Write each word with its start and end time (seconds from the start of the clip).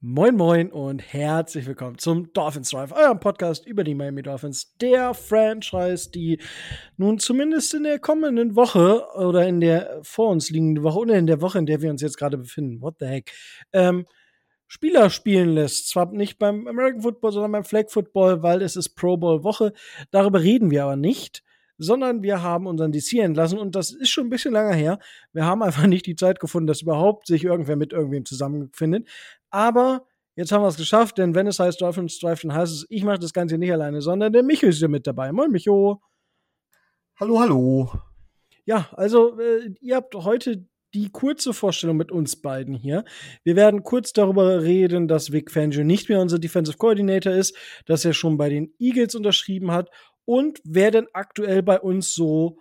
Moin 0.00 0.36
Moin 0.36 0.70
und 0.70 1.00
herzlich 1.12 1.66
willkommen 1.66 1.98
zum 1.98 2.32
Dolphins 2.32 2.70
Drive, 2.70 2.92
eurem 2.92 3.18
Podcast 3.18 3.66
über 3.66 3.82
die 3.82 3.96
Miami 3.96 4.22
Dolphins, 4.22 4.76
der 4.76 5.12
Franchise, 5.12 6.12
die 6.12 6.38
nun 6.96 7.18
zumindest 7.18 7.74
in 7.74 7.82
der 7.82 7.98
kommenden 7.98 8.54
Woche 8.54 9.04
oder 9.16 9.48
in 9.48 9.58
der 9.58 9.98
vor 10.02 10.28
uns 10.28 10.50
liegenden 10.50 10.84
Woche 10.84 11.00
oder 11.00 11.16
in 11.16 11.26
der 11.26 11.40
Woche, 11.40 11.58
in 11.58 11.66
der 11.66 11.82
wir 11.82 11.90
uns 11.90 12.00
jetzt 12.00 12.16
gerade 12.16 12.38
befinden, 12.38 12.80
what 12.80 12.94
the 13.00 13.06
heck, 13.06 13.32
ähm, 13.72 14.06
Spieler 14.68 15.10
spielen 15.10 15.48
lässt. 15.48 15.88
Zwar 15.88 16.12
nicht 16.12 16.38
beim 16.38 16.68
American 16.68 17.02
Football, 17.02 17.32
sondern 17.32 17.50
beim 17.50 17.64
Flag 17.64 17.88
Football, 17.88 18.44
weil 18.44 18.62
es 18.62 18.76
ist 18.76 18.90
Pro 18.90 19.16
Bowl 19.16 19.42
Woche. 19.42 19.72
Darüber 20.12 20.40
reden 20.40 20.70
wir 20.70 20.84
aber 20.84 20.94
nicht 20.94 21.42
sondern 21.78 22.22
wir 22.22 22.42
haben 22.42 22.66
unseren 22.66 22.92
DC 22.92 23.14
entlassen 23.14 23.58
und 23.58 23.74
das 23.76 23.92
ist 23.92 24.10
schon 24.10 24.26
ein 24.26 24.30
bisschen 24.30 24.52
länger 24.52 24.74
her. 24.74 24.98
Wir 25.32 25.44
haben 25.44 25.62
einfach 25.62 25.86
nicht 25.86 26.06
die 26.06 26.16
Zeit 26.16 26.40
gefunden, 26.40 26.66
dass 26.66 26.82
überhaupt 26.82 27.28
sich 27.28 27.44
irgendwer 27.44 27.76
mit 27.76 27.92
irgendwem 27.92 28.24
zusammenfindet. 28.24 29.08
Aber 29.50 30.06
jetzt 30.36 30.52
haben 30.52 30.62
wir 30.62 30.68
es 30.68 30.76
geschafft, 30.76 31.18
denn 31.18 31.34
wenn 31.34 31.46
es 31.46 31.58
heißt 31.58 31.80
Drive, 31.80 31.96
dann 31.96 32.54
heißt 32.54 32.72
es, 32.72 32.86
ich 32.88 33.04
mache 33.04 33.18
das 33.18 33.32
Ganze 33.32 33.58
nicht 33.58 33.72
alleine, 33.72 34.00
sondern 34.00 34.32
der 34.32 34.42
Micho 34.42 34.66
ist 34.66 34.80
ja 34.80 34.88
mit 34.88 35.06
dabei. 35.06 35.32
Moin, 35.32 35.50
Micho. 35.50 36.00
Hallo, 37.18 37.40
hallo. 37.40 37.90
Ja, 38.64 38.88
also 38.92 39.38
äh, 39.38 39.74
ihr 39.80 39.96
habt 39.96 40.14
heute 40.14 40.68
die 40.94 41.10
kurze 41.10 41.52
Vorstellung 41.52 41.96
mit 41.96 42.12
uns 42.12 42.40
beiden 42.40 42.74
hier. 42.74 43.04
Wir 43.44 43.56
werden 43.56 43.82
kurz 43.82 44.12
darüber 44.12 44.62
reden, 44.62 45.08
dass 45.08 45.32
Vic 45.32 45.50
Fangio 45.50 45.84
nicht 45.84 46.08
mehr 46.08 46.20
unser 46.20 46.38
Defensive 46.38 46.78
Coordinator 46.78 47.32
ist, 47.32 47.56
dass 47.86 48.04
er 48.04 48.14
schon 48.14 48.36
bei 48.38 48.48
den 48.48 48.74
Eagles 48.78 49.14
unterschrieben 49.14 49.70
hat 49.70 49.90
und 50.24 50.60
wer 50.64 50.90
denn 50.90 51.06
aktuell 51.12 51.62
bei 51.62 51.80
uns 51.80 52.14
so 52.14 52.58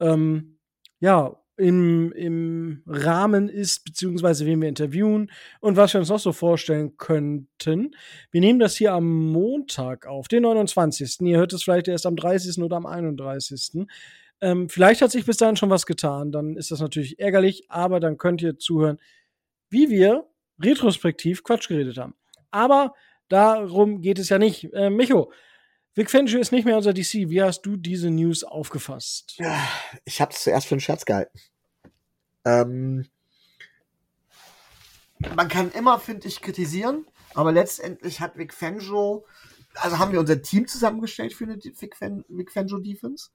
ähm, 0.00 0.58
ja 1.00 1.36
im, 1.58 2.12
im 2.12 2.82
Rahmen 2.86 3.48
ist, 3.48 3.84
beziehungsweise 3.84 4.46
wen 4.46 4.62
wir 4.62 4.68
interviewen 4.68 5.30
und 5.60 5.76
was 5.76 5.92
wir 5.92 6.00
uns 6.00 6.08
noch 6.08 6.20
so 6.20 6.32
vorstellen 6.32 6.96
könnten. 6.96 7.94
Wir 8.30 8.40
nehmen 8.40 8.60
das 8.60 8.76
hier 8.76 8.92
am 8.92 9.32
Montag 9.32 10.06
auf, 10.06 10.28
den 10.28 10.44
29. 10.44 11.20
Ihr 11.22 11.38
hört 11.38 11.52
es 11.52 11.64
vielleicht 11.64 11.88
erst 11.88 12.06
am 12.06 12.16
30. 12.16 12.62
oder 12.62 12.76
am 12.76 12.86
31. 12.86 13.86
Ähm, 14.40 14.68
vielleicht 14.68 15.02
hat 15.02 15.10
sich 15.10 15.26
bis 15.26 15.36
dahin 15.36 15.56
schon 15.56 15.70
was 15.70 15.84
getan, 15.84 16.30
dann 16.30 16.56
ist 16.56 16.70
das 16.70 16.80
natürlich 16.80 17.18
ärgerlich, 17.18 17.64
aber 17.68 17.98
dann 17.98 18.18
könnt 18.18 18.40
ihr 18.40 18.56
zuhören, 18.56 18.98
wie 19.68 19.90
wir 19.90 20.28
retrospektiv 20.62 21.42
Quatsch 21.42 21.68
geredet 21.68 21.98
haben. 21.98 22.14
Aber 22.52 22.94
darum 23.28 24.00
geht 24.00 24.20
es 24.20 24.28
ja 24.28 24.38
nicht. 24.38 24.72
Äh, 24.72 24.90
Micho, 24.90 25.32
Vic 25.98 26.12
Fangio 26.12 26.38
ist 26.38 26.52
nicht 26.52 26.64
mehr 26.64 26.76
unser 26.76 26.92
DC. 26.92 27.28
Wie 27.28 27.42
hast 27.42 27.62
du 27.62 27.76
diese 27.76 28.08
News 28.08 28.44
aufgefasst? 28.44 29.34
Ja, 29.38 29.60
ich 30.04 30.20
habe 30.20 30.32
es 30.32 30.44
zuerst 30.44 30.68
für 30.68 30.76
einen 30.76 30.80
Scherz 30.80 31.04
gehalten. 31.04 31.36
Ähm, 32.44 33.08
man 35.34 35.48
kann 35.48 35.72
immer, 35.72 35.98
finde 35.98 36.28
ich, 36.28 36.40
kritisieren, 36.40 37.04
aber 37.34 37.50
letztendlich 37.50 38.20
hat 38.20 38.38
Vic 38.38 38.54
Fangio, 38.54 39.26
also 39.74 39.98
haben 39.98 40.12
wir 40.12 40.20
unser 40.20 40.40
Team 40.40 40.68
zusammengestellt 40.68 41.34
für 41.34 41.46
eine 41.46 41.56
Vic, 41.56 41.96
Fan, 41.96 42.24
Vic 42.28 42.52
Fangio 42.52 42.78
Defense. 42.78 43.30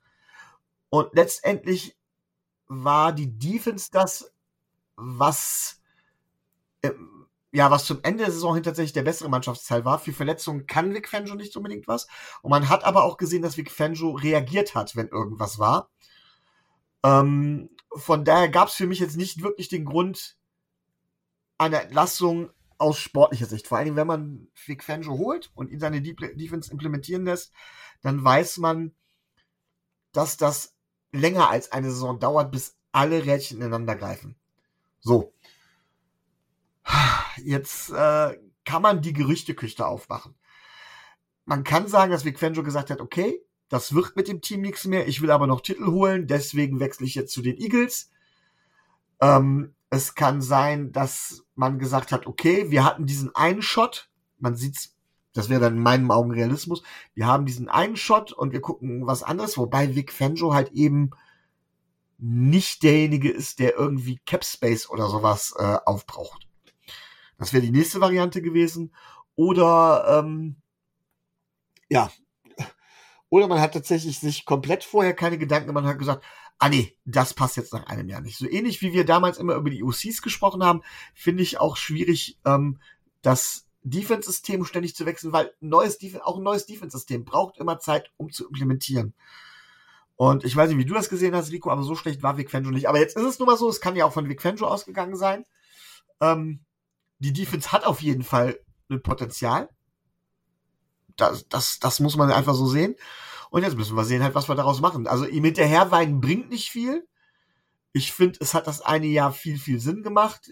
Und 0.89 1.14
letztendlich 1.14 1.98
war 2.67 3.11
die 3.11 3.38
Defense 3.38 3.89
das, 3.92 4.31
was 4.95 5.81
ähm, 6.81 7.12
ja, 7.54 7.70
was 7.70 7.86
zum 7.86 8.00
Ende 8.02 8.23
der 8.23 8.32
Saison 8.34 8.56
hin 8.56 8.64
tatsächlich 8.64 8.94
der 8.94 9.04
bessere 9.04 9.30
Mannschaftsteil 9.30 9.86
war. 9.86 10.00
Für 10.00 10.12
Verletzungen 10.12 10.66
kann 10.66 10.94
Vic 10.94 11.08
Fangio 11.08 11.36
nicht 11.36 11.56
unbedingt 11.56 11.88
was. 11.88 12.08
Und 12.42 12.50
man 12.50 12.68
hat 12.68 12.84
aber 12.84 13.04
auch 13.04 13.18
gesehen, 13.18 13.44
dass 13.44 13.58
Vic 13.58 13.70
Fangio 13.70 14.12
reagiert 14.12 14.73
hat, 14.73 14.95
wenn 14.95 15.08
irgendwas 15.08 15.60
war. 15.60 15.92
Ähm, 17.04 17.70
von 17.95 18.26
daher 18.26 18.50
gab 18.50 18.70
es 18.70 18.73
für 18.73 18.88
mich 18.88 19.00
jetzt 19.00 19.18
nicht 19.18 19.44
wirklich 19.44 19.68
den 19.68 19.86
Grund 19.86 20.36
einer 21.60 21.84
Entlassung 21.84 22.50
aus 22.80 22.98
sportlicher 22.98 23.45
Sicht. 23.45 23.67
Vor 23.67 23.78
allem, 23.78 23.95
wenn 23.95 24.08
man 24.08 24.48
Vic 24.66 24.84
Fangio 24.84 25.12
holt 25.20 25.52
und 25.54 25.70
ihn 25.70 25.80
seine 25.80 26.02
Defense 26.02 26.72
implementieren 26.72 27.26
lässt, 27.26 27.54
dann 28.02 28.23
weiß 28.23 28.58
man, 28.58 28.95
dass 30.11 30.38
das 30.38 30.73
länger 31.11 31.52
als 31.52 31.72
eine 31.72 31.92
Saison 31.92 32.20
dauert, 32.20 32.52
bis 32.52 32.77
alle 32.92 33.26
Rädchen 33.26 33.58
ineinander 33.58 33.95
greifen. 33.95 34.36
So. 35.02 35.33
Jetzt 37.44 37.89
äh, 37.92 38.38
kann 38.66 38.82
man 38.82 39.02
die 39.02 39.14
Gerüchteküche 39.14 39.86
aufmachen. 39.86 40.36
Man 41.45 41.64
kann 41.64 41.88
sagen, 41.88 42.11
dass 42.11 42.26
Vic 42.26 42.39
Fangio 42.39 42.64
gesagt 42.64 42.89
hat, 42.89 43.02
okay, 43.02 43.42
das 43.70 43.94
wird 43.94 44.16
mit 44.16 44.27
dem 44.27 44.42
Team 44.42 44.61
nichts 44.61 44.86
mehr, 44.86 45.08
ich 45.08 45.21
will 45.21 45.32
aber 45.32 45.48
noch 45.48 45.61
Titel 45.61 45.88
holen, 45.88 46.27
deswegen 46.27 46.80
wechsle 46.80 47.05
ich 47.05 47.16
jetzt 47.16 47.33
zu 47.33 47.42
den 47.42 47.58
Eagles. 47.58 48.11
Ähm, 49.20 49.73
es 49.89 50.16
kann 50.16 50.42
sein, 50.42 50.92
dass 50.92 51.44
man 51.55 51.80
gesagt 51.80 52.11
hat, 52.11 52.27
okay, 52.27 52.70
wir 52.71 52.83
hatten 52.86 53.05
diesen 53.05 53.36
einen 53.36 53.61
Shot, 53.61 54.10
man 54.39 54.55
sieht's, 54.55 54.95
das 55.33 55.50
wäre 55.50 55.61
dann 55.61 55.77
in 55.77 55.83
meinen 55.83 56.11
Augen 56.11 56.32
Realismus, 56.32 56.83
wir 57.14 57.27
haben 57.27 57.45
diesen 57.45 57.67
einen 57.67 57.95
Shot 57.95 58.32
und 58.32 58.54
wir 58.54 58.61
gucken 58.61 59.08
was 59.08 59.23
anderes, 59.23 59.58
wobei 59.58 59.95
Vic 59.95 60.11
Fangio 60.11 60.54
halt 60.54 60.71
eben 60.71 61.11
nicht 62.17 62.83
derjenige 62.83 63.32
ist, 63.32 63.60
der 63.60 63.76
irgendwie 63.76 64.20
Cap 64.26 64.45
Space 64.45 64.89
oder 64.89 65.10
sowas 65.10 65.54
äh, 65.58 65.77
aufbraucht. 65.86 66.48
Das 67.38 67.54
wäre 67.54 67.64
die 67.64 67.71
nächste 67.71 68.02
Variante 68.02 68.42
gewesen. 68.42 68.94
Oder 69.36 70.20
ähm, 70.20 70.55
ja, 71.89 72.11
oder 73.30 73.48
man 73.48 73.60
hat 73.60 73.73
tatsächlich 73.73 74.20
sich 74.20 74.45
komplett 74.45 74.83
vorher 74.83 75.16
keine 75.16 75.39
Gedanken 75.39 75.67
gemacht, 75.67 75.86
hat 75.86 75.98
gesagt, 75.98 76.23
ah 76.60 76.70
nee, 76.70 76.95
das 77.04 77.33
passt 77.33 77.58
jetzt 77.58 77.73
nach 77.73 77.88
einem 77.88 78.08
Jahr 78.08 78.21
nicht. 78.21 78.38
So 78.38 78.48
ähnlich 78.48 78.82
wie 78.82 78.94
wir 78.94 79.05
damals 79.05 79.39
immer 79.39 79.55
über 79.55 79.71
die 79.71 79.83
OCs 79.83 80.21
gesprochen 80.21 80.64
haben, 80.64 80.83
finde 81.16 81.42
ich 81.42 81.60
auch 81.60 81.76
schwierig, 81.76 82.38
ähm, 82.45 82.80
das 83.23 83.65
Defense-System 83.82 84.65
ständig 84.65 84.95
zu 84.95 85.05
wechseln, 85.05 85.33
weil 85.33 85.52
neues 85.60 85.98
Def 85.98 86.15
auch 86.21 86.38
ein 86.38 86.44
neues 86.44 86.67
Defense-System 86.67 87.26
braucht 87.26 87.58
immer 87.58 87.80
Zeit, 87.80 88.11
um 88.17 88.32
zu 88.32 88.48
implementieren. 88.48 89.14
Und 90.15 90.45
ich 90.45 90.55
weiß 90.55 90.70
nicht, 90.70 90.77
wie 90.77 90.86
du 90.86 90.94
das 90.94 91.10
gesehen 91.10 91.36
hast, 91.36 91.52
Rico, 91.52 91.70
aber 91.71 91.83
so 91.83 91.95
schlecht 91.95 92.21
war 92.23 92.38
Vic 92.38 92.52
Fangio 92.52 92.71
nicht. 92.71 92.88
Aber 92.88 93.00
jetzt 93.00 93.17
ist 93.17 93.23
es 93.23 93.39
nun 93.39 93.48
mal 93.48 93.58
so, 93.58 93.67
es 93.67 93.82
kann 93.82 93.95
ja 93.95 94.05
auch 94.05 94.14
von 94.14 94.30
Vic 94.30 94.42
Fangio 94.42 94.67
ausgegangen 94.67 95.15
sein. 95.15 95.45
Ähm, 96.21 96.60
die 97.23 97.34
Defense 97.34 97.72
hat 97.72 97.86
auf 97.86 98.02
jeden 98.02 98.23
Fall 98.23 98.60
ein 98.89 99.02
Potenzial. 99.02 99.70
Das, 101.16 101.48
das, 101.48 101.80
das 101.80 102.00
muss 102.00 102.17
man 102.17 102.32
einfach 102.32 102.54
so 102.54 102.67
sehen. 102.67 102.95
Und 103.50 103.64
jetzt 103.64 103.78
müssen 103.78 103.95
wir 103.95 104.04
sehen 104.04 104.23
halt, 104.23 104.36
was 104.36 104.50
wir 104.50 104.56
daraus 104.56 104.82
machen. 104.82 105.08
Also 105.08 105.26
ihm 105.26 105.45
hinterherweinen 105.45 106.20
bringt 106.20 106.50
nicht 106.50 106.70
viel. 106.70 107.08
Ich 107.94 108.12
finde, 108.12 108.39
es 108.42 108.54
hat 108.54 108.67
das 108.67 108.82
eine 108.82 109.08
Jahr 109.08 109.32
viel, 109.32 109.58
viel 109.58 109.80
Sinn 109.80 110.04
gemacht. 110.04 110.50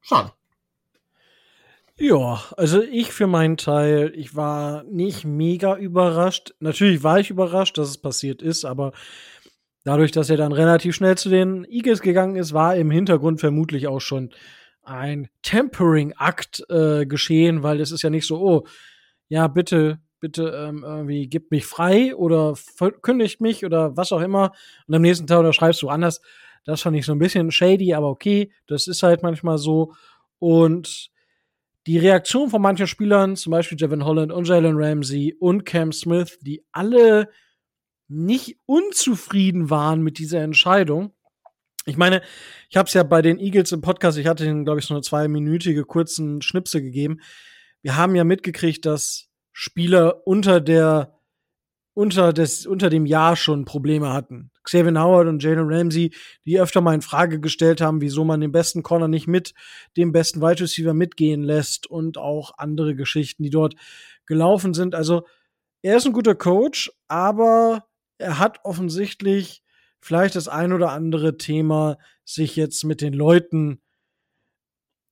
Schade. 0.00 0.32
Ja, 1.96 2.42
also 2.56 2.82
ich 2.82 3.12
für 3.12 3.26
meinen 3.26 3.56
Teil, 3.56 4.12
ich 4.14 4.36
war 4.36 4.84
nicht 4.84 5.24
mega 5.24 5.76
überrascht. 5.76 6.54
Natürlich 6.60 7.02
war 7.02 7.18
ich 7.18 7.30
überrascht, 7.30 7.78
dass 7.78 7.88
es 7.88 7.98
passiert 7.98 8.42
ist, 8.42 8.64
aber 8.64 8.92
dadurch, 9.84 10.12
dass 10.12 10.28
er 10.28 10.36
dann 10.36 10.52
relativ 10.52 10.94
schnell 10.94 11.16
zu 11.16 11.30
den 11.30 11.64
Eagles 11.64 12.00
gegangen 12.00 12.36
ist, 12.36 12.52
war 12.52 12.76
im 12.76 12.90
Hintergrund 12.90 13.40
vermutlich 13.40 13.86
auch 13.86 14.00
schon 14.00 14.30
ein 14.86 15.28
Tempering-Akt 15.42 16.64
äh, 16.68 17.06
geschehen, 17.06 17.62
weil 17.62 17.80
es 17.80 17.92
ist 17.92 18.02
ja 18.02 18.10
nicht 18.10 18.26
so, 18.26 18.40
oh, 18.40 18.66
ja, 19.28 19.48
bitte, 19.48 20.00
bitte 20.20 20.48
ähm, 20.56 20.84
irgendwie 20.84 21.28
gib 21.28 21.50
mich 21.50 21.66
frei 21.66 22.14
oder 22.14 22.54
kündigt 23.02 23.40
mich 23.40 23.64
oder 23.64 23.96
was 23.96 24.12
auch 24.12 24.20
immer 24.20 24.52
und 24.86 24.94
am 24.94 25.02
nächsten 25.02 25.26
Tag 25.26 25.40
unterschreibst 25.40 25.82
du 25.82 25.88
anders. 25.88 26.20
Das 26.64 26.82
fand 26.82 26.96
ich 26.96 27.04
so 27.04 27.12
ein 27.12 27.18
bisschen 27.18 27.50
shady, 27.50 27.94
aber 27.94 28.08
okay, 28.08 28.50
das 28.66 28.86
ist 28.86 29.02
halt 29.02 29.22
manchmal 29.22 29.58
so. 29.58 29.92
Und 30.38 31.10
die 31.86 31.98
Reaktion 31.98 32.48
von 32.48 32.62
manchen 32.62 32.86
Spielern, 32.86 33.36
zum 33.36 33.50
Beispiel 33.50 33.76
Jevin 33.78 34.04
Holland 34.04 34.32
und 34.32 34.48
Jalen 34.48 34.76
Ramsey 34.76 35.36
und 35.38 35.64
Cam 35.66 35.92
Smith, 35.92 36.38
die 36.40 36.64
alle 36.72 37.28
nicht 38.08 38.58
unzufrieden 38.66 39.70
waren 39.70 40.02
mit 40.02 40.18
dieser 40.18 40.40
Entscheidung, 40.40 41.13
ich 41.86 41.96
meine, 41.96 42.22
ich 42.70 42.76
habe 42.76 42.86
es 42.86 42.94
ja 42.94 43.02
bei 43.02 43.22
den 43.22 43.38
Eagles 43.38 43.72
im 43.72 43.80
Podcast, 43.80 44.18
ich 44.18 44.26
hatte 44.26 44.44
ihnen, 44.44 44.64
glaube 44.64 44.80
ich, 44.80 44.86
so 44.86 44.94
eine 44.94 45.02
zweiminütige 45.02 45.84
kurzen 45.84 46.42
Schnipsel 46.42 46.82
gegeben. 46.82 47.20
Wir 47.82 47.96
haben 47.96 48.14
ja 48.14 48.24
mitgekriegt, 48.24 48.86
dass 48.86 49.28
Spieler 49.52 50.26
unter 50.26 50.60
der 50.60 51.14
unter, 51.94 52.32
des, 52.32 52.66
unter 52.66 52.90
dem 52.90 53.06
Jahr 53.06 53.36
schon 53.36 53.64
Probleme 53.64 54.12
hatten. 54.12 54.50
Xavier 54.64 55.00
Howard 55.00 55.28
und 55.28 55.42
Jalen 55.42 55.72
Ramsey, 55.72 56.12
die 56.44 56.60
öfter 56.60 56.80
mal 56.80 56.94
in 56.94 57.02
Frage 57.02 57.40
gestellt 57.40 57.80
haben, 57.80 58.00
wieso 58.00 58.24
man 58.24 58.40
den 58.40 58.50
besten 58.50 58.82
Corner 58.82 59.06
nicht 59.06 59.28
mit 59.28 59.54
dem 59.96 60.10
besten 60.10 60.40
Wide 60.40 60.60
Receiver 60.60 60.92
mitgehen 60.92 61.42
lässt 61.42 61.86
und 61.86 62.18
auch 62.18 62.52
andere 62.58 62.96
Geschichten, 62.96 63.44
die 63.44 63.50
dort 63.50 63.74
gelaufen 64.26 64.74
sind. 64.74 64.94
Also 64.94 65.24
er 65.82 65.96
ist 65.96 66.06
ein 66.06 66.12
guter 66.12 66.34
Coach, 66.34 66.90
aber 67.06 67.84
er 68.18 68.38
hat 68.38 68.64
offensichtlich 68.64 69.62
vielleicht 70.04 70.36
das 70.36 70.48
ein 70.48 70.74
oder 70.74 70.92
andere 70.92 71.38
Thema, 71.38 71.96
sich 72.24 72.56
jetzt 72.56 72.84
mit 72.84 73.00
den 73.00 73.14
Leuten 73.14 73.80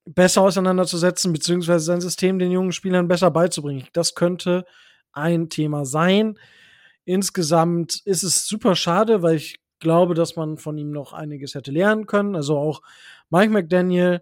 besser 0.05 0.43
auseinanderzusetzen, 0.43 1.33
beziehungsweise 1.33 1.85
sein 1.85 2.03
System 2.03 2.39
den 2.39 2.53
jungen 2.53 2.73
Spielern 2.73 3.09
besser 3.09 3.31
beizubringen. 3.31 3.87
Das 3.95 4.15
könnte 4.15 4.67
ein 5.13 5.49
Thema 5.49 5.87
sein. 5.87 6.39
Insgesamt 7.07 8.03
ist 8.05 8.23
es 8.23 8.47
super 8.47 8.77
schade, 8.77 9.23
weil 9.23 9.37
ich 9.37 9.61
glaube, 9.79 10.13
dass 10.15 10.37
man 10.37 10.59
von 10.59 10.77
ihm 10.77 10.91
noch 10.91 11.15
einiges 11.15 11.55
hätte 11.55 11.71
lernen 11.71 12.07
können. 12.07 12.37
Also 12.37 12.59
auch 12.59 12.83
Mike 13.31 13.51
McDaniel, 13.51 14.21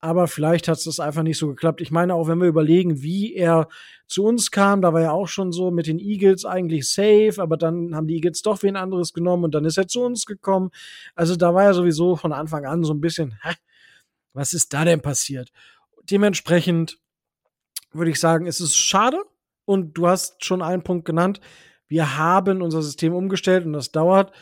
aber 0.00 0.28
vielleicht 0.28 0.66
hat 0.68 0.78
es 0.78 1.00
einfach 1.00 1.22
nicht 1.22 1.38
so 1.38 1.48
geklappt. 1.48 1.80
Ich 1.80 1.90
meine, 1.90 2.14
auch 2.14 2.26
wenn 2.26 2.40
wir 2.40 2.48
überlegen, 2.48 3.02
wie 3.02 3.34
er 3.34 3.68
zu 4.06 4.24
uns 4.24 4.50
kam, 4.50 4.80
da 4.80 4.92
war 4.92 5.02
er 5.02 5.12
auch 5.12 5.28
schon 5.28 5.52
so 5.52 5.70
mit 5.70 5.86
den 5.86 5.98
Eagles 5.98 6.44
eigentlich 6.44 6.90
safe, 6.90 7.34
aber 7.36 7.56
dann 7.56 7.94
haben 7.94 8.06
die 8.06 8.14
Eagles 8.14 8.42
doch 8.42 8.62
wen 8.62 8.76
anderes 8.76 9.12
genommen 9.12 9.44
und 9.44 9.54
dann 9.54 9.64
ist 9.64 9.76
er 9.76 9.88
zu 9.88 10.02
uns 10.02 10.24
gekommen. 10.24 10.70
Also 11.14 11.36
da 11.36 11.54
war 11.54 11.64
er 11.64 11.74
sowieso 11.74 12.16
von 12.16 12.32
Anfang 12.32 12.64
an 12.64 12.82
so 12.82 12.94
ein 12.94 13.00
bisschen, 13.00 13.38
hä, 13.42 13.54
was 14.32 14.52
ist 14.54 14.72
da 14.72 14.84
denn 14.84 15.02
passiert? 15.02 15.52
Dementsprechend 16.10 16.98
würde 17.92 18.10
ich 18.10 18.20
sagen, 18.20 18.46
es 18.46 18.60
ist 18.60 18.76
schade 18.76 19.22
und 19.66 19.94
du 19.94 20.08
hast 20.08 20.44
schon 20.44 20.62
einen 20.62 20.82
Punkt 20.82 21.04
genannt. 21.04 21.40
Wir 21.88 22.16
haben 22.16 22.62
unser 22.62 22.82
System 22.82 23.14
umgestellt 23.14 23.66
und 23.66 23.74
das 23.74 23.92
dauert. 23.92 24.32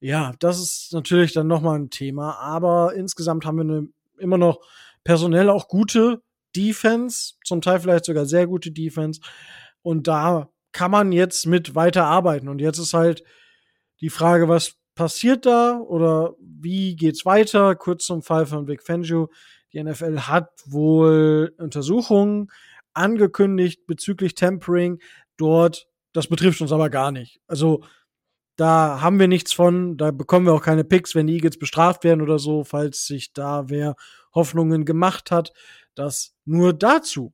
Ja, 0.00 0.32
das 0.38 0.58
ist 0.58 0.92
natürlich 0.92 1.32
dann 1.32 1.48
nochmal 1.48 1.78
ein 1.78 1.90
Thema, 1.90 2.38
aber 2.38 2.94
insgesamt 2.94 3.44
haben 3.44 3.56
wir 3.56 3.62
eine, 3.62 3.88
immer 4.18 4.38
noch 4.38 4.60
personell 5.04 5.50
auch 5.50 5.68
gute 5.68 6.22
Defense, 6.54 7.34
zum 7.44 7.60
Teil 7.60 7.80
vielleicht 7.80 8.04
sogar 8.04 8.26
sehr 8.26 8.46
gute 8.46 8.70
Defense. 8.70 9.20
Und 9.82 10.06
da 10.06 10.50
kann 10.72 10.90
man 10.90 11.12
jetzt 11.12 11.46
mit 11.46 11.74
weiter 11.74 12.04
arbeiten. 12.04 12.48
Und 12.48 12.60
jetzt 12.60 12.78
ist 12.78 12.94
halt 12.94 13.22
die 14.00 14.10
Frage, 14.10 14.48
was 14.48 14.74
passiert 14.94 15.46
da 15.46 15.78
oder 15.78 16.34
wie 16.40 16.96
geht's 16.96 17.24
weiter? 17.24 17.74
Kurz 17.74 18.06
zum 18.06 18.22
Fall 18.22 18.46
von 18.46 18.68
Vic 18.68 18.82
Fangio. 18.82 19.30
Die 19.72 19.82
NFL 19.82 20.20
hat 20.20 20.50
wohl 20.66 21.54
Untersuchungen 21.58 22.48
angekündigt 22.94 23.86
bezüglich 23.86 24.34
Tempering 24.34 25.00
dort. 25.38 25.86
Das 26.12 26.26
betrifft 26.26 26.60
uns 26.60 26.72
aber 26.72 26.90
gar 26.90 27.10
nicht. 27.10 27.40
Also 27.46 27.82
da 28.56 29.00
haben 29.00 29.18
wir 29.18 29.28
nichts 29.28 29.52
von, 29.52 29.96
da 29.96 30.10
bekommen 30.10 30.46
wir 30.46 30.52
auch 30.52 30.62
keine 30.62 30.84
Picks, 30.84 31.14
wenn 31.14 31.26
die 31.26 31.34
Eagles 31.34 31.58
bestraft 31.58 32.04
werden 32.04 32.22
oder 32.22 32.38
so, 32.38 32.64
falls 32.64 33.06
sich 33.06 33.32
da 33.32 33.68
wer 33.68 33.96
Hoffnungen 34.34 34.84
gemacht 34.84 35.30
hat. 35.30 35.52
Das 35.94 36.34
nur 36.44 36.72
dazu. 36.72 37.32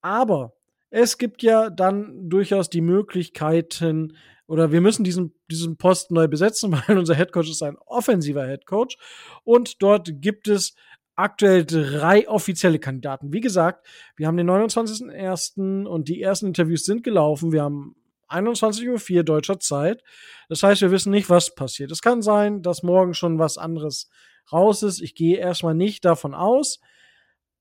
Aber 0.00 0.52
es 0.90 1.18
gibt 1.18 1.42
ja 1.42 1.70
dann 1.70 2.28
durchaus 2.28 2.70
die 2.70 2.80
Möglichkeiten, 2.80 4.16
oder 4.46 4.72
wir 4.72 4.80
müssen 4.80 5.04
diesen, 5.04 5.34
diesen 5.50 5.76
Posten 5.76 6.14
neu 6.14 6.28
besetzen, 6.28 6.72
weil 6.88 6.98
unser 6.98 7.14
Headcoach 7.14 7.50
ist 7.50 7.62
ein 7.62 7.76
offensiver 7.86 8.46
Headcoach. 8.46 8.96
Und 9.44 9.82
dort 9.82 10.10
gibt 10.20 10.48
es 10.48 10.74
aktuell 11.16 11.64
drei 11.64 12.28
offizielle 12.28 12.78
Kandidaten. 12.78 13.32
Wie 13.32 13.40
gesagt, 13.40 13.86
wir 14.16 14.26
haben 14.26 14.36
den 14.36 14.48
29.01. 14.48 15.84
und 15.84 16.08
die 16.08 16.22
ersten 16.22 16.46
Interviews 16.46 16.84
sind 16.84 17.02
gelaufen. 17.02 17.52
Wir 17.52 17.62
haben 17.62 17.96
21.04 18.28 19.16
Uhr 19.16 19.24
deutscher 19.24 19.58
Zeit. 19.60 20.02
Das 20.48 20.62
heißt, 20.62 20.82
wir 20.82 20.90
wissen 20.90 21.10
nicht, 21.10 21.30
was 21.30 21.54
passiert. 21.54 21.90
Es 21.90 22.02
kann 22.02 22.22
sein, 22.22 22.62
dass 22.62 22.82
morgen 22.82 23.14
schon 23.14 23.38
was 23.38 23.58
anderes 23.58 24.10
raus 24.52 24.82
ist. 24.82 25.00
Ich 25.00 25.14
gehe 25.14 25.38
erstmal 25.38 25.74
nicht 25.74 26.04
davon 26.04 26.34
aus. 26.34 26.80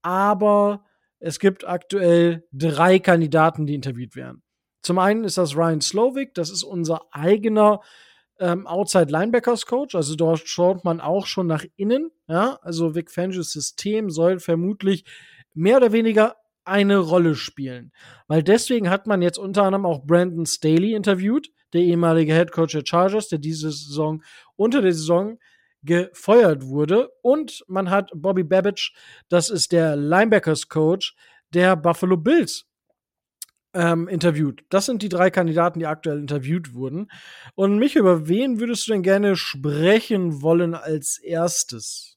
Aber 0.01 0.85
es 1.19 1.39
gibt 1.39 1.67
aktuell 1.67 2.45
drei 2.51 2.99
Kandidaten, 2.99 3.65
die 3.65 3.75
interviewt 3.75 4.15
werden. 4.15 4.43
Zum 4.81 4.99
einen 4.99 5.23
ist 5.23 5.37
das 5.37 5.55
Ryan 5.55 5.81
Slovic, 5.81 6.33
das 6.35 6.49
ist 6.49 6.63
unser 6.63 7.01
eigener 7.11 7.81
ähm, 8.39 8.67
Outside 8.67 9.11
Linebackers 9.11 9.65
Coach, 9.65 9.95
also 9.95 10.15
dort 10.15 10.47
schaut 10.47 10.85
man 10.85 11.01
auch 11.01 11.25
schon 11.25 11.47
nach 11.47 11.65
innen. 11.75 12.11
Ja, 12.27 12.59
also 12.61 12.95
Vic 12.95 13.11
Fangios 13.11 13.51
System 13.51 14.09
soll 14.09 14.39
vermutlich 14.39 15.03
mehr 15.53 15.77
oder 15.77 15.91
weniger 15.91 16.35
eine 16.67 16.97
Rolle 16.97 17.35
spielen. 17.35 17.91
Weil 18.27 18.43
deswegen 18.43 18.89
hat 18.89 19.07
man 19.07 19.21
jetzt 19.21 19.37
unter 19.37 19.63
anderem 19.63 19.85
auch 19.85 20.05
Brandon 20.05 20.45
Staley 20.45 20.93
interviewt, 20.93 21.49
der 21.73 21.81
ehemalige 21.81 22.33
Head 22.33 22.51
Coach 22.51 22.73
der 22.73 22.85
Chargers, 22.85 23.27
der 23.29 23.39
diese 23.39 23.71
Saison 23.71 24.23
unter 24.55 24.81
der 24.81 24.93
Saison 24.93 25.37
gefeuert 25.83 26.65
wurde. 26.65 27.09
Und 27.21 27.63
man 27.67 27.89
hat 27.89 28.11
Bobby 28.13 28.43
Babbage, 28.43 28.93
das 29.29 29.49
ist 29.49 29.71
der 29.71 29.95
Linebackers 29.95 30.69
Coach 30.69 31.15
der 31.53 31.75
Buffalo 31.75 32.17
Bills, 32.17 32.65
ähm, 33.73 34.07
interviewt. 34.07 34.63
Das 34.69 34.85
sind 34.85 35.01
die 35.01 35.09
drei 35.09 35.29
Kandidaten, 35.29 35.79
die 35.79 35.85
aktuell 35.85 36.19
interviewt 36.19 36.73
wurden. 36.73 37.09
Und 37.55 37.77
mich, 37.77 37.95
über 37.95 38.27
wen 38.27 38.59
würdest 38.59 38.87
du 38.87 38.91
denn 38.91 39.03
gerne 39.03 39.35
sprechen 39.35 40.41
wollen 40.41 40.73
als 40.73 41.19
erstes? 41.19 42.16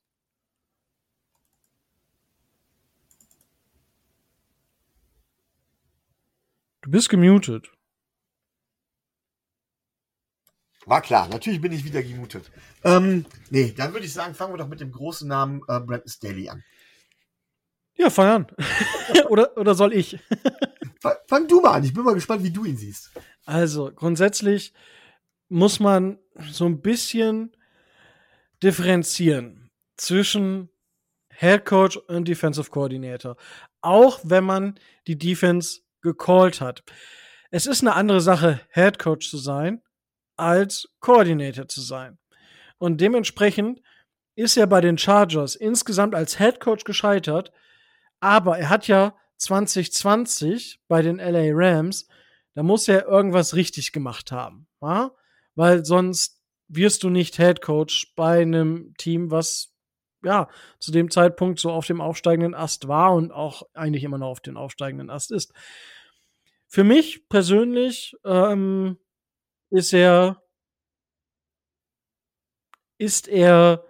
Du 6.82 6.90
bist 6.90 7.08
gemutet. 7.08 7.70
War 10.86 11.02
klar, 11.02 11.28
natürlich 11.28 11.60
bin 11.60 11.72
ich 11.72 11.84
wieder 11.84 12.02
gemutet. 12.02 12.50
Ähm, 12.84 13.26
nee, 13.50 13.72
dann 13.76 13.92
würde 13.92 14.06
ich 14.06 14.12
sagen, 14.12 14.34
fangen 14.34 14.54
wir 14.54 14.58
doch 14.58 14.68
mit 14.68 14.80
dem 14.80 14.90
großen 14.90 15.28
Namen 15.28 15.60
äh, 15.68 15.78
Brandon 15.80 16.08
Staley 16.08 16.48
an. 16.48 16.64
Ja, 17.94 18.08
fang 18.08 18.28
an. 18.28 18.46
oder, 19.28 19.56
oder 19.58 19.74
soll 19.74 19.92
ich? 19.92 20.18
fang, 21.00 21.16
fang 21.28 21.46
du 21.48 21.60
mal 21.60 21.72
an, 21.74 21.84
ich 21.84 21.92
bin 21.92 22.02
mal 22.02 22.14
gespannt, 22.14 22.42
wie 22.42 22.50
du 22.50 22.64
ihn 22.64 22.78
siehst. 22.78 23.10
Also, 23.44 23.92
grundsätzlich 23.94 24.72
muss 25.48 25.80
man 25.80 26.18
so 26.50 26.64
ein 26.64 26.80
bisschen 26.80 27.54
differenzieren 28.62 29.70
zwischen 29.98 30.70
Head 31.28 31.66
Coach 31.66 31.98
und 31.98 32.26
Defensive 32.26 32.70
Coordinator. 32.70 33.36
Auch 33.82 34.20
wenn 34.24 34.44
man 34.44 34.78
die 35.06 35.18
Defense 35.18 35.80
gecallt 36.02 36.60
hat. 36.60 36.82
Es 37.50 37.66
ist 37.66 37.82
eine 37.82 37.94
andere 37.94 38.20
Sache, 38.20 38.60
Head 38.72 38.98
Coach 38.98 39.28
zu 39.28 39.38
sein, 39.38 39.82
als 40.36 40.88
Coordinator 41.00 41.68
zu 41.68 41.80
sein. 41.80 42.18
Und 42.78 43.00
dementsprechend 43.00 43.82
ist 44.34 44.56
er 44.56 44.66
bei 44.66 44.80
den 44.80 44.96
Chargers 44.96 45.54
insgesamt 45.54 46.14
als 46.14 46.38
Head 46.38 46.60
Coach 46.60 46.84
gescheitert, 46.84 47.52
aber 48.20 48.58
er 48.58 48.70
hat 48.70 48.86
ja 48.86 49.14
2020 49.38 50.80
bei 50.88 51.02
den 51.02 51.16
LA 51.16 51.50
Rams, 51.52 52.06
da 52.54 52.62
muss 52.62 52.88
er 52.88 53.06
irgendwas 53.06 53.54
richtig 53.54 53.92
gemacht 53.92 54.32
haben, 54.32 54.66
ja? 54.80 55.12
weil 55.54 55.84
sonst 55.84 56.40
wirst 56.68 57.02
du 57.02 57.10
nicht 57.10 57.36
Head 57.36 57.60
Coach 57.60 58.12
bei 58.16 58.42
einem 58.42 58.94
Team, 58.96 59.30
was 59.30 59.69
ja 60.22 60.48
zu 60.78 60.92
dem 60.92 61.10
Zeitpunkt 61.10 61.60
so 61.60 61.70
auf 61.70 61.86
dem 61.86 62.00
aufsteigenden 62.00 62.54
Ast 62.54 62.88
war 62.88 63.14
und 63.14 63.32
auch 63.32 63.62
eigentlich 63.74 64.04
immer 64.04 64.18
noch 64.18 64.28
auf 64.28 64.40
dem 64.40 64.56
aufsteigenden 64.56 65.10
Ast 65.10 65.32
ist. 65.32 65.52
Für 66.68 66.84
mich 66.84 67.28
persönlich 67.28 68.14
ähm, 68.24 68.98
ist 69.70 69.92
er 69.92 70.42
ist 72.98 73.28
er 73.28 73.84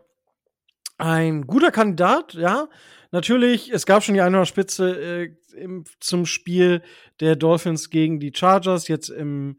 ein 0.97 1.47
guter 1.47 1.73
Kandidat, 1.73 2.35
ja. 2.35 2.69
Natürlich, 3.11 3.73
es 3.73 3.87
gab 3.87 4.05
schon 4.05 4.15
die 4.15 4.21
eine 4.21 4.47
Spitze 4.47 5.25
äh, 5.25 5.37
im, 5.57 5.85
zum 5.99 6.27
Spiel 6.27 6.83
der 7.19 7.35
Dolphins 7.35 7.91
gegen 7.91 8.21
die 8.21 8.33
Chargers, 8.33 8.87
jetzt 8.87 9.09
im, 9.09 9.59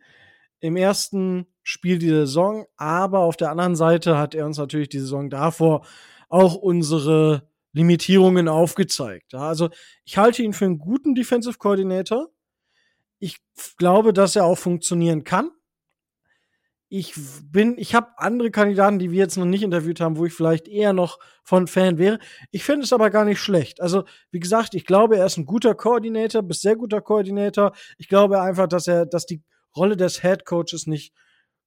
im 0.62 0.78
ersten 0.78 1.48
Spiel 1.64 2.00
dieser 2.00 2.26
Saison, 2.26 2.66
aber 2.78 3.20
auf 3.20 3.36
der 3.36 3.52
anderen 3.52 3.76
Seite 3.76 4.18
hat 4.18 4.34
er 4.34 4.46
uns 4.46 4.58
natürlich 4.58 4.90
die 4.90 5.00
Saison 5.00 5.30
davor 5.30 5.86
auch 6.32 6.56
unsere 6.56 7.48
Limitierungen 7.74 8.48
aufgezeigt. 8.48 9.34
Ja, 9.34 9.48
also 9.48 9.70
ich 10.04 10.18
halte 10.18 10.44
ihn 10.44 10.54
für 10.54 10.66
einen 10.66 10.80
guten 10.80 11.16
Defensive 11.16 11.58
Coordinator. 11.58 12.30
Ich 13.20 13.38
glaube, 13.78 14.14
dass 14.14 14.36
er 14.36 14.46
auch 14.46 14.58
funktionieren 14.58 15.24
kann 15.24 15.52
ich 16.94 17.14
bin, 17.50 17.78
ich 17.78 17.96
habe 17.96 18.10
andere 18.18 18.52
Kandidaten, 18.52 19.00
die 19.00 19.12
wir 19.12 19.20
jetzt 19.20 19.38
noch 19.38 19.46
nicht 19.46 19.64
interviewt 19.64 20.02
haben, 20.02 20.18
wo 20.18 20.26
ich 20.26 20.34
vielleicht 20.34 20.68
eher 20.68 20.92
noch 20.92 21.20
von 21.42 21.68
Fan 21.68 21.98
wäre. 21.98 22.20
Ich 22.52 22.66
finde 22.66 22.84
es 22.84 22.92
aber 22.92 23.10
gar 23.10 23.24
nicht 23.24 23.40
schlecht. 23.40 23.80
Also, 23.80 24.04
wie 24.30 24.42
gesagt, 24.42 24.76
ich 24.76 24.86
glaube, 24.86 25.16
er 25.16 25.26
ist 25.26 25.38
ein 25.38 25.46
guter 25.46 25.74
Koordinator, 25.74 26.44
bis 26.44 26.60
sehr 26.60 26.76
guter 26.76 27.00
Koordinator. 27.00 27.72
Ich 27.98 28.10
glaube 28.10 28.42
einfach, 28.42 28.68
dass 28.68 28.88
er, 28.88 29.06
dass 29.06 29.26
die 29.26 29.42
Rolle 29.74 29.96
des 29.96 30.22
Head 30.22 30.44
Coaches 30.44 30.86
nicht 30.86 31.14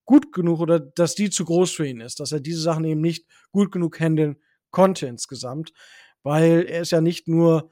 gut 0.04 0.30
genug 0.30 0.60
oder 0.60 0.78
dass 0.78 1.14
die 1.14 1.30
zu 1.30 1.46
groß 1.46 1.72
für 1.72 1.86
ihn 1.86 2.02
ist, 2.02 2.20
dass 2.20 2.30
er 2.30 2.40
diese 2.40 2.60
Sachen 2.60 2.84
eben 2.84 3.00
nicht 3.00 3.24
gut 3.50 3.72
genug 3.72 3.98
handeln 3.98 4.36
konnte 4.74 5.06
insgesamt, 5.06 5.72
weil 6.22 6.66
er 6.68 6.82
ist 6.82 6.92
ja 6.92 7.00
nicht 7.00 7.28
nur, 7.28 7.70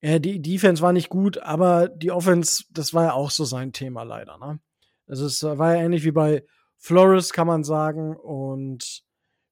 ja, 0.00 0.18
die 0.18 0.40
Defense 0.40 0.80
war 0.80 0.94
nicht 0.94 1.10
gut, 1.10 1.38
aber 1.38 1.88
die 1.88 2.10
Offense, 2.10 2.64
das 2.70 2.94
war 2.94 3.04
ja 3.04 3.12
auch 3.12 3.30
so 3.30 3.44
sein 3.44 3.72
Thema 3.72 4.04
leider. 4.04 4.38
Ne? 4.38 4.60
Also 5.06 5.26
es 5.26 5.42
war 5.42 5.74
ja 5.74 5.82
ähnlich 5.82 6.04
wie 6.04 6.12
bei 6.12 6.44
Flores, 6.76 7.32
kann 7.32 7.46
man 7.46 7.64
sagen. 7.64 8.16
Und 8.16 9.02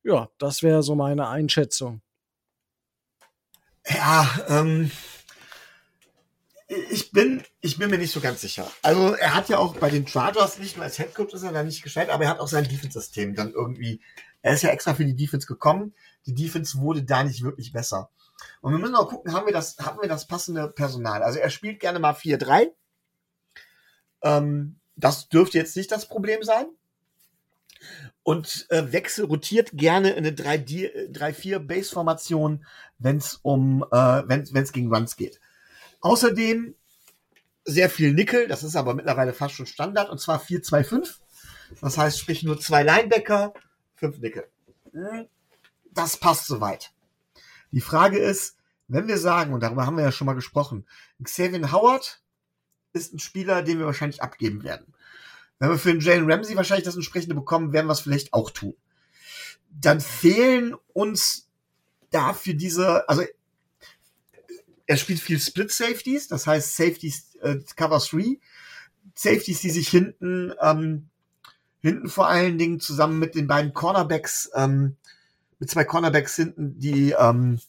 ja, 0.02 0.30
das 0.38 0.62
wäre 0.62 0.82
so 0.82 0.94
meine 0.94 1.28
Einschätzung. 1.28 2.00
Ja, 3.88 4.28
ähm, 4.48 4.90
ich 6.68 7.12
bin, 7.12 7.42
ich 7.60 7.78
bin 7.78 7.90
mir 7.90 7.98
nicht 7.98 8.12
so 8.12 8.20
ganz 8.20 8.40
sicher. 8.40 8.70
Also 8.82 9.14
er 9.14 9.34
hat 9.34 9.48
ja 9.48 9.58
auch 9.58 9.76
bei 9.76 9.88
den 9.88 10.06
Chargers 10.06 10.58
nicht 10.58 10.76
nur 10.76 10.84
als 10.84 10.98
Headcoach 10.98 11.32
ist 11.32 11.42
er 11.44 11.52
da 11.52 11.62
nicht 11.62 11.82
gestellt, 11.82 12.10
aber 12.10 12.24
er 12.24 12.30
hat 12.30 12.40
auch 12.40 12.48
sein 12.48 12.68
Defense-System 12.68 13.34
dann 13.34 13.52
irgendwie. 13.52 14.00
Er 14.42 14.54
ist 14.54 14.62
ja 14.62 14.70
extra 14.70 14.94
für 14.94 15.04
die 15.04 15.14
Defense 15.16 15.46
gekommen. 15.46 15.94
Die 16.26 16.34
Defense 16.34 16.78
wurde 16.78 17.02
da 17.04 17.24
nicht 17.24 17.42
wirklich 17.42 17.72
besser. 17.72 18.10
Und 18.60 18.72
wir 18.72 18.78
müssen 18.78 18.94
auch 18.96 19.08
gucken, 19.08 19.32
haben 19.32 19.46
wir 19.46 19.52
das, 19.52 19.78
haben 19.78 20.00
wir 20.00 20.08
das 20.08 20.26
passende 20.26 20.68
Personal? 20.68 21.22
Also 21.22 21.38
er 21.38 21.50
spielt 21.50 21.80
gerne 21.80 21.98
mal 21.98 22.12
4-3. 22.14 22.72
Ähm, 24.22 24.78
das 24.96 25.28
dürfte 25.28 25.58
jetzt 25.58 25.76
nicht 25.76 25.90
das 25.92 26.06
Problem 26.08 26.42
sein. 26.42 26.66
und 28.22 28.66
äh, 28.70 28.92
wechsel 28.92 29.24
rotiert 29.26 29.70
gerne 29.72 30.10
in 30.10 30.26
eine 30.26 30.34
3-4 30.34 31.60
Base 31.60 31.92
Formation, 31.92 32.66
wenn 32.98 33.18
es 33.18 33.38
um 33.42 33.84
äh, 33.92 34.22
wenn 34.26 34.62
es 34.62 34.72
gegen 34.72 34.92
Runs 34.92 35.16
geht. 35.16 35.40
Außerdem 36.00 36.74
sehr 37.64 37.90
viel 37.90 38.12
Nickel, 38.12 38.48
das 38.48 38.62
ist 38.62 38.76
aber 38.76 38.94
mittlerweile 38.94 39.32
fast 39.32 39.54
schon 39.54 39.66
Standard 39.66 40.10
und 40.10 40.20
zwar 40.20 40.40
4-2-5. 40.40 41.14
Das 41.80 41.98
heißt, 41.98 42.18
sprich 42.18 42.42
nur 42.42 42.58
zwei 42.60 42.82
Linebacker, 42.82 43.54
fünf 43.94 44.18
Nickel. 44.18 44.48
Das 45.96 46.18
passt 46.18 46.46
soweit. 46.46 46.92
Die 47.72 47.80
Frage 47.80 48.18
ist, 48.18 48.56
wenn 48.86 49.08
wir 49.08 49.18
sagen, 49.18 49.52
und 49.52 49.62
darüber 49.62 49.86
haben 49.86 49.96
wir 49.96 50.04
ja 50.04 50.12
schon 50.12 50.26
mal 50.26 50.34
gesprochen, 50.34 50.86
Xavier 51.22 51.72
Howard 51.72 52.20
ist 52.92 53.14
ein 53.14 53.18
Spieler, 53.18 53.62
den 53.62 53.78
wir 53.78 53.86
wahrscheinlich 53.86 54.22
abgeben 54.22 54.62
werden. 54.62 54.94
Wenn 55.58 55.70
wir 55.70 55.78
für 55.78 55.92
den 55.92 56.00
Jalen 56.00 56.30
Ramsey 56.30 56.54
wahrscheinlich 56.54 56.84
das 56.84 56.96
entsprechende 56.96 57.34
bekommen, 57.34 57.72
werden 57.72 57.86
wir 57.86 57.92
es 57.92 58.00
vielleicht 58.00 58.34
auch 58.34 58.50
tun. 58.50 58.74
Dann 59.70 60.00
fehlen 60.00 60.76
uns 60.92 61.48
dafür 62.10 62.54
diese, 62.54 63.08
also 63.08 63.24
er 64.86 64.96
spielt 64.98 65.20
viel 65.20 65.40
Split 65.40 65.72
Safeties, 65.72 66.28
das 66.28 66.46
heißt 66.46 66.76
Safeties 66.76 67.34
äh, 67.40 67.56
Cover 67.74 67.98
3, 67.98 68.38
Safeties, 69.14 69.60
die 69.60 69.70
sich 69.70 69.88
hinten, 69.88 70.52
ähm, 70.60 71.08
hinten 71.80 72.08
vor 72.08 72.28
allen 72.28 72.58
Dingen 72.58 72.80
zusammen 72.80 73.18
mit 73.18 73.34
den 73.34 73.46
beiden 73.46 73.72
Cornerbacks, 73.72 74.50
ähm, 74.54 74.96
mit 75.58 75.70
zwei 75.70 75.84
Cornerbacks 75.84 76.36
hinten, 76.36 76.78
die 76.78 77.14
ähm, 77.18 77.60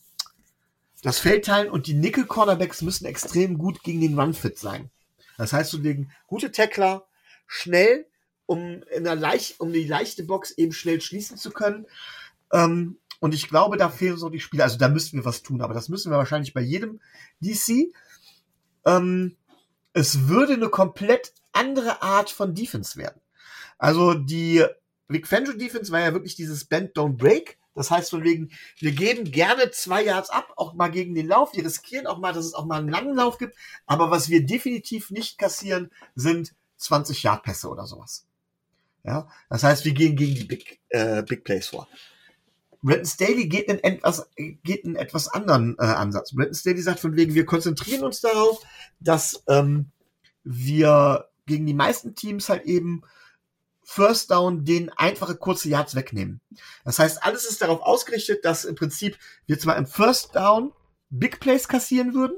das 1.01 1.20
Feld 1.20 1.46
teilen 1.46 1.70
und 1.70 1.88
die 1.88 1.94
Nickel 1.94 2.25
Cornerbacks 2.25 2.82
müssen 2.82 3.06
extrem 3.06 3.58
gut 3.58 3.84
gegen 3.84 4.01
den 4.01 4.20
Run 4.20 4.34
fit 4.34 4.58
sein. 4.58 4.89
Das 5.38 5.53
heißt, 5.53 5.72
du 5.74 5.77
legen 5.77 6.12
gute 6.25 6.51
Tackler, 6.51 7.08
schnell, 7.46 8.08
um 8.46 8.84
in 8.96 9.03
der 9.03 9.15
leicht, 9.15 9.60
um 9.60 9.72
die 9.72 9.86
leichte 9.86 10.24
Box 10.24 10.51
eben 10.51 10.74
schnell 10.74 11.01
schließen 11.01 11.38
zu 11.38 11.51
können. 11.51 11.86
Ähm, 12.51 12.98
und 13.20 13.34
ich 13.34 13.48
glaube, 13.48 13.77
da 13.77 13.89
fehlen 13.89 14.17
so 14.17 14.29
die 14.29 14.39
Spieler. 14.39 14.65
Also 14.65 14.77
da 14.77 14.89
müssen 14.89 15.20
wir 15.20 15.25
was 15.25 15.44
tun, 15.44 15.62
aber 15.62 15.74
das 15.74 15.89
müssen 15.89 16.12
wir 16.12 16.17
wahrscheinlich 16.17 16.53
bei 16.53 16.62
jedem 16.62 17.00
DC. 17.39 17.94
Ähm, 18.86 19.36
es 19.94 20.27
würde 20.27 20.53
eine 20.53 20.70
komplett 20.70 21.34
andere 21.51 22.01
Art 22.01 22.29
von 22.29 22.53
Defense 22.53 22.98
werden. 22.98 23.20
Also 23.77 24.13
die 24.13 24.63
Vic 25.08 25.27
Fangio 25.27 25.53
Defense 25.53 25.91
war 25.91 26.00
ja 26.00 26.13
wirklich 26.13 26.36
dieses 26.36 26.65
Bend 26.65 26.96
Don't 26.96 27.17
Break. 27.17 27.58
Das 27.77 27.91
heißt 27.91 28.10
von 28.10 28.24
wegen, 28.24 28.50
wir 28.79 28.91
geben 28.91 29.31
gerne 29.31 29.69
zwei 29.69 30.03
Yards 30.03 30.31
ab, 30.31 30.51
auch 30.55 30.74
mal 30.74 30.89
gegen 30.89 31.13
den 31.13 31.27
Lauf. 31.27 31.55
Wir 31.55 31.63
riskieren 31.63 32.07
auch 32.07 32.17
mal, 32.17 32.34
dass 32.34 32.46
es 32.46 32.55
auch 32.55 32.65
mal 32.65 32.79
einen 32.79 32.89
langen 32.89 33.15
Lauf 33.15 33.38
gibt. 33.38 33.55
Aber 33.86 34.10
was 34.10 34.29
wir 34.29 34.46
definitiv 34.46 35.12
nicht 35.12 35.38
kassieren, 35.38 35.91
sind 36.15 36.55
20 36.77 37.22
Yard 37.22 37.43
Pässe 37.43 37.69
oder 37.69 37.86
sowas. 37.86 38.25
Ja, 39.03 39.29
das 39.50 39.63
heißt, 39.63 39.86
wir 39.86 39.93
gehen 39.93 40.15
gegen 40.15 40.34
die 40.34 40.43
Big, 40.43 40.81
äh, 40.89 41.22
Big 41.22 41.43
Plays 41.43 41.67
vor. 41.67 41.88
Bretton 42.81 43.05
Staley 43.05 43.48
geht 43.48 43.67
in 43.67 43.84
etwas, 43.84 44.27
geht 44.36 44.84
in 44.84 44.96
etwas 44.96 45.27
anderen 45.27 45.75
äh, 45.77 45.84
Ansatz. 45.84 46.34
Bretton 46.34 46.55
Staley 46.55 46.81
sagt 46.81 47.00
von 47.00 47.15
wegen, 47.15 47.36
wir 47.36 47.46
konzentrieren 47.46 48.03
uns 48.03 48.22
darauf, 48.22 48.63
dass 49.00 49.43
ähm, 49.48 49.91
wir 50.43 51.29
gegen 51.46 51.67
die 51.67 51.74
meisten 51.75 52.15
Teams 52.15 52.50
halt 52.50 52.65
eben 52.65 53.03
First 53.89 54.32
Down 54.32 54.65
den 54.65 54.89
einfache 54.89 55.36
kurze 55.38 55.70
Yards 55.70 55.96
wegnehmen. 55.96 56.41
Das 56.84 57.00
heißt, 57.00 57.24
alles 57.24 57.46
ist 57.46 57.62
darauf 57.62 57.82
ausgerichtet, 57.82 58.44
dass 58.44 58.65
im 58.65 58.75
Prinzip 58.75 59.17
wir 59.46 59.58
zwar 59.58 59.77
im 59.77 59.88
First 59.88 60.36
Down 60.36 60.74
Big 61.10 61.39
Plays 61.39 61.70
kassieren 61.70 62.13
würden, 62.13 62.38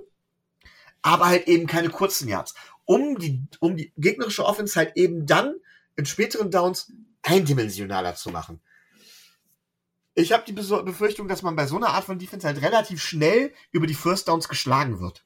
aber 1.02 1.26
halt 1.26 1.48
eben 1.48 1.66
keine 1.66 1.90
kurzen 1.90 2.28
Yards 2.28 2.54
um 2.90 3.20
die, 3.20 3.44
um 3.60 3.78
die 3.78 3.94
gegnerische 3.98 4.44
Offense 4.44 4.76
halt 4.76 4.98
eben 4.98 5.28
dann 5.28 5.54
in 5.96 6.08
späteren 6.08 6.50
Downs 6.50 6.92
eindimensionaler 7.22 8.16
zu 8.16 8.32
machen. 8.32 8.62
Ich 10.16 10.32
habe 10.32 10.44
die 10.48 10.54
Befürchtung, 10.54 11.28
dass 11.28 11.44
man 11.44 11.56
bei 11.56 11.68
so 11.68 11.76
einer 11.76 11.90
Art 11.90 12.06
von 12.06 12.18
Defense 12.18 12.48
halt 12.48 12.64
relativ 12.64 13.00
schnell 13.04 13.54
über 13.72 13.86
die 13.86 13.94
First 13.94 14.28
Downs 14.28 14.50
geschlagen 14.50 15.00
wird. 15.00 15.24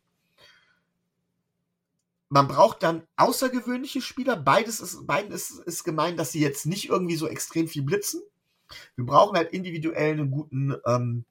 Man 2.34 2.48
braucht 2.48 2.82
dann 2.82 3.04
außergewöhnliche 3.16 4.02
Spieler. 4.02 4.36
Beides 4.36 4.80
ist, 4.80 5.06
beiden 5.06 5.32
ist, 5.32 5.52
ist 5.52 5.84
gemeint, 5.84 6.18
dass 6.18 6.32
sie 6.32 6.40
jetzt 6.40 6.66
nicht 6.66 6.90
irgendwie 6.90 7.16
so 7.16 7.28
extrem 7.28 7.68
viel 7.68 7.84
blitzen. 7.84 8.24
Wir 8.96 9.06
brauchen 9.06 9.38
halt 9.38 9.52
individuell 9.52 10.14
einen 10.14 10.32
guten, 10.32 10.76
ähm, 10.88 11.26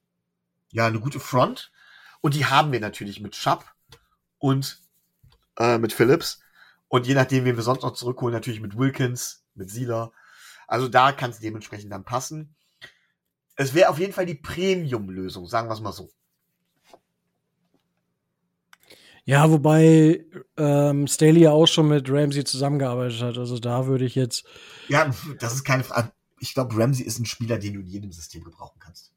ja, 0.71 0.87
eine 0.87 1.01
gute 1.01 1.19
Front. 1.19 1.73
Und 2.21 2.35
die 2.35 2.45
haben 2.45 2.71
wir 2.71 2.79
natürlich 2.79 3.19
mit 3.19 3.35
Schapp 3.35 3.75
und 4.37 4.79
äh, 5.57 5.77
mit 5.77 5.91
Phillips. 5.91 6.39
Und 6.87 7.05
je 7.05 7.15
nachdem, 7.15 7.43
wen 7.43 7.57
wir 7.57 7.63
sonst 7.63 7.81
noch 7.81 7.95
zurückholen, 7.95 8.33
natürlich 8.33 8.61
mit 8.61 8.77
Wilkins, 8.77 9.43
mit 9.55 9.69
Sieler. 9.69 10.13
Also 10.67 10.87
da 10.87 11.11
kann 11.11 11.31
es 11.31 11.39
dementsprechend 11.39 11.91
dann 11.91 12.05
passen. 12.05 12.55
Es 13.57 13.73
wäre 13.73 13.89
auf 13.89 13.99
jeden 13.99 14.13
Fall 14.13 14.25
die 14.25 14.35
Premium-Lösung, 14.35 15.47
sagen 15.47 15.67
wir 15.67 15.73
es 15.73 15.81
mal 15.81 15.91
so. 15.91 16.09
Ja, 19.25 19.49
wobei 19.49 20.25
ähm, 20.57 21.07
Staley 21.07 21.41
ja 21.41 21.51
auch 21.51 21.67
schon 21.67 21.87
mit 21.87 22.09
Ramsey 22.09 22.43
zusammengearbeitet 22.43 23.21
hat. 23.21 23.37
Also 23.37 23.57
da 23.57 23.87
würde 23.87 24.05
ich 24.05 24.15
jetzt. 24.15 24.45
Ja, 24.89 25.13
das 25.39 25.53
ist 25.53 25.63
keine 25.63 25.83
Frage. 25.83 26.11
Ich 26.39 26.53
glaube, 26.53 26.75
Ramsey 26.75 27.05
ist 27.05 27.19
ein 27.19 27.25
Spieler, 27.25 27.57
den 27.57 27.75
du 27.75 27.79
in 27.79 27.87
jedem 27.87 28.11
System 28.11 28.43
gebrauchen 28.43 28.79
kannst. 28.79 29.13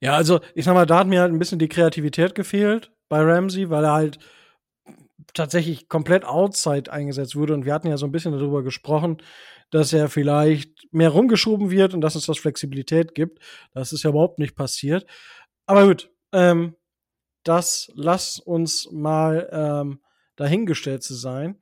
Ja, 0.00 0.14
also 0.14 0.40
ich 0.54 0.66
sag 0.66 0.74
mal, 0.74 0.84
da 0.84 0.98
hat 0.98 1.06
mir 1.06 1.22
halt 1.22 1.32
ein 1.32 1.38
bisschen 1.38 1.58
die 1.58 1.68
Kreativität 1.68 2.34
gefehlt 2.34 2.92
bei 3.08 3.22
Ramsey, 3.22 3.70
weil 3.70 3.84
er 3.84 3.92
halt 3.92 4.18
tatsächlich 5.32 5.88
komplett 5.88 6.24
outside 6.24 6.92
eingesetzt 6.92 7.34
wurde. 7.34 7.54
Und 7.54 7.64
wir 7.64 7.72
hatten 7.72 7.88
ja 7.88 7.96
so 7.96 8.06
ein 8.06 8.12
bisschen 8.12 8.32
darüber 8.32 8.62
gesprochen, 8.62 9.18
dass 9.70 9.92
er 9.92 10.08
vielleicht 10.08 10.92
mehr 10.92 11.10
rumgeschoben 11.10 11.70
wird 11.70 11.94
und 11.94 12.02
dass 12.02 12.14
es 12.14 12.26
das 12.26 12.38
Flexibilität 12.38 13.14
gibt. 13.14 13.40
Das 13.72 13.92
ist 13.92 14.02
ja 14.02 14.10
überhaupt 14.10 14.38
nicht 14.38 14.54
passiert. 14.54 15.06
Aber 15.66 15.86
gut, 15.86 16.10
ähm, 16.32 16.74
das 17.46 17.90
lass 17.94 18.38
uns 18.38 18.90
mal 18.90 19.48
ähm, 19.52 20.00
dahingestellt 20.36 21.02
zu 21.02 21.14
sein. 21.14 21.58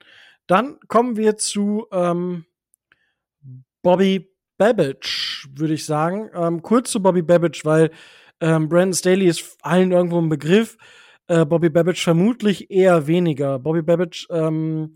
Dann 0.46 0.78
kommen 0.88 1.16
wir 1.16 1.36
zu 1.36 1.86
ähm, 1.92 2.44
Bobby 3.82 4.30
Babbage, 4.56 5.48
würde 5.54 5.74
ich 5.74 5.84
sagen. 5.84 6.30
Ähm, 6.34 6.62
kurz 6.62 6.90
zu 6.90 7.02
Bobby 7.02 7.22
Babbage, 7.22 7.64
weil 7.64 7.90
ähm, 8.40 8.68
Brandon 8.68 8.94
Staley 8.94 9.26
ist 9.26 9.58
allen 9.62 9.92
irgendwo 9.92 10.20
ein 10.20 10.28
Begriff. 10.28 10.76
Äh, 11.26 11.44
Bobby 11.44 11.70
Babbage 11.70 12.02
vermutlich 12.02 12.70
eher 12.70 13.06
weniger. 13.06 13.58
Bobby 13.58 13.82
Babbage 13.82 14.26
ähm, 14.30 14.94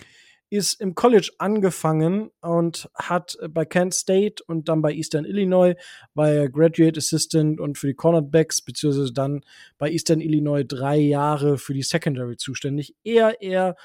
ist 0.50 0.80
im 0.80 0.94
College 0.94 1.30
angefangen 1.38 2.30
und 2.40 2.88
hat 2.94 3.36
bei 3.50 3.64
Kent 3.64 3.94
State 3.94 4.42
und 4.46 4.68
dann 4.68 4.82
bei 4.82 4.92
Eastern 4.92 5.24
Illinois 5.24 5.74
war 6.14 6.30
er 6.30 6.48
Graduate 6.48 6.98
Assistant 6.98 7.60
und 7.60 7.78
für 7.78 7.88
die 7.88 7.94
Cornerbacks, 7.94 8.62
beziehungsweise 8.62 9.12
dann 9.12 9.42
bei 9.76 9.90
Eastern 9.90 10.20
Illinois 10.20 10.64
drei 10.64 10.96
Jahre 10.96 11.58
für 11.58 11.74
die 11.74 11.82
Secondary 11.82 12.36
zuständig. 12.36 12.94
Er 13.04 13.40
eher 13.42 13.76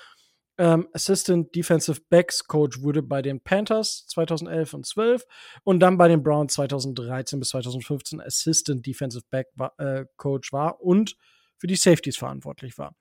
ähm, 0.58 0.88
Assistant 0.94 1.54
Defensive 1.56 2.00
Backs 2.10 2.46
Coach 2.46 2.82
wurde 2.82 3.02
bei 3.02 3.22
den 3.22 3.42
Panthers 3.42 4.06
2011 4.08 4.74
und 4.74 4.86
12 4.86 5.26
und 5.64 5.80
dann 5.80 5.98
bei 5.98 6.08
den 6.08 6.22
Browns 6.22 6.54
2013 6.54 7.40
bis 7.40 7.50
2015 7.50 8.22
Assistant 8.22 8.86
Defensive 8.86 9.24
Back 9.30 9.48
äh, 9.78 10.06
Coach 10.16 10.54
war 10.54 10.82
und 10.82 11.16
für 11.58 11.68
die 11.68 11.76
Safeties 11.76 12.18
verantwortlich 12.18 12.78
war. 12.78 12.96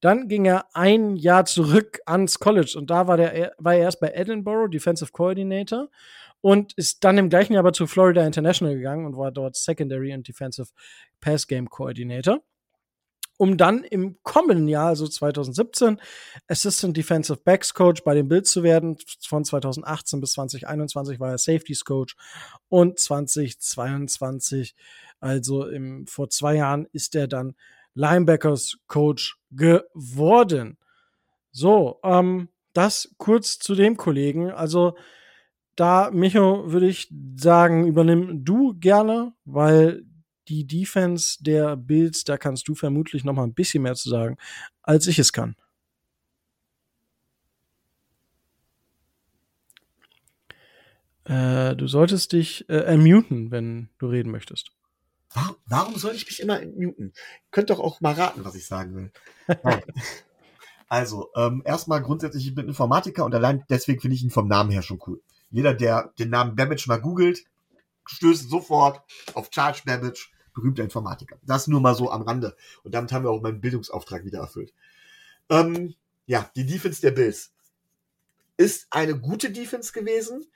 Dann 0.00 0.28
ging 0.28 0.46
er 0.46 0.66
ein 0.74 1.16
Jahr 1.16 1.44
zurück 1.44 2.00
ans 2.06 2.38
College 2.38 2.74
und 2.76 2.90
da 2.90 3.06
war, 3.06 3.16
der, 3.16 3.52
war 3.58 3.74
er 3.74 3.80
erst 3.80 4.00
bei 4.00 4.10
Edinburgh 4.12 4.68
Defensive 4.70 5.12
Coordinator 5.12 5.88
und 6.40 6.72
ist 6.74 7.04
dann 7.04 7.18
im 7.18 7.28
gleichen 7.28 7.52
Jahr 7.52 7.60
aber 7.60 7.72
zu 7.72 7.86
Florida 7.86 8.26
International 8.26 8.74
gegangen 8.74 9.04
und 9.04 9.16
war 9.16 9.30
dort 9.30 9.56
Secondary 9.56 10.12
and 10.12 10.26
Defensive 10.26 10.70
Pass 11.20 11.46
Game 11.46 11.68
Coordinator. 11.68 12.40
Um 13.36 13.56
dann 13.56 13.84
im 13.84 14.18
kommenden 14.22 14.68
Jahr, 14.68 14.88
also 14.88 15.08
2017, 15.08 15.98
Assistant 16.46 16.94
Defensive 16.94 17.40
Backs 17.42 17.72
Coach 17.72 18.04
bei 18.04 18.14
den 18.14 18.28
Bills 18.28 18.50
zu 18.50 18.62
werden. 18.62 18.98
Von 19.26 19.46
2018 19.46 20.20
bis 20.20 20.32
2021 20.32 21.18
war 21.20 21.30
er 21.30 21.38
Safeties 21.38 21.86
Coach 21.86 22.16
und 22.68 22.98
2022, 22.98 24.74
also 25.20 25.66
im, 25.66 26.06
vor 26.06 26.28
zwei 26.28 26.56
Jahren, 26.56 26.86
ist 26.92 27.14
er 27.14 27.28
dann 27.28 27.54
Linebackers 28.00 28.78
Coach 28.86 29.36
geworden. 29.50 30.78
So, 31.52 32.00
ähm, 32.02 32.48
das 32.72 33.14
kurz 33.18 33.58
zu 33.58 33.74
dem 33.74 33.96
Kollegen. 33.96 34.50
Also 34.50 34.96
da, 35.76 36.10
Micho, 36.10 36.72
würde 36.72 36.88
ich 36.88 37.12
sagen, 37.36 37.86
übernimm 37.86 38.44
du 38.44 38.74
gerne, 38.78 39.34
weil 39.44 40.04
die 40.48 40.66
Defense 40.66 41.42
der 41.42 41.76
Bills, 41.76 42.24
da 42.24 42.38
kannst 42.38 42.68
du 42.68 42.74
vermutlich 42.74 43.24
noch 43.24 43.34
mal 43.34 43.44
ein 43.44 43.54
bisschen 43.54 43.82
mehr 43.82 43.94
zu 43.94 44.08
sagen, 44.08 44.36
als 44.82 45.06
ich 45.06 45.18
es 45.18 45.32
kann. 45.32 45.54
Äh, 51.24 51.76
du 51.76 51.86
solltest 51.86 52.32
dich 52.32 52.68
äh, 52.68 52.76
ermuten, 52.78 53.50
wenn 53.50 53.90
du 53.98 54.06
reden 54.06 54.30
möchtest. 54.30 54.72
Warum, 55.32 55.56
warum 55.66 55.96
soll 55.96 56.14
ich 56.14 56.26
mich 56.26 56.40
immer 56.40 56.60
muten? 56.60 57.12
Könnt 57.50 57.70
doch 57.70 57.78
auch 57.78 58.00
mal 58.00 58.14
raten, 58.14 58.44
was 58.44 58.54
ich 58.56 58.66
sagen 58.66 58.96
will. 58.96 59.12
also, 60.88 61.30
ähm, 61.36 61.62
erstmal 61.64 62.02
grundsätzlich, 62.02 62.48
ich 62.48 62.54
bin 62.54 62.66
Informatiker 62.66 63.24
und 63.24 63.34
allein 63.34 63.64
deswegen 63.68 64.00
finde 64.00 64.16
ich 64.16 64.22
ihn 64.22 64.30
vom 64.30 64.48
Namen 64.48 64.70
her 64.70 64.82
schon 64.82 65.00
cool. 65.06 65.20
Jeder, 65.50 65.74
der 65.74 66.12
den 66.18 66.30
Namen 66.30 66.56
Babbage 66.56 66.86
mal 66.88 67.00
googelt, 67.00 67.44
stößt 68.06 68.50
sofort 68.50 69.02
auf 69.34 69.50
Charles 69.50 69.82
Babbage, 69.82 70.32
berühmter 70.52 70.82
Informatiker. 70.82 71.36
Das 71.42 71.68
nur 71.68 71.80
mal 71.80 71.94
so 71.94 72.10
am 72.10 72.22
Rande. 72.22 72.56
Und 72.82 72.94
damit 72.94 73.12
haben 73.12 73.24
wir 73.24 73.30
auch 73.30 73.40
meinen 73.40 73.60
Bildungsauftrag 73.60 74.24
wieder 74.24 74.40
erfüllt. 74.40 74.74
Ähm, 75.48 75.94
ja, 76.26 76.50
die 76.56 76.66
Defense 76.66 77.00
der 77.00 77.12
Bills 77.12 77.52
ist 78.56 78.88
eine 78.90 79.18
gute 79.18 79.50
Defense 79.50 79.92
gewesen. 79.92 80.46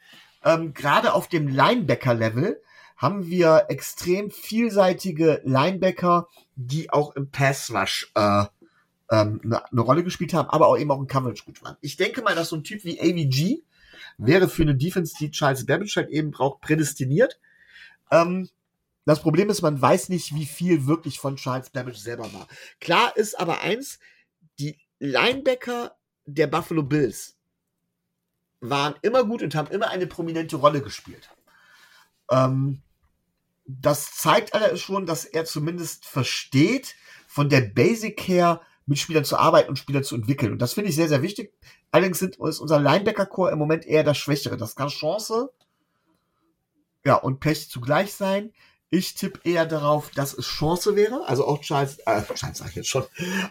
Ähm, 0.42 0.74
Gerade 0.74 1.14
auf 1.14 1.28
dem 1.28 1.48
Linebacker-Level 1.48 2.60
haben 2.96 3.26
wir 3.26 3.66
extrem 3.68 4.30
vielseitige 4.30 5.40
Linebacker, 5.44 6.28
die 6.54 6.90
auch 6.90 7.16
im 7.16 7.30
Pass-Rush 7.30 8.12
äh, 8.14 8.44
ähm, 9.10 9.40
eine, 9.44 9.70
eine 9.70 9.80
Rolle 9.80 10.04
gespielt 10.04 10.32
haben, 10.34 10.48
aber 10.48 10.68
auch 10.68 10.78
eben 10.78 10.90
auch 10.90 11.00
in 11.00 11.06
Coverage 11.06 11.44
gut 11.44 11.62
waren. 11.62 11.76
Ich 11.80 11.96
denke 11.96 12.22
mal, 12.22 12.34
dass 12.34 12.48
so 12.48 12.56
ein 12.56 12.64
Typ 12.64 12.84
wie 12.84 13.00
AVG 13.00 13.62
wäre 14.18 14.48
für 14.48 14.62
eine 14.62 14.74
Defense, 14.74 15.14
die 15.18 15.30
Charles 15.30 15.66
Babbage 15.66 15.96
halt 15.96 16.10
eben 16.10 16.30
braucht, 16.30 16.60
prädestiniert. 16.60 17.40
Ähm, 18.10 18.48
das 19.04 19.20
Problem 19.20 19.50
ist, 19.50 19.60
man 19.60 19.80
weiß 19.80 20.08
nicht, 20.08 20.34
wie 20.34 20.46
viel 20.46 20.86
wirklich 20.86 21.18
von 21.18 21.36
Charles 21.36 21.70
Babbage 21.70 21.98
selber 21.98 22.32
war. 22.32 22.48
Klar 22.80 23.16
ist 23.16 23.38
aber 23.38 23.60
eins, 23.60 23.98
die 24.58 24.78
Linebacker 24.98 25.96
der 26.24 26.46
Buffalo 26.46 26.82
Bills 26.82 27.36
waren 28.60 28.94
immer 29.02 29.24
gut 29.24 29.42
und 29.42 29.54
haben 29.54 29.70
immer 29.70 29.88
eine 29.88 30.06
prominente 30.06 30.56
Rolle 30.56 30.80
gespielt. 30.80 31.28
Ähm, 32.30 32.82
das 33.66 34.14
zeigt 34.16 34.54
allerdings 34.54 34.80
schon, 34.80 35.06
dass 35.06 35.24
er 35.24 35.44
zumindest 35.44 36.06
versteht, 36.06 36.96
von 37.26 37.48
der 37.48 37.62
Basic 37.62 38.20
her 38.28 38.60
mit 38.86 38.98
Spielern 38.98 39.24
zu 39.24 39.38
arbeiten 39.38 39.70
und 39.70 39.78
Spieler 39.78 40.02
zu 40.02 40.14
entwickeln. 40.14 40.52
Und 40.52 40.58
das 40.58 40.74
finde 40.74 40.90
ich 40.90 40.96
sehr, 40.96 41.08
sehr 41.08 41.22
wichtig. 41.22 41.54
Allerdings 41.90 42.18
sind, 42.18 42.36
ist 42.36 42.60
unser 42.60 42.80
Linebacker-Core 42.80 43.52
im 43.52 43.58
Moment 43.58 43.86
eher 43.86 44.04
das 44.04 44.18
Schwächere. 44.18 44.56
Das 44.56 44.76
kann 44.76 44.88
Chance 44.88 45.50
ja, 47.04 47.16
und 47.16 47.40
Pech 47.40 47.70
zugleich 47.70 48.14
sein. 48.14 48.52
Ich 48.90 49.14
tippe 49.14 49.40
eher 49.44 49.66
darauf, 49.66 50.10
dass 50.10 50.34
es 50.34 50.46
Chance 50.46 50.96
wäre. 50.96 51.26
Also 51.26 51.46
auch 51.46 51.60
Charles, 51.60 51.98
äh, 52.06 52.22
Charles 52.34 52.58
sag 52.58 52.68
ich 52.70 52.76
jetzt 52.76 52.88
schon, 52.88 53.04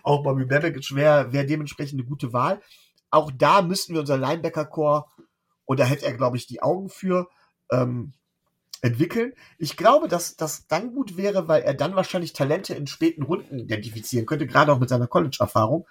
auch 0.03 0.23
Bobby 0.23 0.45
Babbage 0.45 0.95
wäre 0.95 1.31
wär 1.31 1.43
dementsprechend 1.43 1.99
eine 1.99 2.07
gute 2.07 2.33
Wahl. 2.33 2.61
Auch 3.09 3.31
da 3.31 3.61
müssten 3.61 3.93
wir 3.93 4.01
unser 4.01 4.17
Linebacker-Core, 4.17 5.05
und 5.65 5.79
da 5.79 5.85
hätte 5.85 6.05
er, 6.05 6.13
glaube 6.13 6.37
ich, 6.37 6.47
die 6.47 6.61
Augen 6.61 6.89
für, 6.89 7.29
ähm, 7.71 8.13
entwickeln. 8.83 9.33
Ich 9.57 9.77
glaube, 9.77 10.07
dass 10.07 10.35
das 10.35 10.67
dann 10.67 10.93
gut 10.93 11.17
wäre, 11.17 11.47
weil 11.47 11.63
er 11.63 11.73
dann 11.73 11.95
wahrscheinlich 11.95 12.33
Talente 12.33 12.75
in 12.75 12.85
späten 12.85 13.23
Runden 13.23 13.57
identifizieren 13.57 14.25
könnte, 14.25 14.45
gerade 14.45 14.71
auch 14.71 14.79
mit 14.79 14.89
seiner 14.89 15.07
College-Erfahrung, 15.07 15.87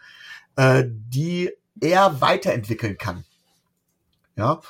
äh, 0.57 0.85
die 0.87 1.51
er 1.81 2.21
weiterentwickeln 2.21 2.99
kann. 2.99 3.25
Ja, 4.37 4.61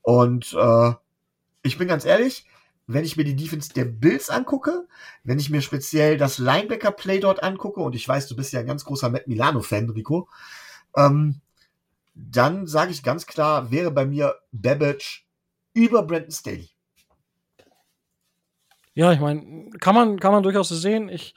und 0.00 0.54
äh, 0.54 0.92
ich 1.62 1.76
bin 1.76 1.88
ganz 1.88 2.04
ehrlich, 2.04 2.46
wenn 2.86 3.04
ich 3.04 3.16
mir 3.16 3.24
die 3.24 3.36
Defense 3.36 3.72
der 3.72 3.84
Bills 3.84 4.30
angucke, 4.30 4.86
wenn 5.24 5.38
ich 5.38 5.50
mir 5.50 5.60
speziell 5.60 6.16
das 6.16 6.38
Linebacker-Play 6.38 7.20
dort 7.20 7.42
angucke, 7.42 7.80
und 7.80 7.94
ich 7.94 8.06
weiß, 8.06 8.28
du 8.28 8.36
bist 8.36 8.52
ja 8.52 8.60
ein 8.60 8.66
ganz 8.66 8.84
großer 8.84 9.10
Matt 9.10 9.26
Milano-Fan, 9.26 9.90
Rico, 9.90 10.28
ähm, 10.96 11.40
dann 12.14 12.66
sage 12.66 12.92
ich 12.92 13.02
ganz 13.02 13.26
klar, 13.26 13.70
wäre 13.72 13.90
bei 13.90 14.06
mir 14.06 14.36
Babbage 14.52 15.26
über 15.72 16.02
Brandon 16.02 16.30
Staley. 16.30 16.68
Ja, 18.94 19.12
ich 19.12 19.20
meine, 19.20 19.70
kann 19.80 19.94
man, 19.94 20.20
kann 20.20 20.32
man 20.32 20.42
durchaus 20.42 20.68
sehen. 20.68 21.08
Ich, 21.08 21.34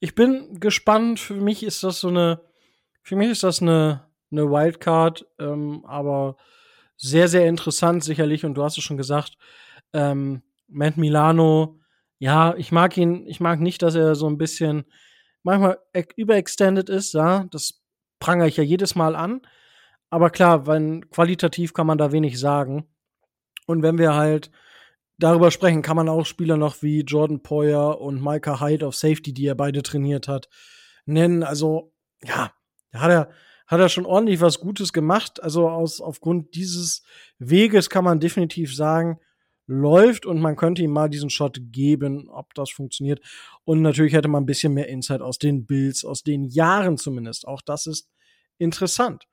ich 0.00 0.14
bin 0.14 0.60
gespannt. 0.60 1.18
Für 1.18 1.34
mich 1.34 1.62
ist 1.62 1.82
das 1.82 2.00
so 2.00 2.08
eine, 2.08 2.40
für 3.02 3.16
mich 3.16 3.30
ist 3.30 3.42
das 3.42 3.60
eine, 3.60 4.06
eine 4.30 4.50
Wildcard, 4.50 5.26
ähm, 5.38 5.84
aber 5.86 6.36
sehr, 6.96 7.28
sehr 7.28 7.46
interessant 7.46 8.04
sicherlich. 8.04 8.44
Und 8.44 8.54
du 8.54 8.62
hast 8.62 8.78
es 8.78 8.84
schon 8.84 8.96
gesagt, 8.96 9.36
ähm, 9.92 10.42
Matt 10.68 10.96
Milano, 10.96 11.80
ja, 12.18 12.54
ich 12.56 12.72
mag 12.72 12.96
ihn, 12.96 13.26
ich 13.26 13.40
mag 13.40 13.60
nicht, 13.60 13.82
dass 13.82 13.94
er 13.94 14.14
so 14.14 14.28
ein 14.28 14.38
bisschen 14.38 14.84
manchmal 15.42 15.78
überextended 16.16 16.88
ist, 16.88 17.12
ja, 17.12 17.44
das 17.50 17.82
prangere 18.18 18.48
ich 18.48 18.56
ja 18.56 18.64
jedes 18.64 18.94
Mal 18.94 19.14
an. 19.14 19.42
Aber 20.10 20.30
klar, 20.30 20.66
wenn 20.66 21.08
qualitativ 21.10 21.74
kann 21.74 21.86
man 21.86 21.98
da 21.98 22.12
wenig 22.12 22.38
sagen. 22.38 22.86
Und 23.66 23.82
wenn 23.82 23.98
wir 23.98 24.14
halt 24.14 24.50
darüber 25.18 25.50
sprechen, 25.50 25.82
kann 25.82 25.96
man 25.96 26.08
auch 26.08 26.26
Spieler 26.26 26.56
noch 26.56 26.82
wie 26.82 27.00
Jordan 27.00 27.42
Poyer 27.42 28.00
und 28.00 28.22
Micah 28.22 28.60
Hyde 28.60 28.86
auf 28.86 28.94
Safety, 28.94 29.32
die 29.32 29.46
er 29.46 29.54
beide 29.54 29.82
trainiert 29.82 30.28
hat, 30.28 30.48
nennen. 31.06 31.42
Also, 31.42 31.92
ja, 32.22 32.52
hat 32.92 33.10
er, 33.10 33.30
hat 33.66 33.80
er 33.80 33.88
schon 33.88 34.06
ordentlich 34.06 34.40
was 34.40 34.60
Gutes 34.60 34.92
gemacht. 34.92 35.42
Also 35.42 35.68
aus, 35.68 36.00
aufgrund 36.00 36.54
dieses 36.54 37.02
Weges 37.38 37.90
kann 37.90 38.04
man 38.04 38.20
definitiv 38.20 38.74
sagen, 38.74 39.18
läuft 39.66 40.26
und 40.26 40.40
man 40.40 40.56
könnte 40.56 40.82
ihm 40.82 40.90
mal 40.90 41.08
diesen 41.08 41.30
Shot 41.30 41.58
geben, 41.72 42.28
ob 42.28 42.52
das 42.54 42.70
funktioniert. 42.70 43.20
Und 43.64 43.82
natürlich 43.82 44.12
hätte 44.12 44.28
man 44.28 44.42
ein 44.42 44.46
bisschen 44.46 44.74
mehr 44.74 44.88
Insight 44.88 45.22
aus 45.22 45.38
den 45.38 45.64
Bills, 45.64 46.04
aus 46.04 46.22
den 46.22 46.44
Jahren 46.44 46.98
zumindest. 46.98 47.48
Auch 47.48 47.62
das 47.62 47.86
ist 47.86 48.10
interessant. 48.58 49.24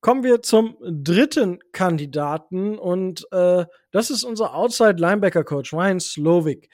Kommen 0.00 0.22
wir 0.22 0.42
zum 0.42 0.76
dritten 0.80 1.58
Kandidaten 1.72 2.78
und 2.78 3.26
äh, 3.32 3.66
das 3.90 4.10
ist 4.10 4.22
unser 4.22 4.54
Outside 4.54 4.96
Linebacker 4.98 5.42
Coach 5.42 5.72
Ryan 5.72 5.98
Slovic. 5.98 6.68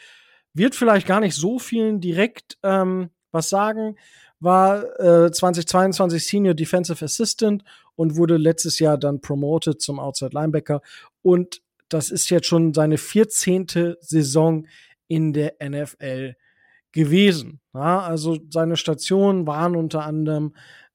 Wird 0.52 0.74
vielleicht 0.74 1.06
gar 1.06 1.20
nicht 1.20 1.34
so 1.34 1.58
vielen 1.58 2.00
direkt 2.00 2.58
ähm, 2.62 3.10
was 3.32 3.48
sagen, 3.48 3.96
war 4.40 4.84
äh, 5.00 5.32
2022 5.32 6.26
Senior 6.26 6.54
Defensive 6.54 7.04
Assistant 7.04 7.64
und 7.96 8.16
wurde 8.16 8.36
letztes 8.36 8.78
Jahr 8.78 8.98
dann 8.98 9.20
promoted 9.20 9.80
zum 9.80 9.98
Outside 9.98 10.30
Linebacker 10.34 10.82
und 11.22 11.62
das 11.88 12.10
ist 12.10 12.30
jetzt 12.30 12.46
schon 12.46 12.74
seine 12.74 12.98
14. 12.98 13.96
Saison 14.00 14.66
in 15.08 15.32
der 15.32 15.54
NFL 15.62 16.34
gewesen. 16.92 17.60
Ja, 17.74 18.00
also 18.00 18.38
seine 18.50 18.76
Stationen 18.76 19.46
waren 19.46 19.76
unter 19.76 20.04
anderem 20.04 20.54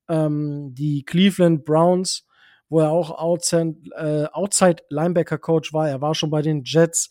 ähm, 0.09 0.73
die 0.73 1.03
Cleveland 1.03 1.63
Browns, 1.63 2.25
wo 2.67 2.81
er 2.81 2.91
auch 2.91 3.11
Outside, 3.11 3.75
äh, 3.95 4.25
Outside 4.33 4.83
Linebacker 4.89 5.37
Coach 5.37 5.73
war. 5.73 5.89
Er 5.89 6.01
war 6.01 6.15
schon 6.15 6.29
bei 6.29 6.41
den 6.41 6.63
Jets, 6.65 7.09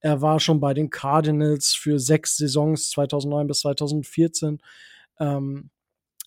er 0.00 0.20
war 0.20 0.40
schon 0.40 0.60
bei 0.60 0.74
den 0.74 0.90
Cardinals 0.90 1.74
für 1.74 1.98
sechs 1.98 2.36
Saisons 2.36 2.90
2009 2.90 3.46
bis 3.46 3.60
2014. 3.60 4.58
Ähm, 5.18 5.70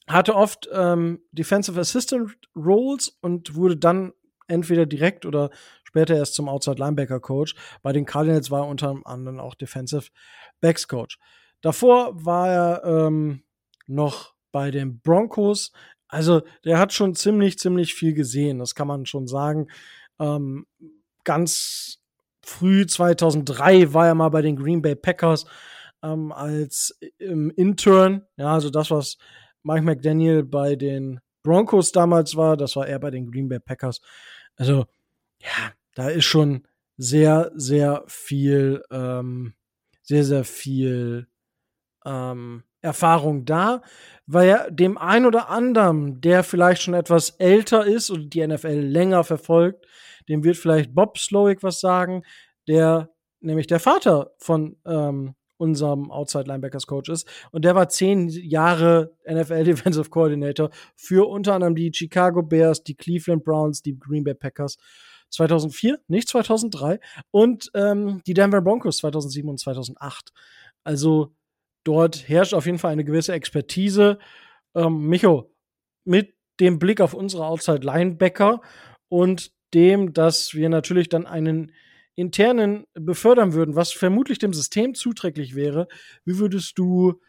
hatte 0.08 0.36
oft 0.36 0.70
ähm, 0.74 1.22
Defensive 1.32 1.80
Assistant 1.80 2.36
Roles 2.56 3.18
und 3.22 3.56
wurde 3.56 3.78
dann 3.78 4.14
entweder 4.48 4.86
direkt 4.86 5.26
oder 5.26 5.50
später 5.84 6.16
erst 6.16 6.36
zum 6.36 6.50
Outside 6.50 6.78
Linebacker 6.78 7.20
Coach. 7.20 7.56
Bei 7.82 7.94
den 7.94 8.06
Cardinals 8.06 8.52
war 8.52 8.62
er 8.62 8.68
unter 8.68 8.96
anderem 9.06 9.40
auch 9.40 9.56
Defensive 9.56 10.10
Backs 10.60 10.88
Coach. 10.88 11.20
Davor 11.62 12.26
war 12.26 12.50
er 12.50 12.84
ähm, 12.84 13.44
noch 13.88 14.34
bei 14.52 14.70
den 14.70 15.00
Broncos 15.00 15.72
also 16.14 16.44
der 16.64 16.78
hat 16.78 16.94
schon 16.94 17.16
ziemlich, 17.16 17.58
ziemlich 17.58 17.96
viel 17.96 18.14
gesehen, 18.14 18.60
das 18.60 18.76
kann 18.76 18.88
man 18.88 19.08
schon 19.08 19.28
sagen. 19.28 19.68
Ähm, 20.20 20.68
ganz 21.24 22.02
früh 22.46 22.86
2003 22.86 23.94
war 23.94 24.06
er 24.06 24.14
mal 24.14 24.30
bei 24.30 24.44
den 24.44 24.56
Green 24.56 24.84
Bay 24.84 24.96
Packers 24.96 25.46
ähm, 26.04 26.32
als 26.32 27.00
ähm, 27.20 27.52
Intern. 27.56 28.28
Ja, 28.38 28.54
also 28.54 28.70
das, 28.70 28.92
was 28.92 29.18
Mike 29.64 29.82
McDaniel 29.82 30.44
bei 30.44 30.76
den 30.76 31.20
Broncos 31.42 31.92
damals 31.92 32.36
war, 32.36 32.58
das 32.58 32.76
war 32.76 32.88
er 32.88 33.00
bei 33.00 33.10
den 33.10 33.32
Green 33.32 33.50
Bay 33.50 33.60
Packers. 33.60 34.00
Also 34.56 34.86
ja, 35.40 35.74
da 35.96 36.10
ist 36.10 36.26
schon 36.26 36.68
sehr, 36.96 37.52
sehr 37.56 38.04
viel, 38.06 38.84
ähm, 38.92 39.56
sehr, 40.04 40.24
sehr 40.26 40.44
viel 40.44 41.28
ähm, 42.06 42.64
Erfahrung 42.84 43.46
da, 43.46 43.82
weil 44.28 44.68
dem 44.70 44.98
ein 44.98 45.26
oder 45.26 45.50
anderen, 45.50 46.22
der 46.22 46.44
vielleicht 46.44 46.84
schon 46.84 46.94
etwas 46.94 47.32
älter 47.32 47.86
ist 47.86 48.10
und 48.10 48.34
die 48.34 48.46
NFL 48.46 48.80
länger 48.80 49.24
verfolgt, 49.24 49.86
dem 50.30 50.44
wird 50.44 50.58
vielleicht 50.58 50.94
Bob 50.94 51.18
Slowick 51.18 51.64
was 51.64 51.80
sagen, 51.80 52.24
der 52.68 53.10
nämlich 53.40 53.68
der 53.68 53.80
Vater 53.80 54.32
von 54.38 54.78
ähm, 54.86 55.36
unserem 55.58 56.12
Outside 56.12 56.46
Linebackers 56.46 56.88
Coach 56.88 57.10
ist. 57.10 57.28
Und 57.52 57.64
der 57.64 57.76
war 57.76 57.90
zehn 57.90 58.28
Jahre 58.30 59.16
NFL 59.30 59.64
Defensive 59.64 60.10
Coordinator 60.10 60.70
für 60.96 61.28
unter 61.28 61.54
anderem 61.54 61.76
die 61.76 61.92
Chicago 61.94 62.44
Bears, 62.44 62.84
die 62.84 62.96
Cleveland 62.96 63.44
Browns, 63.44 63.82
die 63.82 63.98
Green 63.98 64.24
Bay 64.24 64.34
Packers 64.34 64.78
2004, 65.30 66.00
nicht 66.08 66.28
2003 66.28 67.00
und 67.32 67.72
ähm, 67.74 68.22
die 68.28 68.34
Denver 68.34 68.62
Broncos 68.62 68.98
2007 68.98 69.50
und 69.50 69.60
2008. 69.60 70.32
Also 70.84 71.34
Dort 71.84 72.28
herrscht 72.30 72.54
auf 72.54 72.66
jeden 72.66 72.80
Fall 72.80 72.92
eine 72.92 73.04
gewisse 73.04 73.34
Expertise. 73.34 74.20
Ähm, 74.76 75.08
Micho, 75.08 75.52
mit 76.06 76.34
dem 76.60 76.80
Blick 76.80 77.02
auf 77.02 77.14
unsere 77.14 77.46
Outside 77.46 77.86
Linebacker 77.86 78.62
und 79.10 79.52
dem, 79.74 80.14
dass 80.14 80.54
wir 80.54 80.70
natürlich 80.70 81.10
dann 81.10 81.26
einen 81.26 81.72
internen 82.16 82.86
befördern 82.94 83.54
würden, 83.54 83.76
was 83.76 83.92
vermutlich 83.92 84.38
dem 84.38 84.54
System 84.54 84.94
zuträglich 84.94 85.56
wäre, 85.56 85.88
wie 86.26 86.38
würdest 86.38 86.78
du 86.78 87.20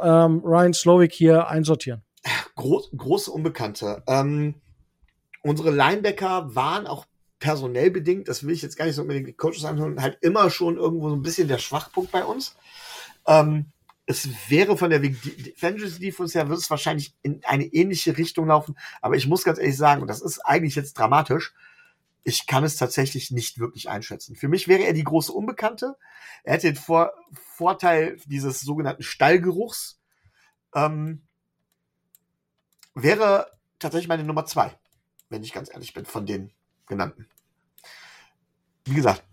ähm, 0.00 0.40
Ryan 0.44 0.74
Slowick 0.74 1.12
hier 1.12 1.48
einsortieren? 1.48 2.02
Groß, 2.56 2.90
große 2.96 3.30
Unbekannte. 3.30 4.02
Ähm, 4.06 4.56
unsere 5.42 5.70
Linebacker 5.70 6.54
waren 6.54 6.86
auch 6.86 7.06
personell 7.38 7.90
bedingt, 7.90 8.28
das 8.28 8.44
will 8.44 8.54
ich 8.54 8.62
jetzt 8.62 8.76
gar 8.76 8.84
nicht 8.84 8.94
so 8.94 9.02
unbedingt 9.02 9.26
die 9.26 9.32
Coaches 9.32 9.64
anhören, 9.64 10.00
halt 10.00 10.18
immer 10.20 10.50
schon 10.50 10.76
irgendwo 10.76 11.08
so 11.08 11.16
ein 11.16 11.22
bisschen 11.22 11.48
der 11.48 11.58
Schwachpunkt 11.58 12.12
bei 12.12 12.24
uns. 12.24 12.56
Ähm, 13.26 13.66
es 14.06 14.28
wäre 14.50 14.76
von 14.76 14.90
der 14.90 15.00
Fantasy 15.56 16.00
Defense 16.00 16.38
her, 16.38 16.48
wird 16.48 16.58
es 16.58 16.70
wahrscheinlich 16.70 17.14
in 17.22 17.40
eine 17.44 17.64
ähnliche 17.64 18.16
Richtung 18.18 18.48
laufen. 18.48 18.76
Aber 19.00 19.16
ich 19.16 19.26
muss 19.26 19.44
ganz 19.44 19.58
ehrlich 19.58 19.76
sagen, 19.76 20.02
und 20.02 20.08
das 20.08 20.20
ist 20.20 20.40
eigentlich 20.40 20.74
jetzt 20.74 20.94
dramatisch, 20.94 21.54
ich 22.24 22.46
kann 22.46 22.64
es 22.64 22.76
tatsächlich 22.76 23.30
nicht 23.30 23.58
wirklich 23.58 23.88
einschätzen. 23.88 24.36
Für 24.36 24.48
mich 24.48 24.68
wäre 24.68 24.84
er 24.84 24.92
die 24.92 25.04
große 25.04 25.32
Unbekannte. 25.32 25.96
Er 26.44 26.54
hätte 26.54 26.72
den 26.72 26.76
Vor 26.76 27.12
Vorteil 27.32 28.16
dieses 28.26 28.60
sogenannten 28.60 29.02
Stallgeruchs. 29.02 30.00
Ähm, 30.74 31.22
wäre 32.94 33.50
tatsächlich 33.78 34.08
meine 34.08 34.24
Nummer 34.24 34.46
zwei, 34.46 34.78
wenn 35.30 35.42
ich 35.42 35.52
ganz 35.52 35.70
ehrlich 35.72 35.94
bin, 35.94 36.04
von 36.04 36.26
den 36.26 36.52
genannten. 36.86 37.28
Wie 38.84 38.94
gesagt, 38.94 39.24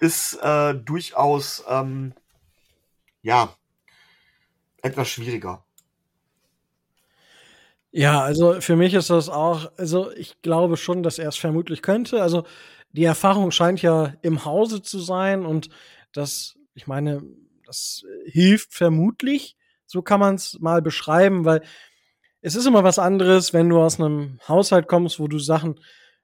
ist 0.00 0.34
äh, 0.42 0.74
durchaus 0.74 1.64
ähm, 1.68 2.14
ja 3.22 3.54
etwas 4.82 5.08
schwieriger. 5.08 5.64
Ja, 7.92 8.20
also 8.20 8.60
für 8.60 8.76
mich 8.76 8.94
ist 8.94 9.10
das 9.10 9.28
auch, 9.28 9.72
also 9.76 10.12
ich 10.12 10.40
glaube 10.42 10.76
schon, 10.76 11.02
dass 11.02 11.18
er 11.18 11.28
es 11.28 11.36
vermutlich 11.36 11.82
könnte. 11.82 12.22
Also 12.22 12.44
die 12.92 13.04
Erfahrung 13.04 13.50
scheint 13.50 13.82
ja 13.82 14.14
im 14.22 14.44
Hause 14.44 14.82
zu 14.82 15.00
sein 15.00 15.44
und 15.44 15.70
das, 16.12 16.56
ich 16.74 16.86
meine, 16.86 17.22
das 17.66 18.04
hilft 18.24 18.74
vermutlich. 18.74 19.56
So 19.86 20.02
kann 20.02 20.20
man 20.20 20.36
es 20.36 20.58
mal 20.60 20.82
beschreiben, 20.82 21.44
weil 21.44 21.62
es 22.42 22.54
ist 22.54 22.66
immer 22.66 22.84
was 22.84 22.98
anderes, 22.98 23.52
wenn 23.52 23.68
du 23.68 23.80
aus 23.80 24.00
einem 24.00 24.38
Haushalt 24.46 24.86
kommst, 24.86 25.18
wo 25.18 25.26
du 25.26 25.38
Sachen, 25.38 25.80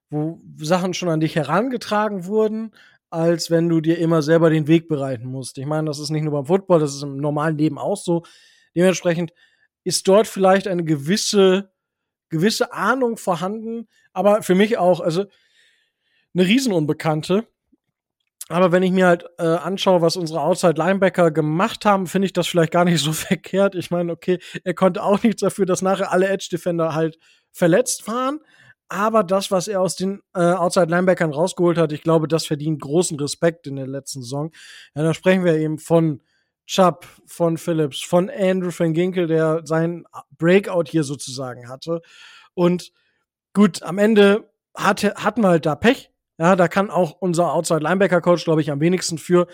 wo 0.09 0.41
Sachen 0.59 0.95
schon 0.95 1.09
an 1.09 1.21
dich 1.21 1.35
herangetragen 1.35 2.27
wurden, 2.27 2.73
als 3.11 3.51
wenn 3.51 3.69
du 3.69 3.81
dir 3.81 3.99
immer 3.99 4.23
selber 4.23 4.51
den 4.51 4.67
Weg 4.67 4.89
bereiten 4.89 5.27
musst. 5.27 5.59
Ich 5.59 5.67
meine, 5.67 5.87
das 5.87 5.99
ist 5.99 6.11
nicht 6.11 6.23
nur 6.23 6.33
beim 6.33 6.47
Football, 6.47 6.81
das 6.81 6.95
ist 6.95 7.03
im 7.03 7.19
normalen 7.19 7.57
Leben 7.57 7.79
auch 7.79 7.97
so. 7.97 8.25
Dementsprechend 8.75 9.33
ist 9.85 10.07
dort 10.09 10.27
vielleicht 10.27 10.67
eine 10.67 10.85
gewisse, 10.85 11.71
gewisse 12.29 12.73
Ahnung 12.73 13.17
vorhanden, 13.17 13.87
aber 14.13 14.43
für 14.43 14.55
mich 14.55 14.79
auch, 14.79 15.01
also 15.01 15.27
eine 16.35 16.47
Riesenunbekannte. 16.47 17.47
Aber 18.49 18.71
wenn 18.71 18.83
ich 18.83 18.93
mir 18.93 19.07
halt 19.07 19.25
äh, 19.39 19.43
anschaue, 19.43 20.03
was 20.03 20.17
unsere 20.17 20.41
Outside 20.41 20.75
Linebacker 20.77 21.31
gemacht 21.33 21.85
haben, 21.85 22.07
finde 22.07 22.27
ich 22.27 22.33
das 22.33 22.47
vielleicht 22.47 22.73
gar 22.73 22.85
nicht 22.85 23.01
so 23.05 23.13
verkehrt. 23.13 23.75
Ich 23.75 23.91
meine, 23.91 24.13
okay, 24.13 24.39
er 24.63 24.75
konnte 24.75 25.03
auch 25.03 25.23
nichts 25.23 25.41
dafür, 25.41 25.67
dass 25.67 25.83
nachher 25.83 26.13
alle 26.13 26.29
Edge 26.29 26.49
Defender 26.51 26.95
halt 26.95 27.19
verletzt 27.53 28.07
waren. 28.07 28.41
Aber 28.89 29.25
das, 29.25 29.51
was 29.51 29.67
er 29.67 29.81
aus 29.81 29.97
den 29.97 30.23
äh, 30.35 30.41
Outside 30.41 30.87
Linebackern 30.87 31.33
rausgeholt 31.33 31.77
hat, 31.77 31.93
ich 31.93 32.03
glaube, 32.03 32.29
das 32.29 32.47
verdient 32.47 32.81
großen 32.81 33.19
Respekt 33.19 33.67
in 33.67 33.77
der 33.77 33.87
letzten 33.87 34.23
Saison. 34.23 34.53
Ja, 34.95 35.03
da 35.03 35.13
sprechen 35.13 35.45
wir 35.45 35.57
eben 35.57 35.79
von 35.79 36.23
Chubb, 36.67 37.07
von 37.27 37.59
Phillips, 37.59 38.03
von 38.03 38.31
Andrew 38.31 38.71
Van 38.77 38.93
Ginkel, 38.93 39.27
der 39.27 39.63
sein 39.65 40.05
Breakout 40.39 40.85
hier 40.87 41.05
sozusagen 41.05 41.69
hatte. 41.69 42.01
Und 42.55 42.93
gut, 43.55 43.83
am 43.83 43.99
Ende 43.99 44.51
hatte, 44.77 45.15
hatten 45.17 45.43
wir 45.43 45.49
halt 45.49 45.67
da 45.67 45.75
Pech. 45.75 46.11
Ja, 46.39 46.55
da 46.55 46.69
kann 46.69 46.91
auch 46.91 47.17
unser 47.21 47.53
Outside 47.53 47.81
Linebacker 47.81 48.21
Coach, 48.21 48.45
glaube 48.45 48.61
ich, 48.61 48.71
am 48.71 48.81
wenigsten 48.81 49.19
für. 49.19 49.47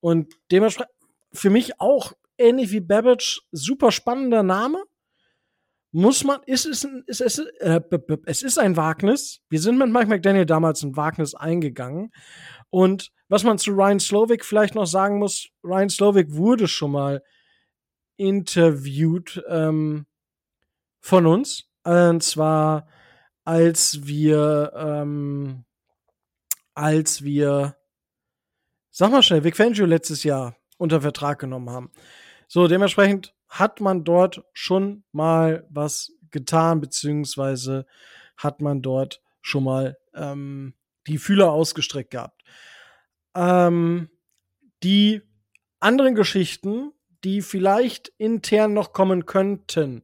Und 0.00 0.34
dementsprechend 0.50 0.92
für 1.32 1.50
mich 1.50 1.80
auch 1.80 2.12
ähnlich 2.36 2.70
wie 2.70 2.80
Babbage 2.80 3.42
super 3.52 3.92
spannender 3.92 4.42
Name. 4.42 4.82
Muss 5.90 6.22
man, 6.22 6.40
ist 6.44 6.66
es, 6.66 6.86
ist 7.06 7.20
es, 7.20 7.38
äh, 7.60 7.80
es 8.26 8.42
ist 8.42 8.58
ein 8.58 8.76
Wagnis. 8.76 9.40
Wir 9.48 9.60
sind 9.60 9.78
mit 9.78 9.90
Mike 9.90 10.08
McDaniel 10.08 10.44
damals 10.44 10.82
ein 10.82 10.96
Wagnis 10.96 11.34
eingegangen. 11.34 12.12
Und 12.70 13.10
was 13.28 13.42
man 13.44 13.58
zu 13.58 13.72
Ryan 13.72 14.00
Slovic 14.00 14.44
vielleicht 14.44 14.74
noch 14.74 14.86
sagen 14.86 15.18
muss, 15.18 15.48
Ryan 15.64 15.88
Slovic 15.88 16.32
wurde 16.32 16.68
schon 16.68 16.92
mal 16.92 17.22
interviewt 18.16 19.42
ähm, 19.48 20.06
von 21.00 21.26
uns. 21.26 21.70
Und 21.84 22.22
zwar, 22.22 22.86
als 23.44 24.06
wir, 24.06 24.72
ähm, 24.76 25.64
als 26.74 27.22
wir, 27.22 27.76
sag 28.90 29.10
mal 29.10 29.22
schnell, 29.22 29.44
Vic 29.44 29.56
Fangio 29.56 29.86
letztes 29.86 30.22
Jahr 30.22 30.54
unter 30.76 31.00
Vertrag 31.00 31.38
genommen 31.38 31.70
haben. 31.70 31.90
So, 32.46 32.68
dementsprechend 32.68 33.34
hat 33.48 33.80
man 33.80 34.04
dort 34.04 34.44
schon 34.52 35.04
mal 35.12 35.66
was 35.70 36.12
getan, 36.30 36.80
beziehungsweise 36.80 37.86
hat 38.36 38.60
man 38.60 38.82
dort 38.82 39.22
schon 39.40 39.64
mal 39.64 39.96
ähm, 40.14 40.74
die 41.06 41.18
Fühler 41.18 41.52
ausgestreckt 41.52 42.10
gehabt. 42.10 42.42
Ähm, 43.34 44.10
die 44.82 45.22
anderen 45.80 46.14
Geschichten, 46.14 46.92
die 47.24 47.42
vielleicht 47.42 48.12
intern 48.18 48.74
noch 48.74 48.92
kommen 48.92 49.26
könnten, 49.26 50.02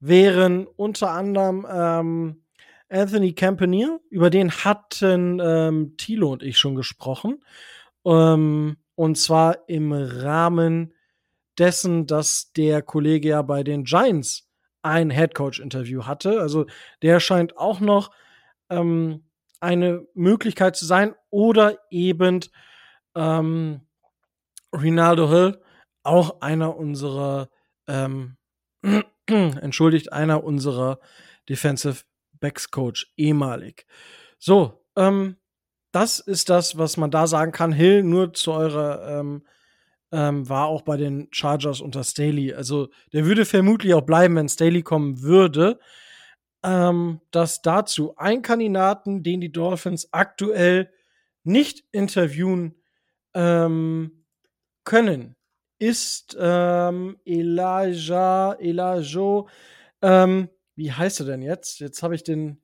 wären 0.00 0.66
unter 0.66 1.10
anderem 1.10 1.66
ähm, 1.70 2.42
Anthony 2.88 3.32
Campanier, 3.32 4.00
über 4.10 4.30
den 4.30 4.50
hatten 4.50 5.40
ähm, 5.42 5.96
Thilo 5.96 6.32
und 6.32 6.42
ich 6.42 6.58
schon 6.58 6.76
gesprochen. 6.76 7.42
Ähm, 8.04 8.76
und 8.94 9.18
zwar 9.18 9.68
im 9.68 9.92
Rahmen 9.92 10.94
dessen, 11.58 12.06
dass 12.06 12.52
der 12.52 12.82
Kollege 12.82 13.28
ja 13.30 13.42
bei 13.42 13.62
den 13.62 13.84
Giants 13.84 14.48
ein 14.82 15.10
Headcoach-Interview 15.10 16.04
hatte. 16.04 16.40
Also 16.40 16.66
der 17.02 17.20
scheint 17.20 17.56
auch 17.56 17.80
noch 17.80 18.10
ähm, 18.70 19.24
eine 19.60 20.06
Möglichkeit 20.14 20.76
zu 20.76 20.86
sein. 20.86 21.14
Oder 21.30 21.78
eben 21.90 22.40
ähm, 23.14 23.80
Rinaldo 24.72 25.28
Hill, 25.28 25.60
auch 26.02 26.40
einer 26.40 26.76
unserer, 26.76 27.48
ähm, 27.88 28.36
entschuldigt, 29.26 30.12
einer 30.12 30.44
unserer 30.44 31.00
Defensive 31.48 32.04
Backs 32.38 32.70
Coach, 32.70 33.12
ehemalig. 33.16 33.86
So, 34.38 34.84
ähm, 34.96 35.36
das 35.92 36.20
ist 36.20 36.50
das, 36.50 36.76
was 36.76 36.96
man 36.96 37.10
da 37.10 37.26
sagen 37.26 37.52
kann. 37.52 37.72
Hill, 37.72 38.02
nur 38.02 38.34
zu 38.34 38.52
eurer, 38.52 39.20
ähm, 39.20 39.46
ähm, 40.12 40.48
war 40.48 40.66
auch 40.66 40.82
bei 40.82 40.96
den 40.96 41.28
Chargers 41.30 41.80
unter 41.80 42.04
Staley. 42.04 42.54
Also, 42.54 42.88
der 43.12 43.26
würde 43.26 43.44
vermutlich 43.44 43.94
auch 43.94 44.02
bleiben, 44.02 44.36
wenn 44.36 44.48
Staley 44.48 44.82
kommen 44.82 45.22
würde 45.22 45.78
ähm, 46.66 47.20
dass 47.30 47.62
dazu 47.62 48.16
ein 48.16 48.42
Kandidaten, 48.42 49.22
den 49.22 49.40
die 49.40 49.52
Dolphins 49.52 50.12
aktuell 50.12 50.90
nicht 51.44 51.84
interviewen 51.92 52.74
ähm, 53.34 54.24
können, 54.82 55.36
ist 55.78 56.36
ähm, 56.40 57.18
Elijah, 57.24 58.56
Elijah, 58.58 59.46
ähm, 60.02 60.48
wie 60.74 60.90
heißt 60.90 61.20
er 61.20 61.26
denn 61.26 61.42
jetzt? 61.42 61.78
Jetzt 61.78 62.02
habe 62.02 62.16
ich 62.16 62.24
den 62.24 62.60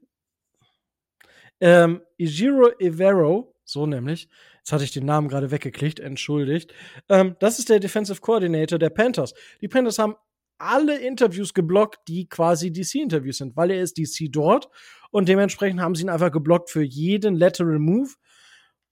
ähm, 1.60 2.02
Ijiro 2.18 2.72
Evero, 2.80 3.54
so 3.64 3.86
nämlich. 3.86 4.28
Jetzt 4.62 4.72
hatte 4.72 4.84
ich 4.84 4.92
den 4.92 5.06
Namen 5.06 5.28
gerade 5.28 5.50
weggeklickt, 5.50 5.98
entschuldigt. 5.98 6.72
Ähm, 7.08 7.34
das 7.40 7.58
ist 7.58 7.68
der 7.68 7.80
Defensive 7.80 8.20
Coordinator 8.20 8.78
der 8.78 8.90
Panthers. 8.90 9.34
Die 9.60 9.66
Panthers 9.66 9.98
haben 9.98 10.14
alle 10.58 10.98
Interviews 10.98 11.52
geblockt, 11.52 12.06
die 12.06 12.28
quasi 12.28 12.72
DC-Interviews 12.72 13.38
sind, 13.38 13.56
weil 13.56 13.72
er 13.72 13.82
ist 13.82 13.98
DC 13.98 14.28
dort 14.30 14.68
und 15.10 15.28
dementsprechend 15.28 15.80
haben 15.80 15.96
sie 15.96 16.02
ihn 16.02 16.08
einfach 16.08 16.30
geblockt 16.30 16.70
für 16.70 16.82
jeden 16.82 17.34
Lateral 17.34 17.80
Move. 17.80 18.10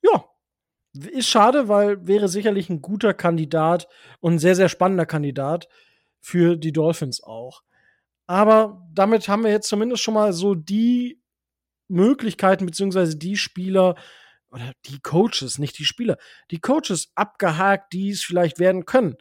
Ja, 0.01 0.25
ist 0.93 1.29
schade, 1.29 1.69
weil 1.69 2.05
wäre 2.05 2.27
sicherlich 2.27 2.69
ein 2.69 2.81
guter 2.81 3.13
Kandidat 3.13 3.87
und 4.19 4.33
ein 4.33 4.39
sehr, 4.39 4.55
sehr 4.55 4.67
spannender 4.67 5.05
Kandidat 5.05 5.69
für 6.19 6.57
die 6.57 6.73
Dolphins 6.73 7.23
auch. 7.23 7.63
Aber 8.27 8.85
damit 8.93 9.29
haben 9.29 9.43
wir 9.43 9.51
jetzt 9.51 9.69
zumindest 9.69 10.03
schon 10.03 10.15
mal 10.15 10.33
so 10.33 10.53
die 10.53 11.21
Möglichkeiten, 11.87 12.65
beziehungsweise 12.65 13.17
die 13.17 13.37
Spieler 13.37 13.95
oder 14.51 14.73
die 14.85 14.99
Coaches, 14.99 15.57
nicht 15.57 15.79
die 15.79 15.85
Spieler, 15.85 16.17
die 16.51 16.59
Coaches 16.59 17.11
abgehakt, 17.15 17.93
die 17.93 18.09
es 18.09 18.21
vielleicht 18.21 18.59
werden 18.59 18.85
können. 18.85 19.17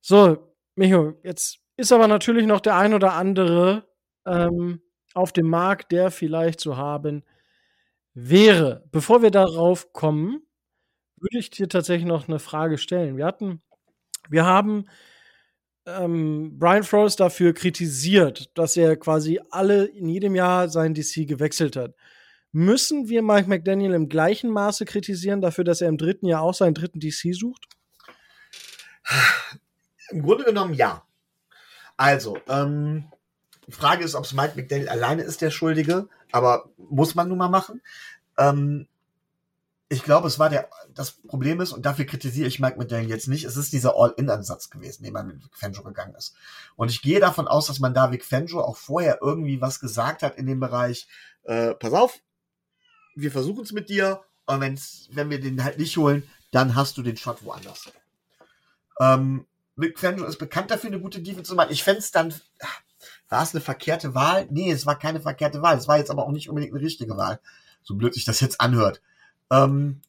So, 0.00 0.54
Micho, 0.76 1.18
jetzt 1.22 1.58
ist 1.76 1.92
aber 1.92 2.08
natürlich 2.08 2.46
noch 2.46 2.60
der 2.60 2.76
ein 2.76 2.94
oder 2.94 3.14
andere 3.14 3.88
ähm, 4.26 4.82
auf 5.14 5.32
dem 5.32 5.46
Markt, 5.48 5.92
der 5.92 6.10
vielleicht 6.10 6.60
zu 6.60 6.76
haben 6.76 7.24
wäre. 8.14 8.84
Bevor 8.90 9.22
wir 9.22 9.30
darauf 9.30 9.92
kommen, 9.92 10.42
würde 11.16 11.38
ich 11.38 11.50
dir 11.50 11.68
tatsächlich 11.68 12.06
noch 12.06 12.28
eine 12.28 12.38
Frage 12.38 12.78
stellen. 12.78 13.16
Wir 13.16 13.26
hatten, 13.26 13.62
wir 14.28 14.44
haben 14.44 14.86
ähm, 15.86 16.58
Brian 16.58 16.82
Flores 16.82 17.16
dafür 17.16 17.54
kritisiert, 17.54 18.50
dass 18.56 18.76
er 18.76 18.96
quasi 18.96 19.40
alle 19.50 19.84
in 19.86 20.08
jedem 20.08 20.34
Jahr 20.34 20.68
sein 20.68 20.94
DC 20.94 21.26
gewechselt 21.26 21.76
hat. 21.76 21.94
Müssen 22.52 23.08
wir 23.08 23.22
Mike 23.22 23.48
McDaniel 23.48 23.92
im 23.94 24.08
gleichen 24.08 24.50
Maße 24.50 24.84
kritisieren 24.84 25.40
dafür, 25.40 25.64
dass 25.64 25.80
er 25.80 25.88
im 25.88 25.98
dritten 25.98 26.26
Jahr 26.26 26.42
auch 26.42 26.54
seinen 26.54 26.74
dritten 26.74 26.98
DC 26.98 27.34
sucht? 27.34 27.68
Im 30.10 30.22
Grunde 30.22 30.44
genommen 30.44 30.74
ja. 30.74 31.04
Also, 31.96 32.38
ähm, 32.48 33.04
Frage 33.68 34.04
ist, 34.04 34.14
ob 34.14 34.24
es 34.24 34.32
Mike 34.32 34.54
McDaniel 34.56 34.88
alleine 34.88 35.22
ist, 35.22 35.42
der 35.42 35.50
Schuldige, 35.50 36.08
aber 36.32 36.70
muss 36.76 37.14
man 37.14 37.28
nun 37.28 37.38
mal 37.38 37.48
machen. 37.48 37.82
Ähm, 38.36 38.88
ich 39.88 40.02
glaube, 40.02 40.28
es 40.28 40.38
war 40.38 40.48
der, 40.48 40.68
das 40.94 41.12
Problem 41.12 41.60
ist, 41.60 41.72
und 41.72 41.84
dafür 41.84 42.04
kritisiere 42.04 42.48
ich 42.48 42.60
Mike 42.60 42.78
McDaniel 42.78 43.10
jetzt 43.10 43.28
nicht, 43.28 43.44
es 43.44 43.56
ist 43.56 43.72
dieser 43.72 43.96
All-In-Ansatz 43.96 44.70
gewesen, 44.70 45.02
den 45.02 45.12
man 45.12 45.26
mit 45.26 45.42
Vic 45.42 45.56
Fangio 45.56 45.82
gegangen 45.82 46.14
ist. 46.14 46.34
Und 46.76 46.90
ich 46.90 47.02
gehe 47.02 47.20
davon 47.20 47.48
aus, 47.48 47.66
dass 47.66 47.80
man 47.80 47.92
da 47.94 48.12
Vic 48.12 48.24
Fangio 48.24 48.60
auch 48.60 48.76
vorher 48.76 49.18
irgendwie 49.20 49.60
was 49.60 49.80
gesagt 49.80 50.22
hat 50.22 50.36
in 50.36 50.46
dem 50.46 50.60
Bereich, 50.60 51.08
äh, 51.42 51.74
pass 51.74 51.92
auf, 51.92 52.20
wir 53.14 53.30
versuchen 53.30 53.62
es 53.62 53.72
mit 53.72 53.88
dir, 53.88 54.22
und 54.46 54.60
wenn's, 54.60 55.08
wenn 55.12 55.30
wir 55.30 55.40
den 55.40 55.62
halt 55.62 55.78
nicht 55.78 55.96
holen, 55.96 56.28
dann 56.50 56.74
hast 56.74 56.96
du 56.96 57.02
den 57.02 57.16
Shot 57.16 57.44
woanders. 57.44 57.92
Ähm, 59.00 59.46
Fangio 59.96 60.24
ist 60.24 60.38
bekannt 60.38 60.70
dafür, 60.70 60.88
eine 60.88 61.00
gute 61.00 61.22
Defense 61.22 61.48
zu 61.48 61.54
machen. 61.54 61.72
Ich 61.72 61.82
fände 61.82 62.00
es 62.00 62.10
dann, 62.10 62.34
war 63.28 63.42
es 63.42 63.54
eine 63.54 63.62
verkehrte 63.62 64.14
Wahl? 64.14 64.46
Nee, 64.50 64.70
es 64.70 64.86
war 64.86 64.98
keine 64.98 65.20
verkehrte 65.20 65.62
Wahl. 65.62 65.78
Es 65.78 65.88
war 65.88 65.98
jetzt 65.98 66.10
aber 66.10 66.24
auch 66.24 66.32
nicht 66.32 66.48
unbedingt 66.48 66.74
eine 66.74 66.84
richtige 66.84 67.16
Wahl. 67.16 67.40
So 67.82 67.94
blöd 67.94 68.12
sich 68.14 68.24
das 68.24 68.40
jetzt 68.40 68.60
anhört. 68.60 69.00
Ähm, 69.50 70.02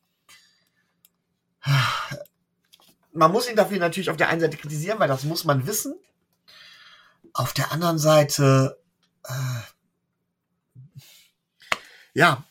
man 3.14 3.32
muss 3.32 3.50
ihn 3.50 3.56
dafür 3.56 3.80
natürlich 3.80 4.10
auf 4.10 4.18
der 4.18 4.30
einen 4.30 4.42
Seite 4.42 4.58
kritisieren, 4.58 5.00
weil 5.00 5.08
das 5.08 5.24
muss 5.24 5.46
man 5.46 5.68
wissen. 5.68 5.96
Auf 7.34 7.54
der 7.54 7.72
anderen 7.72 7.98
Seite, 7.98 8.78
äh, 9.24 9.62
ja, 12.14 12.44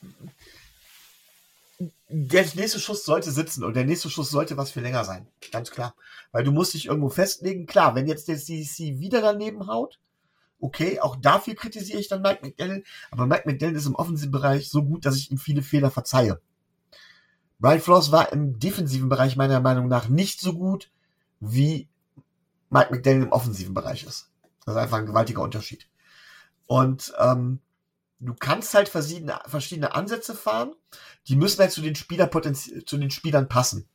der 2.13 2.45
nächste 2.55 2.81
Schuss 2.81 3.05
sollte 3.05 3.31
sitzen 3.31 3.65
und 3.65 3.75
der 3.75 3.85
nächste 3.85 4.11
Schuss 4.11 4.31
sollte 4.31 4.57
was 4.57 4.71
für 4.71 4.81
länger 4.81 5.05
sein. 5.05 5.29
Ganz 5.53 5.71
klar. 5.71 5.95
Weil 6.33 6.45
du 6.45 6.53
musst 6.53 6.75
dich 6.75 6.87
irgendwo 6.87 7.09
festlegen. 7.09 7.67
Klar, 7.67 7.95
wenn 7.95 8.07
jetzt 8.07 8.29
der 8.29 8.37
CDC 8.37 8.99
wieder 8.99 9.21
daneben 9.21 9.67
haut, 9.69 9.99
okay, 10.61 11.01
auch 11.01 11.17
dafür 11.17 11.55
kritisiere 11.55 12.01
ich 12.01 12.09
dann 12.09 12.23
Mike 12.23 12.41
McDaniel. 12.43 12.85
Aber 13.11 13.27
Mike 13.27 13.45
McDaniel 13.47 13.77
ist 13.77 13.87
im 13.87 13.95
offensiven 13.95 14.33
Bereich 14.33 14.69
so 14.69 14.83
gut, 14.83 15.07
dass 15.07 15.17
ich 15.17 15.31
ihm 15.31 15.39
viele 15.39 15.63
Fehler 15.63 15.91
verzeihe. 15.91 16.41
Brian 17.61 17.81
Flores 17.81 18.11
war 18.11 18.33
im 18.33 18.59
defensiven 18.59 19.09
Bereich 19.09 19.37
meiner 19.37 19.61
Meinung 19.61 19.87
nach 19.87 20.09
nicht 20.09 20.41
so 20.41 20.55
gut, 20.55 20.91
wie 21.41 21.89
Mike 22.71 22.91
McDaniel 22.91 23.25
im 23.25 23.33
offensiven 23.33 23.75
Bereich 23.75 24.05
ist. 24.05 24.31
Das 24.65 24.75
ist 24.75 24.81
einfach 24.81 24.99
ein 24.99 25.07
gewaltiger 25.07 25.43
Unterschied. 25.43 25.89
Und 26.67 27.13
ähm, 27.19 27.61
du 28.21 28.35
kannst 28.35 28.75
halt 28.75 28.89
verschiedene, 28.89 29.41
verschiedene 29.47 29.95
Ansätze 29.95 30.35
fahren, 30.35 30.75
die 31.27 31.37
müssen 31.37 31.61
halt 31.61 31.73
zu 31.73 31.81
den, 31.81 31.95
Spielerpotenz 31.95 32.71
zu 32.87 32.99
den 32.99 33.11
Spielern 33.11 33.49
passen, 33.49 33.89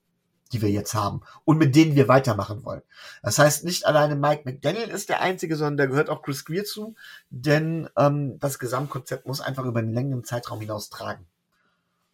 die 0.51 0.61
wir 0.61 0.69
jetzt 0.69 0.93
haben 0.93 1.21
und 1.45 1.57
mit 1.57 1.75
denen 1.75 1.95
wir 1.95 2.07
weitermachen 2.07 2.65
wollen. 2.65 2.81
Das 3.21 3.39
heißt, 3.39 3.63
nicht 3.63 3.85
alleine 3.85 4.15
Mike 4.15 4.43
McDaniel 4.45 4.89
ist 4.89 5.09
der 5.09 5.21
Einzige, 5.21 5.55
sondern 5.55 5.77
da 5.77 5.85
gehört 5.85 6.09
auch 6.09 6.23
Chris 6.23 6.43
Greer 6.43 6.65
zu, 6.65 6.95
denn 7.29 7.87
ähm, 7.97 8.39
das 8.39 8.59
Gesamtkonzept 8.59 9.27
muss 9.27 9.41
einfach 9.41 9.65
über 9.65 9.79
einen 9.79 9.93
längeren 9.93 10.23
Zeitraum 10.23 10.59
hinaus 10.59 10.89
tragen. 10.89 11.25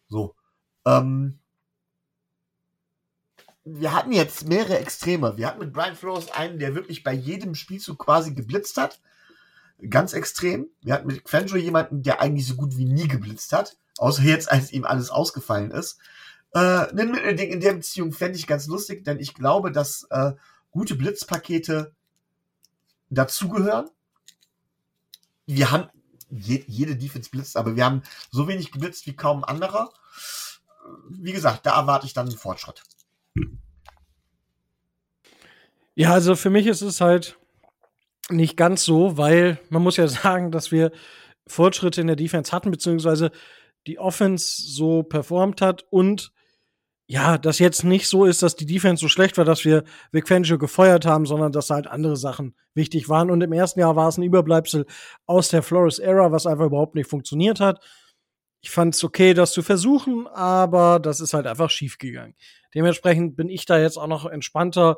So. 0.08 0.34
Ähm, 0.84 1.38
wir 3.64 3.94
hatten 3.94 4.12
jetzt 4.12 4.48
mehrere 4.48 4.78
Extreme. 4.78 5.36
Wir 5.36 5.46
hatten 5.46 5.60
mit 5.60 5.72
Brian 5.72 5.94
Flores 5.94 6.30
einen, 6.32 6.58
der 6.58 6.74
wirklich 6.74 7.04
bei 7.04 7.12
jedem 7.12 7.54
Spielzug 7.54 7.98
quasi 7.98 8.34
geblitzt 8.34 8.76
hat. 8.76 9.00
Ganz 9.88 10.12
extrem. 10.12 10.68
Wir 10.82 10.94
hatten 10.94 11.06
mit 11.06 11.28
Fangio 11.28 11.56
jemanden, 11.56 12.02
der 12.02 12.20
eigentlich 12.20 12.46
so 12.46 12.54
gut 12.54 12.76
wie 12.76 12.84
nie 12.84 13.08
geblitzt 13.08 13.52
hat. 13.52 13.76
Außer 13.98 14.22
jetzt, 14.22 14.50
als 14.50 14.72
ihm 14.72 14.84
alles 14.84 15.10
ausgefallen 15.10 15.70
ist. 15.70 15.98
Äh, 16.54 16.58
ein 16.58 17.10
Mittelding 17.10 17.50
in 17.50 17.60
der 17.60 17.74
Beziehung 17.74 18.12
fände 18.12 18.38
ich 18.38 18.46
ganz 18.46 18.66
lustig, 18.66 19.04
denn 19.04 19.18
ich 19.18 19.34
glaube, 19.34 19.72
dass 19.72 20.06
äh, 20.10 20.32
gute 20.70 20.94
Blitzpakete 20.94 21.94
dazugehören. 23.10 23.88
Wir 25.46 25.70
haben 25.70 25.88
je, 26.30 26.64
jede 26.66 26.96
Defense 26.96 27.30
blitzt, 27.30 27.56
aber 27.56 27.76
wir 27.76 27.84
haben 27.84 28.02
so 28.30 28.48
wenig 28.48 28.72
geblitzt 28.72 29.06
wie 29.06 29.16
kaum 29.16 29.44
anderer. 29.44 29.92
Wie 31.08 31.32
gesagt, 31.32 31.66
da 31.66 31.78
erwarte 31.78 32.06
ich 32.06 32.14
dann 32.14 32.28
einen 32.28 32.38
Fortschritt. 32.38 32.82
Ja, 35.94 36.12
also 36.12 36.36
für 36.36 36.50
mich 36.50 36.66
ist 36.66 36.80
es 36.80 37.00
halt 37.00 37.38
nicht 38.30 38.56
ganz 38.56 38.84
so, 38.84 39.16
weil 39.16 39.58
man 39.70 39.82
muss 39.82 39.96
ja 39.96 40.08
sagen, 40.08 40.50
dass 40.50 40.72
wir 40.72 40.92
Fortschritte 41.46 42.00
in 42.00 42.06
der 42.06 42.16
Defense 42.16 42.52
hatten, 42.52 42.70
beziehungsweise 42.70 43.30
die 43.86 43.98
Offense 43.98 44.62
so 44.62 45.02
performt 45.02 45.60
hat 45.60 45.84
und 45.90 46.32
ja, 47.12 47.36
das 47.36 47.58
jetzt 47.58 47.84
nicht 47.84 48.08
so 48.08 48.24
ist, 48.24 48.42
dass 48.42 48.56
die 48.56 48.64
Defense 48.64 49.00
so 49.00 49.08
schlecht 49.08 49.36
war, 49.36 49.44
dass 49.44 49.66
wir 49.66 49.84
Vic 50.12 50.28
Fangio 50.28 50.56
gefeuert 50.56 51.04
haben, 51.04 51.26
sondern 51.26 51.52
dass 51.52 51.68
halt 51.68 51.86
andere 51.86 52.16
Sachen 52.16 52.54
wichtig 52.74 53.08
waren. 53.08 53.30
Und 53.30 53.42
im 53.42 53.52
ersten 53.52 53.80
Jahr 53.80 53.96
war 53.96 54.08
es 54.08 54.16
ein 54.16 54.22
Überbleibsel 54.22 54.86
aus 55.26 55.50
der 55.50 55.62
Flores 55.62 55.98
Era, 55.98 56.32
was 56.32 56.46
einfach 56.46 56.66
überhaupt 56.66 56.94
nicht 56.94 57.10
funktioniert 57.10 57.60
hat. 57.60 57.84
Ich 58.62 58.70
fand 58.70 58.94
es 58.94 59.04
okay, 59.04 59.34
das 59.34 59.52
zu 59.52 59.62
versuchen, 59.62 60.26
aber 60.28 61.00
das 61.00 61.20
ist 61.20 61.34
halt 61.34 61.46
einfach 61.46 61.68
schief 61.68 61.98
gegangen. 61.98 62.34
Dementsprechend 62.74 63.36
bin 63.36 63.50
ich 63.50 63.66
da 63.66 63.78
jetzt 63.78 63.98
auch 63.98 64.06
noch 64.06 64.24
entspannter. 64.24 64.96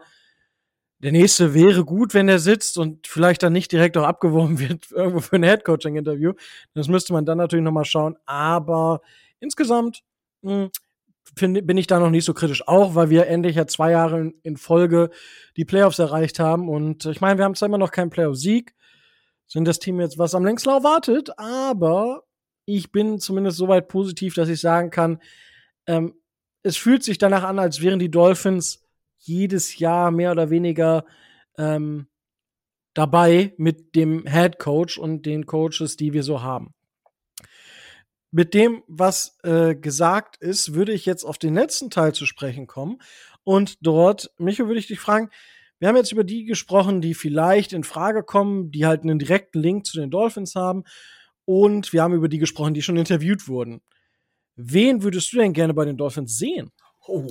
Der 1.01 1.13
nächste 1.13 1.55
wäre 1.55 1.85
gut, 1.85 2.15
wenn 2.15 2.29
er 2.29 2.39
sitzt 2.39 2.79
und 2.79 3.07
vielleicht 3.07 3.43
dann 3.43 3.53
nicht 3.53 3.73
direkt 3.73 3.97
auch 3.97 4.05
abgeworben 4.05 4.59
wird 4.61 4.91
irgendwo 4.91 5.21
für 5.21 5.37
ein 5.37 5.43
Headcoaching-Interview. 5.43 6.33
Das 6.75 6.89
müsste 6.89 7.13
man 7.13 7.27
dann 7.27 7.39
natürlich 7.39 7.65
noch 7.65 7.73
mal 7.73 7.85
schauen. 7.85 8.17
Aber 8.27 9.01
insgesamt 9.41 10.03
mh, 10.43 10.53
hm, 10.53 10.71
find, 11.37 11.67
bin 11.67 11.77
ich 11.77 11.87
da 11.87 11.99
noch 11.99 12.11
nicht 12.11 12.25
so 12.25 12.35
kritisch. 12.35 12.67
Auch, 12.67 12.95
weil 12.95 13.11
wir 13.11 13.27
endlich 13.27 13.57
ja 13.57 13.67
zwei 13.67 13.91
Jahre 13.91 14.21
in, 14.21 14.35
in 14.43 14.57
Folge 14.57 15.11
die 15.57 15.65
Playoffs 15.65 15.99
erreicht 15.99 16.39
haben. 16.39 16.69
Und 16.69 17.07
ich 17.07 17.21
meine, 17.21 17.39
wir 17.39 17.45
haben 17.45 17.55
zwar 17.55 17.69
immer 17.69 17.79
noch 17.79 17.91
keinen 17.91 18.11
Playoff-Sieg, 18.11 18.75
sind 19.47 19.67
das 19.67 19.79
Team 19.79 20.01
jetzt, 20.01 20.19
was 20.19 20.35
am 20.35 20.45
längsten 20.45 20.71
wartet, 20.71 21.39
aber 21.39 22.25
ich 22.67 22.93
bin 22.93 23.19
zumindest 23.19 23.59
soweit 23.59 23.89
positiv, 23.89 24.35
dass 24.35 24.49
ich 24.49 24.61
sagen 24.61 24.91
kann, 24.91 25.21
ähm, 25.87 26.15
es 26.63 26.77
fühlt 26.79 27.03
sich 27.03 27.19
danach 27.19 27.45
an, 27.45 27.59
als 27.59 27.83
wären 27.83 27.99
die 27.99 28.11
Dolphins 28.11 28.84
jedes 29.27 29.79
Jahr 29.79 30.11
mehr 30.11 30.33
oder 30.33 30.51
weniger 30.51 31.05
ähm, 31.59 32.07
dabei 32.95 33.55
mit 33.57 33.95
dem 33.95 34.27
Head 34.27 34.59
Coach 34.59 34.99
und 34.99 35.27
den 35.27 35.47
Coaches, 35.47 35.97
die 35.97 36.13
wir 36.13 36.23
so 36.23 36.43
haben. 36.43 36.75
Mit 38.31 38.55
dem, 38.55 38.83
was 38.89 39.39
äh, 39.45 39.77
gesagt 39.77 40.37
ist, 40.39 40.75
würde 40.75 40.93
ich 40.93 41.07
jetzt 41.07 41.25
auf 41.25 41.39
den 41.39 41.55
letzten 41.55 41.91
Teil 41.91 42.15
zu 42.15 42.27
sprechen 42.27 42.67
kommen. 42.67 42.99
Und 43.45 43.77
dort, 43.87 44.33
Micho, 44.39 44.67
würde 44.67 44.81
ich 44.81 44.89
dich 44.89 44.99
fragen, 44.99 45.31
wir 45.79 45.89
haben 45.89 45.97
jetzt 45.97 46.13
über 46.13 46.25
die 46.25 46.45
gesprochen, 46.45 47.01
die 47.01 47.15
vielleicht 47.15 47.73
in 47.73 47.85
Frage 47.85 48.23
kommen, 48.23 48.71
die 48.71 48.87
halt 48.87 49.03
einen 49.03 49.19
direkten 49.19 49.61
Link 49.61 49.87
zu 49.87 50.01
den 50.01 50.11
Dolphins 50.11 50.55
haben. 50.55 50.85
Und 51.45 51.93
wir 51.93 52.03
haben 52.03 52.15
über 52.15 52.29
die 52.29 52.39
gesprochen, 52.39 52.75
die 52.75 52.83
schon 52.83 52.97
interviewt 52.97 53.49
wurden. 53.49 53.83
Wen 54.57 55.03
würdest 55.03 55.33
du 55.33 55.39
denn 55.39 55.53
gerne 55.53 55.75
bei 55.75 55.85
den 55.85 55.97
Dolphins 55.97 56.39
sehen? 56.39 56.71
Oh, 57.07 57.31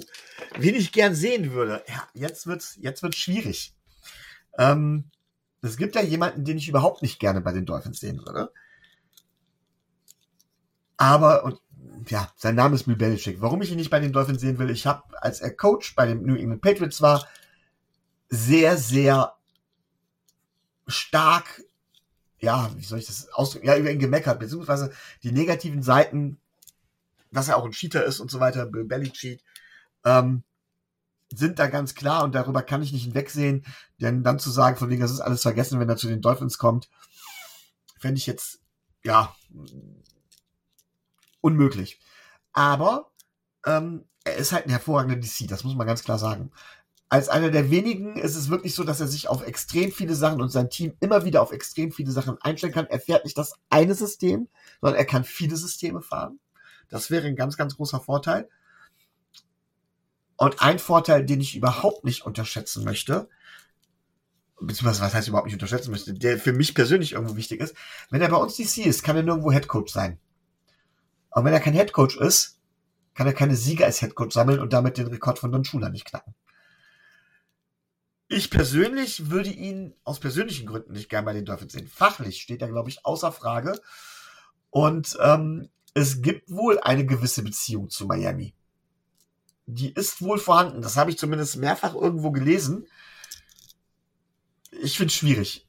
wen 0.58 0.76
ich 0.76 0.92
gern 0.92 1.16
sehen 1.16 1.52
würde. 1.52 1.84
Ja, 1.88 2.08
jetzt 2.14 2.48
wird's, 2.48 2.78
jetzt 2.80 3.02
wird's 3.02 3.18
schwierig. 3.18 3.74
Ähm, 4.58 5.06
es 5.62 5.78
gibt 5.78 5.96
ja 5.96 6.02
jemanden, 6.02 6.46
den 6.46 6.58
ich 6.58 6.70
überhaupt 6.70 7.02
nicht 7.02 7.20
gerne 7.20 7.42
bei 7.42 7.54
den 7.54 7.66
Dolphins 7.66 8.00
sehen 8.00 8.20
würde. 8.20 8.52
Aber, 10.98 11.44
und 11.44 11.60
ja, 12.08 12.32
sein 12.36 12.56
Name 12.56 12.76
ist 12.76 12.86
Bill 12.86 12.96
Belichick. 12.96 13.42
Warum 13.42 13.62
ich 13.62 13.72
ihn 13.72 13.78
nicht 13.78 13.90
bei 13.90 14.00
den 14.00 14.14
Dolphins 14.14 14.42
sehen 14.42 14.60
will, 14.60 14.70
ich 14.70 14.86
habe, 14.86 15.04
als 15.22 15.42
er 15.42 15.56
Coach 15.56 15.96
bei 15.96 16.06
den 16.06 16.24
New 16.24 16.36
England 16.36 16.62
Patriots 16.62 17.02
war, 17.02 17.28
sehr, 18.30 18.78
sehr 18.78 19.36
stark, 20.88 21.64
ja, 22.40 22.70
wie 22.76 22.84
soll 22.84 23.00
ich 23.00 23.08
das 23.08 23.30
ausdrücken, 23.30 23.68
ja, 23.68 23.78
über 23.78 23.92
ihn 23.92 24.00
gemeckert, 24.00 24.40
beziehungsweise 24.40 24.92
die 25.24 25.32
negativen 25.32 25.82
Seiten 25.82 26.40
dass 27.34 27.50
er 27.50 27.58
auch 27.58 27.66
ein 27.66 27.72
Cheater 27.72 28.06
ist 28.06 28.20
und 28.20 28.32
so 28.32 28.40
weiter, 28.40 28.66
Bill 28.66 28.86
Belichick, 28.86 29.44
ähm, 30.06 30.44
sind 31.34 31.60
da 31.60 31.68
ganz 31.68 31.96
klar 31.96 32.24
und 32.24 32.36
darüber 32.36 32.62
kann 32.62 32.84
ich 32.84 32.92
nicht 32.92 33.04
hinwegsehen, 33.04 33.66
denn 34.00 34.24
dann 34.24 34.40
zu 34.40 34.52
sagen, 34.52 34.78
von 34.78 34.90
wegen, 34.90 35.02
das 35.02 35.12
ist 35.12 35.22
alles 35.22 35.42
vergessen, 35.42 35.80
wenn 35.80 35.90
er 35.90 35.98
zu 35.98 36.08
den 36.08 36.22
Dolphins 36.22 36.58
kommt, 36.58 36.90
fände 38.00 38.18
ich 38.18 38.28
jetzt, 38.28 38.60
ja, 39.04 39.36
unmöglich. 41.42 42.00
Aber 42.52 43.12
ähm, 43.66 44.06
er 44.24 44.36
ist 44.36 44.52
halt 44.52 44.66
ein 44.66 44.70
hervorragender 44.70 45.16
DC, 45.18 45.48
das 45.48 45.64
muss 45.64 45.76
man 45.76 45.88
ganz 45.88 46.04
klar 46.04 46.20
sagen. 46.20 46.52
Als 47.10 47.30
einer 47.30 47.52
der 47.52 47.70
wenigen 47.70 48.18
ist 48.18 48.36
es 48.36 48.50
wirklich 48.50 48.74
so, 48.74 48.84
dass 48.84 49.00
er 49.00 49.08
sich 49.08 49.28
auf 49.28 49.46
extrem 49.46 49.92
viele 49.92 50.16
Sachen 50.16 50.42
und 50.42 50.50
sein 50.50 50.70
Team 50.70 50.94
immer 51.00 51.26
wieder 51.26 51.42
auf 51.42 51.52
extrem 51.52 51.92
viele 51.92 52.12
Sachen 52.12 52.42
einstellen 52.42 52.74
kann. 52.74 52.88
Er 52.88 53.00
fährt 53.00 53.24
nicht 53.24 53.38
das 53.38 53.54
eine 53.70 53.94
System, 53.94 54.48
sondern 54.82 54.98
er 54.98 55.06
kann 55.06 55.24
viele 55.24 55.56
Systeme 55.56 56.02
fahren. 56.02 56.40
Das 56.90 57.12
wäre 57.12 57.28
ein 57.28 57.36
ganz, 57.36 57.56
ganz 57.56 57.76
großer 57.76 58.00
Vorteil. 58.00 58.50
Und 60.38 60.62
ein 60.62 60.80
Vorteil, 60.80 61.26
den 61.26 61.42
ich 61.42 61.56
überhaupt 61.56 62.04
nicht 62.04 62.26
unterschätzen 62.26 62.84
möchte, 62.84 63.30
beziehungsweise 64.60 65.02
was 65.02 65.14
heißt 65.14 65.28
überhaupt 65.28 65.48
nicht 65.48 65.56
unterschätzen 65.56 65.92
möchte, 65.92 66.14
der 66.14 66.40
für 66.40 66.54
mich 66.54 66.74
persönlich 66.74 67.14
irgendwo 67.14 67.36
wichtig 67.36 67.60
ist, 67.60 67.76
wenn 68.10 68.22
er 68.22 68.30
bei 68.30 68.38
uns 68.38 68.56
DC 68.56 68.86
ist, 68.86 69.04
kann 69.04 69.16
er 69.16 69.24
nirgendwo 69.24 69.52
Headcoach 69.52 69.90
sein. 69.90 70.20
Aber 71.30 71.46
wenn 71.46 71.54
er 71.54 71.60
kein 71.60 71.74
Headcoach 71.74 72.18
ist, 72.18 72.60
kann 73.14 73.28
er 73.28 73.34
keine 73.34 73.56
Siege 73.56 73.86
als 73.86 74.02
Headcoach 74.02 74.32
sammeln 74.32 74.60
und 74.60 74.74
damit 74.74 74.98
den 74.98 75.08
Rekord 75.08 75.40
von 75.40 75.52
Don 75.52 75.66
Schula 75.66 75.90
nicht 75.90 76.06
knacken. 76.06 76.34
Ich 78.28 78.50
persönlich 78.50 79.30
würde 79.30 79.50
ihn 79.50 79.94
aus 80.04 80.20
persönlichen 80.20 80.66
Gründen 80.66 80.94
nicht 80.94 81.10
gern 81.10 81.26
bei 81.26 81.34
den 81.34 81.46
Dolphins 81.46 81.74
sehen. 81.74 81.88
Fachlich 81.88 82.42
steht 82.42 82.62
er, 82.62 82.70
glaube 82.70 82.90
ich, 82.90 83.06
außer 83.06 83.32
Frage. 83.32 83.80
Und 84.72 85.18
ähm, 85.22 85.70
es 85.94 86.22
gibt 86.24 86.50
wohl 86.50 86.80
eine 86.80 87.06
gewisse 87.06 87.44
Beziehung 87.44 87.90
zu 87.90 88.08
Miami. 88.08 88.56
Die 89.66 89.94
ist 89.94 90.22
wohl 90.22 90.40
vorhanden. 90.40 90.82
Das 90.82 90.98
habe 90.98 91.10
ich 91.10 91.18
zumindest 91.18 91.58
mehrfach 91.58 91.96
irgendwo 91.96 92.32
gelesen. 92.32 92.88
Ich 94.72 94.98
finde 94.98 95.12
es 95.12 95.16
schwierig. 95.16 95.68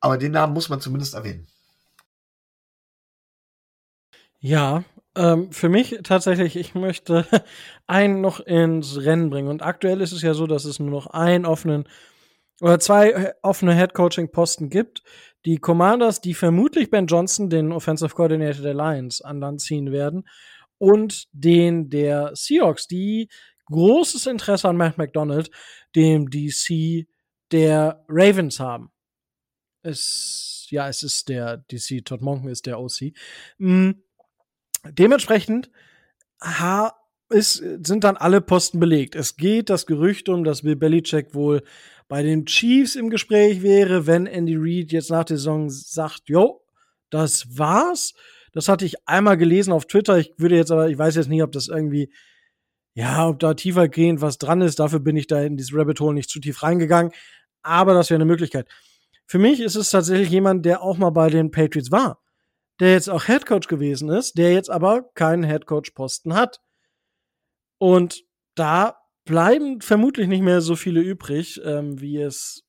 Aber 0.00 0.18
den 0.18 0.32
Namen 0.32 0.52
muss 0.52 0.68
man 0.68 0.80
zumindest 0.80 1.14
erwähnen. 1.14 1.46
Ja, 4.40 4.82
ähm, 5.14 5.52
für 5.52 5.68
mich 5.68 6.00
tatsächlich, 6.02 6.56
ich 6.56 6.74
möchte 6.74 7.26
einen 7.86 8.20
noch 8.20 8.40
ins 8.40 8.96
Rennen 8.96 9.30
bringen. 9.30 9.48
Und 9.48 9.62
aktuell 9.62 10.00
ist 10.00 10.12
es 10.12 10.22
ja 10.22 10.34
so, 10.34 10.46
dass 10.46 10.64
es 10.64 10.80
nur 10.80 10.90
noch 10.90 11.06
einen 11.06 11.46
offenen 11.46 11.86
oder 12.60 12.78
zwei 12.78 13.34
offene 13.42 13.74
Head-Coaching-Posten 13.74 14.70
gibt. 14.70 15.02
Die 15.44 15.58
Commanders, 15.58 16.20
die 16.20 16.34
vermutlich 16.34 16.90
Ben 16.90 17.06
Johnson, 17.06 17.50
den 17.50 17.72
Offensive 17.72 18.14
Coordinator 18.14 18.62
der 18.62 18.74
Lions, 18.74 19.20
an 19.20 19.40
Land 19.40 19.60
ziehen 19.60 19.90
werden. 19.90 20.28
Und 20.82 21.28
den 21.32 21.90
der 21.90 22.32
Seahawks, 22.34 22.88
die 22.88 23.28
großes 23.66 24.26
Interesse 24.26 24.68
an 24.68 24.76
Matt 24.76 24.98
McDonald, 24.98 25.50
dem 25.94 26.28
DC 26.28 27.06
der 27.52 28.04
Ravens 28.08 28.58
haben. 28.58 28.90
Es, 29.82 30.66
ja, 30.70 30.88
es 30.88 31.02
ist 31.02 31.28
der 31.28 31.58
DC, 31.70 32.04
Todd 32.04 32.22
Monken 32.22 32.48
ist 32.48 32.66
der 32.66 32.80
OC. 32.80 33.12
Mhm 33.58 34.02
dementsprechend 34.84 35.70
ha, 36.40 36.94
ist, 37.30 37.56
sind 37.56 38.04
dann 38.04 38.16
alle 38.16 38.40
Posten 38.40 38.80
belegt. 38.80 39.14
Es 39.14 39.36
geht 39.36 39.70
das 39.70 39.86
Gerücht 39.86 40.28
um, 40.28 40.44
dass 40.44 40.62
Bill 40.62 40.76
Belichick 40.76 41.34
wohl 41.34 41.62
bei 42.08 42.22
den 42.22 42.44
Chiefs 42.44 42.94
im 42.94 43.08
Gespräch 43.08 43.62
wäre, 43.62 44.06
wenn 44.06 44.26
Andy 44.26 44.56
Reid 44.56 44.92
jetzt 44.92 45.10
nach 45.10 45.24
der 45.24 45.38
Saison 45.38 45.70
sagt, 45.70 46.22
jo, 46.26 46.62
das 47.10 47.58
war's. 47.58 48.14
Das 48.52 48.68
hatte 48.68 48.84
ich 48.84 49.08
einmal 49.08 49.36
gelesen 49.36 49.72
auf 49.72 49.86
Twitter. 49.86 50.18
Ich 50.18 50.32
würde 50.36 50.56
jetzt 50.56 50.70
aber, 50.70 50.88
ich 50.88 50.98
weiß 50.98 51.16
jetzt 51.16 51.28
nicht, 51.28 51.42
ob 51.42 51.52
das 51.52 51.68
irgendwie, 51.68 52.12
ja, 52.94 53.28
ob 53.28 53.38
da 53.38 53.54
tiefergehend 53.54 54.20
was 54.20 54.38
dran 54.38 54.60
ist. 54.60 54.78
Dafür 54.78 55.00
bin 55.00 55.16
ich 55.16 55.26
da 55.26 55.42
in 55.42 55.56
dieses 55.56 55.74
Rabbit 55.74 56.00
Hole 56.00 56.14
nicht 56.14 56.30
zu 56.30 56.40
tief 56.40 56.62
reingegangen. 56.62 57.12
Aber 57.62 57.94
das 57.94 58.10
wäre 58.10 58.18
eine 58.18 58.26
Möglichkeit. 58.26 58.68
Für 59.26 59.38
mich 59.38 59.60
ist 59.60 59.76
es 59.76 59.90
tatsächlich 59.90 60.30
jemand, 60.30 60.66
der 60.66 60.82
auch 60.82 60.98
mal 60.98 61.10
bei 61.10 61.30
den 61.30 61.50
Patriots 61.50 61.90
war 61.90 62.22
der 62.82 62.92
jetzt 62.92 63.08
auch 63.08 63.28
Headcoach 63.28 63.68
gewesen 63.68 64.08
ist, 64.08 64.38
der 64.38 64.52
jetzt 64.52 64.68
aber 64.70 65.04
keinen 65.14 65.44
Headcoach-Posten 65.44 66.34
hat. 66.34 66.60
Und 67.78 68.24
da 68.56 68.96
bleiben 69.24 69.80
vermutlich 69.80 70.26
nicht 70.26 70.42
mehr 70.42 70.60
so 70.60 70.74
viele 70.76 71.00
übrig, 71.00 71.60
ähm, 71.64 72.00
wie 72.00 72.18
es 72.18 72.64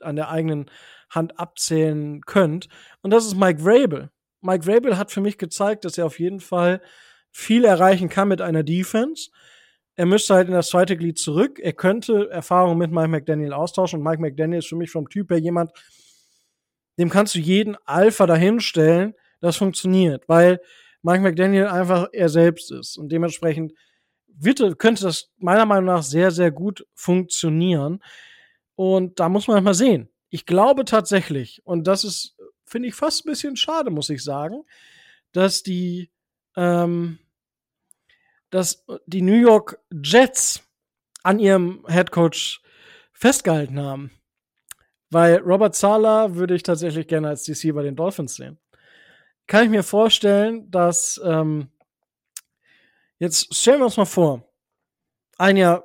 an 0.00 0.16
der 0.16 0.30
eigenen 0.30 0.70
Hand 1.10 1.38
abzählen 1.38 2.22
könnt. 2.22 2.68
Und 3.02 3.10
das 3.10 3.26
ist 3.26 3.36
Mike 3.36 3.62
Vrabel. 3.62 4.10
Mike 4.42 4.66
Vrabel 4.66 4.98
hat 4.98 5.10
für 5.10 5.20
mich 5.20 5.38
gezeigt, 5.38 5.84
dass 5.84 5.98
er 5.98 6.06
auf 6.06 6.18
jeden 6.18 6.40
Fall 6.40 6.80
viel 7.30 7.64
erreichen 7.64 8.08
kann 8.08 8.28
mit 8.28 8.40
einer 8.40 8.62
Defense. 8.62 9.30
Er 9.94 10.06
müsste 10.06 10.34
halt 10.34 10.48
in 10.48 10.54
das 10.54 10.68
zweite 10.68 10.96
Glied 10.96 11.18
zurück. 11.18 11.58
Er 11.58 11.72
könnte 11.72 12.30
Erfahrungen 12.30 12.78
mit 12.78 12.90
Mike 12.90 13.08
McDaniel 13.08 13.52
austauschen. 13.52 14.00
Und 14.00 14.04
Mike 14.04 14.20
McDaniel 14.20 14.58
ist 14.58 14.68
für 14.68 14.76
mich 14.76 14.90
vom 14.90 15.08
Typ 15.08 15.30
her 15.30 15.38
jemand, 15.38 15.70
dem 16.98 17.08
kannst 17.08 17.34
du 17.34 17.38
jeden 17.38 17.76
Alpha 17.86 18.26
dahinstellen 18.26 19.14
das 19.42 19.56
funktioniert, 19.56 20.28
weil 20.28 20.60
Mike 21.02 21.20
McDaniel 21.20 21.66
einfach 21.66 22.08
er 22.12 22.28
selbst 22.28 22.70
ist 22.70 22.96
und 22.96 23.10
dementsprechend 23.10 23.72
wird, 24.28 24.78
könnte 24.78 25.02
das 25.02 25.30
meiner 25.36 25.66
Meinung 25.66 25.86
nach 25.86 26.02
sehr, 26.02 26.30
sehr 26.30 26.50
gut 26.50 26.86
funktionieren. 26.94 28.02
Und 28.76 29.20
da 29.20 29.28
muss 29.28 29.48
man 29.48 29.62
mal 29.62 29.74
sehen. 29.74 30.08
Ich 30.30 30.46
glaube 30.46 30.84
tatsächlich, 30.84 31.60
und 31.64 31.86
das 31.86 32.04
ist, 32.04 32.36
finde 32.72 32.88
ich, 32.88 32.94
fast 32.94 33.24
ein 33.24 33.30
bisschen 33.30 33.56
schade, 33.56 33.90
muss 33.90 34.10
ich 34.10 34.24
sagen, 34.24 34.64
dass 35.32 35.62
die, 35.62 36.10
ähm, 36.56 37.18
dass 38.50 38.84
die 39.06 39.22
New 39.22 39.40
York 39.40 39.78
Jets 39.92 40.62
an 41.22 41.38
ihrem 41.38 41.84
Head 41.88 42.10
Coach 42.10 42.62
festgehalten 43.12 43.80
haben. 43.80 44.10
Weil 45.10 45.36
Robert 45.36 45.76
Sala 45.76 46.34
würde 46.34 46.54
ich 46.54 46.62
tatsächlich 46.62 47.06
gerne 47.06 47.28
als 47.28 47.44
DC 47.44 47.74
bei 47.74 47.82
den 47.82 47.94
Dolphins 47.94 48.34
sehen 48.34 48.58
kann 49.46 49.64
ich 49.64 49.70
mir 49.70 49.82
vorstellen, 49.82 50.70
dass 50.70 51.20
ähm, 51.24 51.68
jetzt 53.18 53.54
stellen 53.54 53.80
wir 53.80 53.84
uns 53.86 53.96
mal 53.96 54.04
vor, 54.04 54.48
ein 55.38 55.56
Jahr 55.56 55.84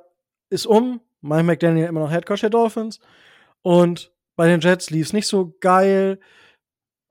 ist 0.50 0.66
um, 0.66 1.00
Mike 1.20 1.42
McDaniel 1.42 1.86
immer 1.86 2.00
noch 2.00 2.10
Headcoach 2.10 2.40
der 2.40 2.50
Dolphins 2.50 3.00
und 3.62 4.12
bei 4.36 4.46
den 4.46 4.60
Jets 4.60 4.90
lief 4.90 5.08
es 5.08 5.12
nicht 5.12 5.26
so 5.26 5.54
geil. 5.60 6.20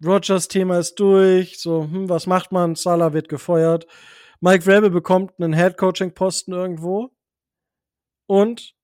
Rogers 0.03 0.47
Thema 0.47 0.79
ist 0.79 0.95
durch, 0.95 1.59
so, 1.59 1.83
hm, 1.83 2.09
was 2.09 2.27
macht 2.27 2.51
man? 2.51 2.75
Salah 2.75 3.13
wird 3.13 3.29
gefeuert. 3.29 3.87
Mike 4.39 4.63
Vrabel 4.63 4.89
bekommt 4.91 5.33
einen 5.39 5.53
Headcoaching-Posten 5.53 6.53
irgendwo. 6.53 7.11
Und 8.27 8.75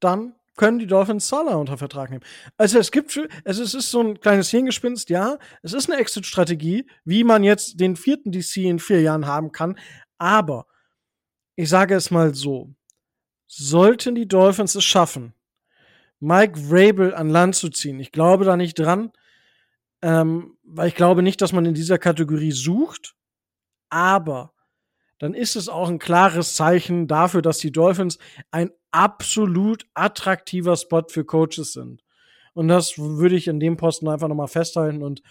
dann 0.00 0.34
können 0.56 0.78
die 0.78 0.86
Dolphins 0.86 1.28
Salah 1.28 1.54
unter 1.54 1.78
Vertrag 1.78 2.10
nehmen. 2.10 2.24
Also 2.56 2.78
es 2.78 2.90
gibt, 2.90 3.18
also 3.44 3.62
es 3.62 3.74
ist 3.74 3.90
so 3.90 4.00
ein 4.00 4.20
kleines 4.20 4.50
Hirngespinst, 4.50 5.08
ja. 5.08 5.38
Es 5.62 5.72
ist 5.72 5.90
eine 5.90 6.00
Exit-Strategie, 6.00 6.86
wie 7.04 7.24
man 7.24 7.44
jetzt 7.44 7.80
den 7.80 7.96
vierten 7.96 8.30
DC 8.30 8.58
in 8.58 8.78
vier 8.78 9.00
Jahren 9.00 9.26
haben 9.26 9.52
kann. 9.52 9.78
Aber 10.18 10.66
ich 11.56 11.68
sage 11.68 11.94
es 11.94 12.10
mal 12.10 12.34
so: 12.34 12.74
Sollten 13.46 14.14
die 14.14 14.28
Dolphins 14.28 14.74
es 14.74 14.84
schaffen, 14.84 15.32
Mike 16.20 16.58
Vrabel 16.58 17.14
an 17.14 17.30
Land 17.30 17.54
zu 17.54 17.70
ziehen, 17.70 18.00
ich 18.00 18.12
glaube 18.12 18.44
da 18.44 18.56
nicht 18.56 18.78
dran, 18.78 19.12
ähm, 20.02 20.56
weil 20.62 20.88
ich 20.88 20.94
glaube 20.94 21.22
nicht, 21.22 21.40
dass 21.40 21.52
man 21.52 21.66
in 21.66 21.74
dieser 21.74 21.98
Kategorie 21.98 22.52
sucht. 22.52 23.14
Aber 23.90 24.52
dann 25.18 25.34
ist 25.34 25.56
es 25.56 25.68
auch 25.68 25.88
ein 25.88 25.98
klares 25.98 26.54
Zeichen 26.54 27.08
dafür, 27.08 27.42
dass 27.42 27.58
die 27.58 27.72
Dolphins 27.72 28.18
ein 28.50 28.70
absolut 28.90 29.86
attraktiver 29.94 30.76
Spot 30.76 31.04
für 31.08 31.24
Coaches 31.24 31.72
sind. 31.72 32.02
Und 32.54 32.68
das 32.68 32.98
würde 32.98 33.36
ich 33.36 33.48
in 33.48 33.60
dem 33.60 33.76
Posten 33.76 34.08
einfach 34.08 34.28
nochmal 34.28 34.48
festhalten. 34.48 35.02
Und 35.02 35.22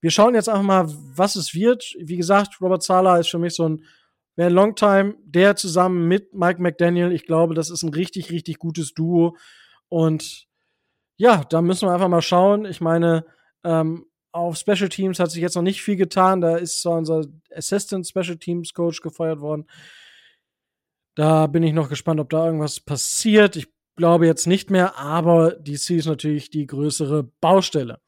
wir 0.00 0.10
schauen 0.10 0.34
jetzt 0.34 0.48
einfach 0.48 0.62
mal, 0.62 0.86
was 0.88 1.36
es 1.36 1.54
wird. 1.54 1.94
Wie 1.98 2.16
gesagt, 2.16 2.60
Robert 2.60 2.82
Sala 2.82 3.18
ist 3.18 3.30
für 3.30 3.38
mich 3.38 3.54
so 3.54 3.68
ein 3.68 3.84
Wer 4.36 4.50
Longtime, 4.50 5.14
der 5.24 5.54
zusammen 5.54 6.08
mit 6.08 6.34
Mike 6.34 6.60
McDaniel, 6.60 7.12
ich 7.12 7.24
glaube, 7.24 7.54
das 7.54 7.70
ist 7.70 7.84
ein 7.84 7.94
richtig, 7.94 8.32
richtig 8.32 8.58
gutes 8.58 8.92
Duo. 8.92 9.36
Und 9.88 10.48
ja, 11.16 11.44
da 11.44 11.62
müssen 11.62 11.88
wir 11.88 11.92
einfach 11.92 12.08
mal 12.08 12.22
schauen. 12.22 12.64
Ich 12.64 12.80
meine, 12.80 13.24
ähm, 13.64 14.06
auf 14.32 14.56
Special 14.56 14.88
Teams 14.88 15.20
hat 15.20 15.30
sich 15.30 15.40
jetzt 15.40 15.54
noch 15.54 15.62
nicht 15.62 15.82
viel 15.82 15.96
getan. 15.96 16.40
Da 16.40 16.56
ist 16.56 16.82
zwar 16.82 16.98
unser 16.98 17.24
Assistant 17.54 18.06
Special 18.06 18.36
Teams 18.36 18.74
Coach 18.74 19.00
gefeuert 19.00 19.40
worden. 19.40 19.66
Da 21.14 21.46
bin 21.46 21.62
ich 21.62 21.72
noch 21.72 21.88
gespannt, 21.88 22.18
ob 22.18 22.30
da 22.30 22.46
irgendwas 22.46 22.80
passiert. 22.80 23.54
Ich 23.54 23.68
glaube 23.96 24.26
jetzt 24.26 24.46
nicht 24.46 24.70
mehr, 24.70 24.98
aber 24.98 25.52
DC 25.52 25.90
ist 25.90 26.06
natürlich 26.06 26.50
die 26.50 26.66
größere 26.66 27.22
Baustelle. 27.40 28.00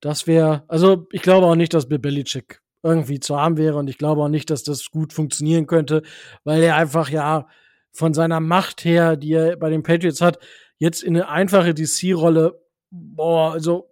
Das 0.00 0.26
wäre, 0.26 0.64
also 0.68 1.06
ich 1.12 1.22
glaube 1.22 1.46
auch 1.46 1.54
nicht, 1.54 1.74
dass 1.74 1.88
Bill 1.88 1.98
Belichick 1.98 2.62
irgendwie 2.82 3.20
zu 3.20 3.38
haben 3.38 3.58
wäre 3.58 3.76
und 3.76 3.88
ich 3.88 3.98
glaube 3.98 4.22
auch 4.22 4.28
nicht, 4.28 4.48
dass 4.48 4.62
das 4.62 4.90
gut 4.90 5.12
funktionieren 5.12 5.66
könnte, 5.66 6.02
weil 6.44 6.62
er 6.62 6.76
einfach 6.76 7.10
ja 7.10 7.48
von 7.92 8.14
seiner 8.14 8.40
Macht 8.40 8.84
her, 8.84 9.16
die 9.16 9.32
er 9.32 9.56
bei 9.56 9.68
den 9.68 9.82
Patriots 9.82 10.20
hat, 10.20 10.38
jetzt 10.78 11.02
in 11.02 11.16
eine 11.16 11.28
einfache 11.28 11.74
DC-Rolle, 11.74 12.60
boah, 12.90 13.52
also 13.52 13.90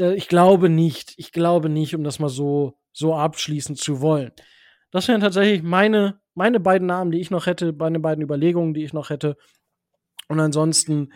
ich 0.00 0.28
glaube 0.28 0.68
nicht, 0.68 1.14
ich 1.16 1.32
glaube 1.32 1.68
nicht, 1.68 1.94
um 1.94 2.04
das 2.04 2.18
mal 2.18 2.28
so, 2.28 2.78
so 2.92 3.14
abschließen 3.14 3.76
zu 3.76 4.00
wollen. 4.00 4.32
Das 4.90 5.08
wären 5.08 5.20
tatsächlich 5.20 5.62
meine 5.62 6.20
meine 6.36 6.60
beiden 6.60 6.86
Namen, 6.86 7.10
die 7.10 7.20
ich 7.20 7.30
noch 7.30 7.46
hätte, 7.46 7.72
meine 7.72 7.98
beiden 7.98 8.22
Überlegungen, 8.22 8.74
die 8.74 8.84
ich 8.84 8.92
noch 8.92 9.10
hätte. 9.10 9.36
Und 10.28 10.38
ansonsten. 10.38 11.12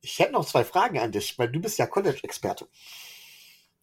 Ich 0.00 0.18
hätte 0.18 0.32
noch 0.32 0.46
zwei 0.46 0.64
Fragen 0.64 0.98
an 0.98 1.12
dich, 1.12 1.38
weil 1.38 1.48
du 1.52 1.60
bist 1.60 1.78
ja 1.78 1.86
College-Experte. 1.86 2.66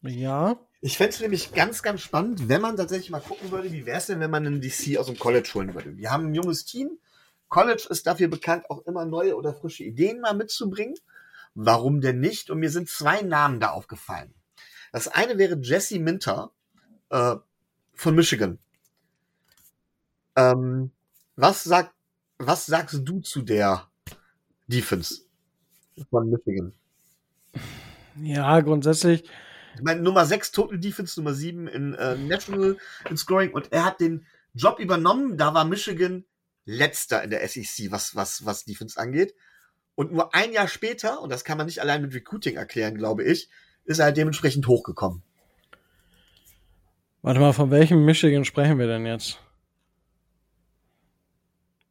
Ja. 0.02 0.58
Ich 0.82 0.96
fände 0.96 1.14
es 1.14 1.20
nämlich 1.20 1.52
ganz, 1.52 1.82
ganz 1.82 2.02
spannend, 2.02 2.48
wenn 2.48 2.60
man 2.60 2.76
tatsächlich 2.76 3.10
mal 3.10 3.20
gucken 3.20 3.50
würde, 3.50 3.72
wie 3.72 3.86
wäre 3.86 3.98
es 3.98 4.06
denn, 4.06 4.20
wenn 4.20 4.30
man 4.30 4.46
einen 4.46 4.60
DC 4.60 4.98
aus 4.98 5.06
dem 5.06 5.18
College 5.18 5.48
holen 5.54 5.74
würde. 5.74 5.96
Wir 5.96 6.10
haben 6.10 6.26
ein 6.26 6.34
junges 6.34 6.64
Team. 6.64 6.98
College 7.48 7.86
ist 7.88 8.06
dafür 8.06 8.28
bekannt, 8.28 8.68
auch 8.68 8.84
immer 8.86 9.04
neue 9.04 9.36
oder 9.36 9.54
frische 9.54 9.84
Ideen 9.84 10.20
mal 10.20 10.34
mitzubringen. 10.34 10.94
Warum 11.54 12.00
denn 12.00 12.20
nicht? 12.20 12.50
Und 12.50 12.60
mir 12.60 12.70
sind 12.70 12.88
zwei 12.88 13.22
Namen 13.22 13.60
da 13.60 13.70
aufgefallen. 13.70 14.34
Das 14.92 15.08
eine 15.08 15.38
wäre 15.38 15.58
Jesse 15.60 15.98
Minter 15.98 16.52
äh, 17.10 17.36
von 17.94 18.14
Michigan. 18.14 18.58
Ähm, 20.36 20.90
was, 21.36 21.64
sag, 21.64 21.92
was 22.38 22.66
sagst 22.66 23.00
du 23.02 23.20
zu 23.20 23.42
der 23.42 23.88
Defense 24.66 25.22
von 26.08 26.30
Michigan? 26.30 26.72
Ja, 28.16 28.60
grundsätzlich. 28.60 29.24
Ich 29.74 29.82
meine, 29.82 30.02
Nummer 30.02 30.26
6 30.26 30.52
Total 30.52 30.78
Defense, 30.78 31.18
Nummer 31.20 31.34
7 31.34 31.68
in 31.68 31.94
äh, 31.94 32.16
National 32.16 32.76
in 33.08 33.16
Scoring 33.16 33.52
und 33.52 33.72
er 33.72 33.84
hat 33.84 34.00
den 34.00 34.26
Job 34.54 34.78
übernommen. 34.80 35.36
Da 35.36 35.54
war 35.54 35.64
Michigan 35.64 36.24
letzter 36.64 37.22
in 37.22 37.30
der 37.30 37.46
SEC, 37.48 37.90
was, 37.90 38.14
was, 38.16 38.44
was 38.44 38.64
Defense 38.64 38.98
angeht. 38.98 39.34
Und 40.00 40.12
nur 40.12 40.34
ein 40.34 40.50
Jahr 40.50 40.66
später, 40.66 41.20
und 41.20 41.28
das 41.28 41.44
kann 41.44 41.58
man 41.58 41.66
nicht 41.66 41.82
allein 41.82 42.00
mit 42.00 42.14
Recruiting 42.14 42.56
erklären, 42.56 42.94
glaube 42.94 43.22
ich, 43.22 43.50
ist 43.84 43.98
er 43.98 44.06
halt 44.06 44.16
dementsprechend 44.16 44.66
hochgekommen. 44.66 45.22
Warte 47.20 47.38
mal, 47.38 47.52
von 47.52 47.70
welchem 47.70 48.06
Michigan 48.06 48.46
sprechen 48.46 48.78
wir 48.78 48.86
denn 48.86 49.04
jetzt? 49.04 49.38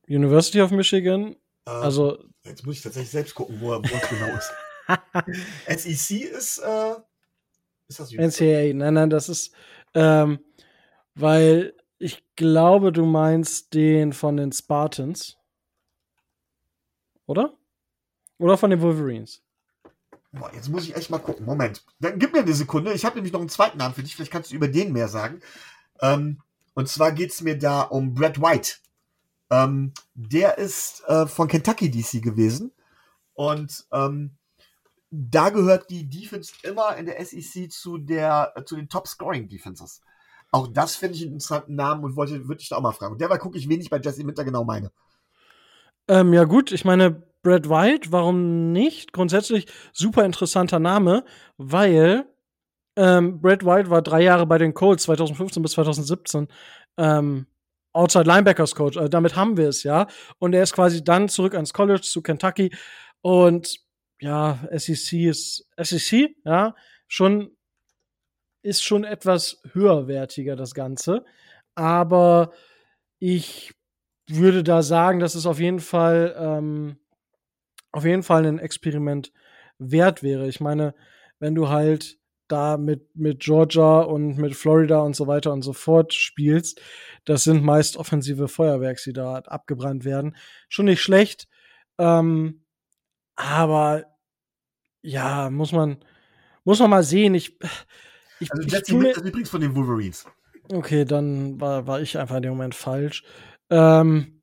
University 0.08 0.60
of 0.60 0.72
Michigan? 0.72 1.28
Ähm, 1.28 1.36
also. 1.66 2.18
Jetzt 2.46 2.66
muss 2.66 2.78
ich 2.78 2.82
tatsächlich 2.82 3.12
selbst 3.12 3.36
gucken, 3.36 3.62
wo 3.62 3.74
er, 3.74 3.84
wo 3.84 3.94
er 3.94 4.08
genau 4.08 4.36
ist. 4.36 4.54
SEC 6.00 6.22
ist, 6.22 6.58
äh, 6.58 6.96
ist 7.90 8.00
das 8.00 8.12
NCAA, 8.12 8.74
nein, 8.74 8.96
nein, 8.96 9.12
das 9.12 9.30
ist, 9.30 9.54
ähm, 9.94 10.40
weil 11.14 11.76
ich 12.00 12.24
glaube, 12.36 12.92
du 12.92 13.06
meinst 13.06 13.76
den 13.76 14.14
von 14.14 14.36
den 14.36 14.52
Spartans. 14.52 15.38
Oder? 17.28 17.59
Oder 18.40 18.58
von 18.58 18.72
den 18.72 18.82
Wolverines? 18.82 19.44
Boah, 20.32 20.52
jetzt 20.54 20.70
muss 20.70 20.84
ich 20.84 20.96
echt 20.96 21.10
mal 21.10 21.20
gucken. 21.20 21.46
Moment. 21.46 21.84
Dann 22.00 22.18
gib 22.18 22.34
mir 22.34 22.40
eine 22.40 22.54
Sekunde. 22.54 22.94
Ich 22.94 23.06
habe 23.06 23.16
nämlich 23.16 23.34
noch 23.34 23.40
einen 23.40 23.50
zweiten 23.50 23.78
Namen 23.78 23.94
für 23.94 24.04
dich. 24.04 24.16
Vielleicht 24.16 24.32
kannst 24.32 24.52
du 24.52 24.56
über 24.56 24.68
den 24.68 24.94
mehr 24.94 25.08
sagen. 25.08 25.42
Ähm, 26.02 26.42
und 26.74 26.88
zwar 26.88 27.12
geht 27.12 27.32
es 27.32 27.42
mir 27.42 27.58
da 27.58 27.82
um 27.82 28.14
Brad 28.14 28.42
White. 28.42 28.76
Ähm, 29.50 29.94
der 30.14 30.58
ist 30.58 31.04
äh, 31.08 31.28
von 31.28 31.48
Kentucky 31.48 31.90
DC 31.90 32.22
gewesen. 32.22 32.72
Und 33.34 33.86
ähm, 33.92 34.32
da 35.12 35.50
gehört 35.50 35.90
die 35.90 36.08
Defense 36.08 36.54
immer 36.64 36.96
in 36.96 37.08
der 37.08 37.24
SEC 37.26 37.72
zu 37.72 37.98
der 37.98 38.54
äh, 38.56 38.64
zu 38.64 38.76
den 38.76 38.88
Top 38.88 39.08
Scoring 39.08 39.50
Defenses. 39.50 40.02
Auch 40.52 40.68
das 40.68 40.96
finde 40.96 41.16
ich 41.16 41.24
einen 41.24 41.34
interessanten 41.34 41.76
Namen 41.76 42.04
und 42.04 42.16
wollte 42.16 42.48
würde 42.48 42.62
ich 42.62 42.70
da 42.70 42.78
auch 42.78 42.82
mal 42.82 42.92
fragen. 42.92 43.14
Und 43.14 43.22
derweil 43.22 43.40
gucke 43.40 43.58
ich 43.58 43.68
wenig 43.68 43.90
bei 43.90 44.00
Jesse 44.00 44.24
Minter 44.24 44.46
genau 44.46 44.64
meine. 44.64 44.92
Ähm, 46.08 46.34
ja 46.34 46.44
gut, 46.44 46.72
ich 46.72 46.86
meine 46.86 47.24
Brad 47.42 47.70
White, 47.70 48.12
warum 48.12 48.72
nicht? 48.72 49.14
Grundsätzlich 49.14 49.68
super 49.94 50.26
interessanter 50.26 50.80
Name, 50.80 51.24
weil 51.58 52.26
ähm, 52.96 53.40
Brad 53.42 53.66
White 53.66 53.90
war 53.90 54.02
drei 54.02 54.22
Jahre 54.22 54.46
bei 54.46 54.58
den 54.58 54.74
Colts 54.74 55.04
2015 55.04 55.64
bis 55.64 55.72
2017 55.74 56.48
ähm, 56.98 57.46
Outside 57.94 58.26
Linebackers 58.26 58.76
Coach. 58.76 58.98
Also 58.98 59.10
damit 59.10 59.36
haben 59.36 59.58
wir 59.58 59.70
es 59.70 59.84
ja. 59.84 60.08
Und 60.38 60.54
er 60.54 60.64
ist 60.64 60.74
quasi 60.74 61.04
dann 61.04 61.30
zurück 61.30 61.56
ans 61.56 61.74
College 61.74 62.02
zu 62.02 62.22
Kentucky 62.22 62.72
und 63.22 63.80
ja, 64.22 64.60
SEC 64.72 65.14
ist 65.28 65.68
SEC, 65.78 66.36
ja, 66.44 66.76
schon 67.08 67.56
ist 68.62 68.84
schon 68.84 69.06
etwas 69.06 69.62
höherwertiger 69.72 70.58
das 70.58 70.74
Ganze, 70.74 71.24
aber 71.76 72.52
ich 73.20 73.74
würde 74.28 74.64
da 74.64 74.84
sagen, 74.84 75.20
dass 75.20 75.36
es 75.36 75.46
auf 75.46 75.60
jeden 75.60 75.80
Fall 75.80 76.36
ähm, 76.38 76.98
auf 77.92 78.06
jeden 78.06 78.24
Fall 78.24 78.46
ein 78.46 78.60
Experiment 78.60 79.32
wert 79.78 80.24
wäre. 80.24 80.48
Ich 80.48 80.60
meine, 80.60 80.94
wenn 81.40 81.56
du 81.56 81.70
halt 81.70 82.18
da 82.48 82.78
mit, 82.78 83.16
mit 83.16 83.42
Georgia 83.42 84.02
und 84.02 84.38
mit 84.38 84.56
Florida 84.56 85.00
und 85.00 85.16
so 85.16 85.28
weiter 85.28 85.54
und 85.54 85.62
so 85.62 85.74
fort 85.74 86.14
spielst, 86.14 86.82
das 87.26 87.44
sind 87.44 87.64
meist 87.64 87.96
offensive 87.98 88.48
Feuerwerks, 88.48 89.04
die 89.04 89.14
da 89.14 89.36
abgebrannt 89.36 90.04
werden. 90.04 90.36
Schon 90.68 90.86
nicht 90.86 91.02
schlecht, 91.02 91.48
ähm, 91.98 92.64
aber 93.36 94.06
ja, 95.02 95.50
muss 95.50 95.72
man, 95.72 96.04
muss 96.64 96.80
man 96.80 96.90
mal 96.90 97.04
sehen. 97.04 97.36
Ich, 97.36 97.58
ich, 98.40 98.52
also 98.52 98.68
ich 98.68 98.74
ist 98.74 98.90
übrigens 98.90 99.50
von 99.50 99.62
den 99.62 99.76
Wolverines. 99.76 100.26
Okay, 100.72 101.06
dann 101.06 101.60
war, 101.62 101.88
war 101.88 102.02
ich 102.02 102.18
einfach 102.18 102.36
in 102.36 102.44
dem 102.44 102.52
Moment 102.52 102.76
falsch. 102.76 103.24
Ähm, 103.70 104.42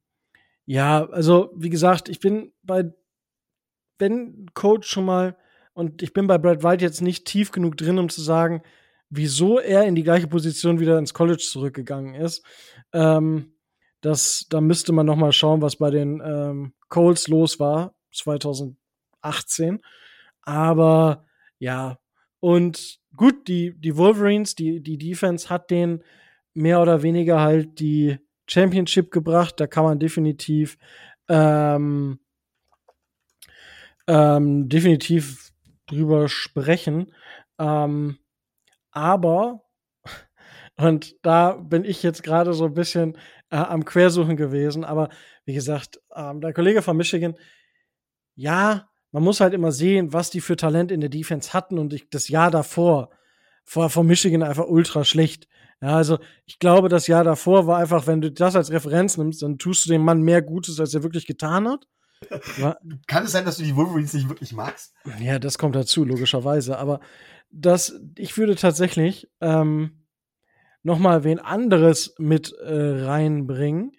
ja, 0.64 1.07
also 1.07 1.53
wie 1.57 1.70
gesagt, 1.70 2.09
ich 2.09 2.20
bin 2.20 2.53
bei 2.62 2.92
wenn 3.99 4.47
Coach 4.55 4.88
schon 4.88 5.05
mal, 5.05 5.36
und 5.74 6.03
ich 6.03 6.12
bin 6.12 6.26
bei 6.26 6.38
Brad 6.38 6.62
White 6.62 6.84
jetzt 6.84 7.03
nicht 7.03 7.26
tief 7.26 7.53
genug 7.53 7.76
drin, 7.76 7.99
um 7.99 8.09
zu 8.09 8.20
sagen, 8.20 8.62
wieso 9.11 9.59
er 9.59 9.84
in 9.84 9.94
die 9.94 10.03
gleiche 10.03 10.26
Position 10.26 10.80
wieder 10.80 10.99
ins 10.99 11.14
College 11.14 11.42
zurückgegangen 11.42 12.14
ist. 12.14 12.44
Ähm, 12.92 13.53
das, 14.01 14.47
da 14.51 14.61
müsste 14.61 14.92
man 14.92 15.07
noch 15.07 15.16
mal 15.16 15.32
schauen, 15.32 15.62
was 15.62 15.76
bei 15.76 15.90
den 15.90 16.22
ähm, 16.24 16.72
Colts 16.88 17.28
los 17.28 17.59
war 17.59 17.94
2018. 18.12 19.80
Aber 20.42 21.26
ja, 21.59 21.99
und 22.40 23.01
gut, 23.16 23.49
die, 23.49 23.74
die 23.78 23.97
Wolverines, 23.97 24.55
die, 24.55 24.80
die 24.80 24.99
Defense 24.99 25.51
hat 25.51 25.70
den 25.70 26.03
mehr 26.55 26.80
oder 26.80 27.03
weniger 27.03 27.40
halt 27.40 27.80
die 27.80 28.18
Championship 28.49 29.11
gebracht. 29.11 29.59
Da 29.59 29.66
kann 29.66 29.84
man 29.84 29.99
definitiv 29.99 30.78
ähm, 31.28 32.20
ähm, 34.07 34.68
definitiv 34.68 35.52
drüber 35.86 36.28
sprechen. 36.28 37.12
Ähm, 37.59 38.18
aber, 38.90 39.62
und 40.76 41.16
da 41.22 41.52
bin 41.52 41.84
ich 41.84 42.02
jetzt 42.02 42.22
gerade 42.22 42.52
so 42.54 42.66
ein 42.66 42.74
bisschen 42.74 43.16
äh, 43.50 43.57
am 43.57 43.84
Quersuchen 43.84 44.36
gewesen, 44.36 44.84
aber 44.84 45.09
wie 45.44 45.54
gesagt, 45.54 46.00
ähm, 46.14 46.40
der 46.40 46.52
Kollege 46.52 46.82
von 46.82 46.96
Michigan, 46.96 47.36
ja, 48.34 48.88
man 49.12 49.22
muss 49.22 49.40
halt 49.40 49.54
immer 49.54 49.72
sehen, 49.72 50.12
was 50.12 50.30
die 50.30 50.40
für 50.40 50.57
Talent 50.57 50.92
in 50.92 51.00
der 51.00 51.11
Defense 51.11 51.52
hatten 51.52 51.78
und 51.78 51.92
ich, 51.92 52.11
das 52.11 52.28
Jahr 52.28 52.50
davor 52.50 53.11
war 53.72 53.90
von 53.90 54.07
Michigan 54.07 54.42
einfach 54.42 54.66
ultra 54.66 55.04
schlecht. 55.04 55.48
Ja, 55.80 55.96
also 55.96 56.18
ich 56.46 56.59
glaube, 56.59 56.88
das 56.88 57.07
Jahr 57.07 57.24
davor 57.24 57.66
war 57.66 57.78
einfach, 57.78 58.07
wenn 58.07 58.20
du 58.20 58.30
das 58.30 58.57
als 58.57 58.70
Referenz 58.70 59.16
nimmst, 59.16 59.42
dann 59.42 59.59
tust 59.59 59.84
du 59.84 59.90
dem 59.90 60.04
Mann 60.04 60.22
mehr 60.22 60.42
Gutes, 60.42 60.80
als 60.80 60.94
er 60.94 61.02
wirklich 61.02 61.26
getan 61.26 61.68
hat. 61.68 61.86
Kann 63.06 63.24
es 63.24 63.32
sein, 63.32 63.44
dass 63.44 63.58
du 63.58 63.62
die 63.62 63.76
Wolverines 63.76 64.14
nicht 64.14 64.28
wirklich 64.28 64.52
magst? 64.52 64.94
Ja, 65.20 65.38
das 65.38 65.58
kommt 65.58 65.76
dazu, 65.76 66.04
logischerweise. 66.04 66.78
Aber 66.78 67.00
das, 67.50 68.00
ich 68.16 68.36
würde 68.38 68.56
tatsächlich 68.56 69.28
ähm, 69.40 70.06
noch 70.82 70.98
mal 70.98 71.24
wen 71.24 71.38
anderes 71.38 72.14
mit 72.18 72.52
äh, 72.52 73.04
reinbringen, 73.04 73.96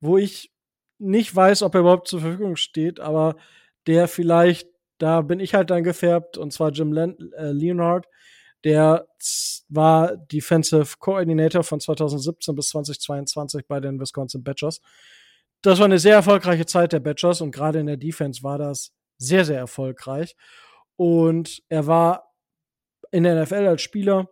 wo 0.00 0.18
ich 0.18 0.52
nicht 0.98 1.34
weiß, 1.34 1.62
ob 1.62 1.74
er 1.74 1.80
überhaupt 1.80 2.08
zur 2.08 2.20
Verfügung 2.20 2.56
steht, 2.56 3.00
aber 3.00 3.36
der 3.86 4.08
vielleicht, 4.08 4.68
da 4.98 5.20
bin 5.22 5.40
ich 5.40 5.54
halt 5.54 5.70
dann 5.70 5.84
gefärbt, 5.84 6.38
und 6.38 6.52
zwar 6.52 6.70
Jim 6.70 6.92
Len 6.92 7.16
äh, 7.32 7.50
Leonard. 7.50 8.06
Der 8.64 9.06
war 9.68 10.16
Defensive 10.16 10.96
Coordinator 10.98 11.62
von 11.62 11.80
2017 11.80 12.54
bis 12.54 12.70
2022 12.70 13.66
bei 13.66 13.78
den 13.78 14.00
Wisconsin 14.00 14.42
Badgers 14.42 14.80
das 15.64 15.78
war 15.78 15.86
eine 15.86 15.98
sehr 15.98 16.16
erfolgreiche 16.16 16.66
Zeit 16.66 16.92
der 16.92 17.00
Badgers 17.00 17.40
und 17.40 17.50
gerade 17.50 17.80
in 17.80 17.86
der 17.86 17.96
Defense 17.96 18.42
war 18.42 18.58
das 18.58 18.92
sehr, 19.16 19.44
sehr 19.44 19.58
erfolgreich. 19.58 20.36
Und 20.96 21.62
er 21.68 21.86
war 21.86 22.34
in 23.10 23.24
der 23.24 23.42
NFL 23.42 23.66
als 23.66 23.80
Spieler, 23.80 24.28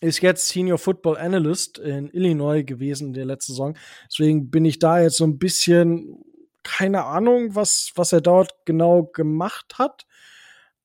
ist 0.00 0.22
jetzt 0.22 0.48
Senior 0.48 0.78
Football 0.78 1.18
Analyst 1.18 1.78
in 1.78 2.08
Illinois 2.10 2.62
gewesen 2.64 3.08
in 3.08 3.12
der 3.12 3.26
letzten 3.26 3.52
Saison. 3.52 3.76
Deswegen 4.10 4.50
bin 4.50 4.64
ich 4.64 4.78
da 4.78 5.00
jetzt 5.00 5.16
so 5.16 5.24
ein 5.24 5.38
bisschen, 5.38 6.24
keine 6.62 7.04
Ahnung, 7.04 7.54
was, 7.54 7.92
was 7.96 8.12
er 8.12 8.20
dort 8.22 8.54
genau 8.64 9.04
gemacht 9.04 9.74
hat. 9.78 10.06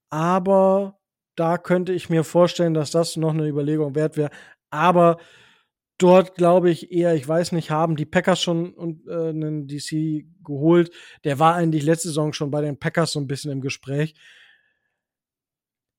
Aber 0.10 1.00
da 1.36 1.58
könnte 1.58 1.94
ich 1.94 2.10
mir 2.10 2.26
vorstellen, 2.26 2.74
dass 2.74 2.92
das 2.92 3.16
noch 3.16 3.34
eine 3.34 3.48
Überlegung 3.48 3.96
wert 3.96 4.18
wäre. 4.18 4.30
Aber 4.72 5.18
dort 6.04 6.36
glaube 6.36 6.70
ich 6.70 6.92
eher, 6.92 7.16
ich 7.16 7.26
weiß 7.26 7.54
nicht, 7.54 7.72
haben 7.72 7.96
die 7.96 8.06
Packers 8.06 8.42
schon 8.42 9.00
äh, 9.08 9.30
einen 9.30 9.68
DC 9.68 10.26
geholt. 10.44 10.92
Der 11.24 11.40
war 11.40 11.56
eigentlich 11.56 11.84
letzte 11.84 12.10
Saison 12.10 12.34
schon 12.34 12.52
bei 12.52 12.62
den 12.62 12.78
Packers 12.78 13.14
so 13.14 13.22
ein 13.22 13.28
bisschen 13.28 13.52
im 13.52 13.62
Gespräch. 13.62 14.14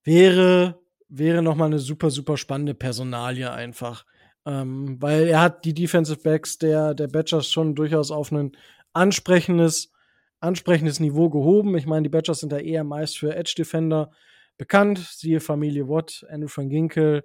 Wäre, 0.03 0.79
wäre 1.09 1.41
noch 1.41 1.55
mal 1.55 1.67
eine 1.67 1.79
super, 1.79 2.11
super 2.11 2.37
spannende 2.37 2.75
Personalie 2.75 3.51
einfach. 3.51 4.05
Ähm, 4.45 5.01
weil 5.01 5.29
er 5.29 5.41
hat 5.41 5.65
die 5.65 5.73
Defensive 5.73 6.21
Backs 6.21 6.59
der, 6.59 6.93
der 6.93 7.09
Badgers 7.09 7.51
schon 7.51 7.75
durchaus 7.75 8.11
auf 8.11 8.31
ein 8.31 8.53
ansprechendes, 8.93 9.91
ansprechendes 10.39 11.01
Niveau 11.01 11.31
gehoben. 11.31 11.79
Ich 11.79 11.87
meine, 11.87 12.03
die 12.03 12.11
Badgers 12.11 12.41
sind 12.41 12.53
da 12.53 12.59
eher 12.59 12.85
meist 12.85 13.17
für 13.17 13.35
Edge 13.35 13.55
Defender 13.57 14.11
bekannt. 14.59 14.99
Siehe 14.99 15.41
Familie 15.41 15.89
Watt, 15.89 16.27
Andrew 16.29 16.51
van 16.55 16.69
Ginkel, 16.69 17.25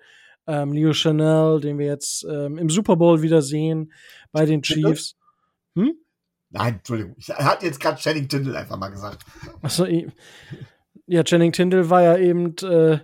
ähm, 0.50 0.74
Leo 0.74 0.94
Chanel, 0.94 1.62
den 1.62 1.78
wir 1.78 1.86
jetzt 1.86 2.24
ähm, 2.24 2.58
im 2.58 2.70
Super 2.70 2.96
Bowl 2.96 3.22
wieder 3.22 3.42
sehen 3.42 3.94
bei 4.32 4.46
den 4.46 4.64
Chiefs. 4.64 5.16
Hm? 5.76 5.94
Nein, 6.50 6.76
Entschuldigung. 6.76 7.16
Ich 7.18 7.30
hatte 7.30 7.66
jetzt 7.68 7.80
gerade 7.80 8.00
Channing 8.00 8.28
Tindall 8.28 8.58
einfach 8.58 8.78
mal 8.78 8.90
gesagt. 8.90 9.24
Achso, 9.62 9.86
ja, 11.06 11.24
Channing 11.24 11.52
Tindall 11.52 11.90
war 11.90 12.02
ja 12.02 12.18
eben 12.18 12.56
äh, 12.58 13.00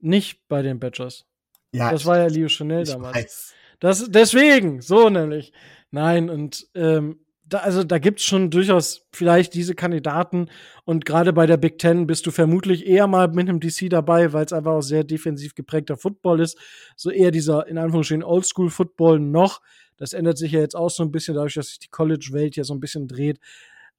nicht 0.00 0.48
bei 0.48 0.62
den 0.62 0.80
Badgers. 0.80 1.26
Ja, 1.72 1.90
das 1.90 2.06
war 2.06 2.18
ja 2.18 2.26
Leo 2.26 2.48
Chanel 2.48 2.84
damals. 2.84 3.14
Weiß. 3.14 3.54
Das, 3.80 4.10
deswegen, 4.10 4.80
so 4.80 5.10
nämlich. 5.10 5.52
Nein, 5.90 6.30
und 6.30 6.66
ähm, 6.74 7.20
da, 7.48 7.58
also 7.58 7.82
da 7.82 7.98
gibt's 7.98 8.24
schon 8.24 8.50
durchaus 8.50 9.06
vielleicht 9.12 9.54
diese 9.54 9.74
Kandidaten 9.74 10.50
und 10.84 11.04
gerade 11.06 11.32
bei 11.32 11.46
der 11.46 11.56
Big 11.56 11.78
Ten 11.78 12.06
bist 12.06 12.26
du 12.26 12.30
vermutlich 12.30 12.86
eher 12.86 13.06
mal 13.06 13.28
mit 13.28 13.48
einem 13.48 13.60
DC 13.60 13.88
dabei, 13.88 14.32
weil 14.32 14.44
es 14.44 14.52
einfach 14.52 14.72
auch 14.72 14.82
sehr 14.82 15.04
defensiv 15.04 15.54
geprägter 15.54 15.96
Football 15.96 16.40
ist. 16.40 16.58
So 16.96 17.10
eher 17.10 17.30
dieser 17.30 17.66
in 17.66 17.78
Anführungsstrichen 17.78 18.24
Oldschool 18.24 18.70
Football 18.70 19.20
noch, 19.20 19.62
Das 19.96 20.12
ändert 20.12 20.38
sich 20.38 20.52
ja 20.52 20.60
jetzt 20.60 20.76
auch 20.76 20.90
so 20.90 21.02
ein 21.02 21.10
bisschen 21.10 21.34
dadurch, 21.34 21.54
dass 21.54 21.68
sich 21.68 21.78
die 21.80 21.88
College-Welt 21.88 22.56
ja 22.56 22.64
so 22.64 22.74
ein 22.74 22.80
bisschen 22.80 23.08
dreht. 23.08 23.40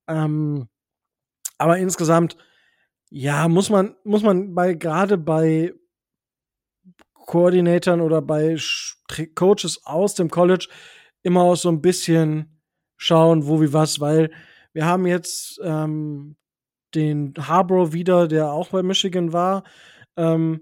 Ähm, 0.08 0.70
aber 1.58 1.78
insgesamt, 1.78 2.38
ja, 3.10 3.48
muss 3.48 3.70
man, 3.70 3.96
muss 4.04 4.24
man 4.24 4.56
bei, 4.56 4.76
gerade 4.76 5.18
bei 5.18 5.74
Koordinatoren 7.14 8.02
oder 8.02 8.22
bei 8.22 8.56
Coaches 9.36 9.82
aus 9.86 10.16
dem 10.16 10.30
College 10.30 10.68
immer 11.22 11.42
auch 11.42 11.56
so 11.56 11.70
ein 11.70 11.82
bisschen 11.82 12.59
schauen, 13.00 13.48
wo 13.48 13.62
wie 13.62 13.74
was, 13.74 14.00
weil 14.00 14.30
wir 14.74 14.86
haben 14.86 15.08
jetzt 15.08 15.60
ähm, 15.64 16.36
den 16.94 17.34
Harborough 17.38 17.94
wieder, 17.94 18.28
der 18.28 18.52
auch 18.52 18.70
bei 18.70 18.84
Michigan 18.84 19.34
war, 19.34 19.64
ähm, 20.18 20.62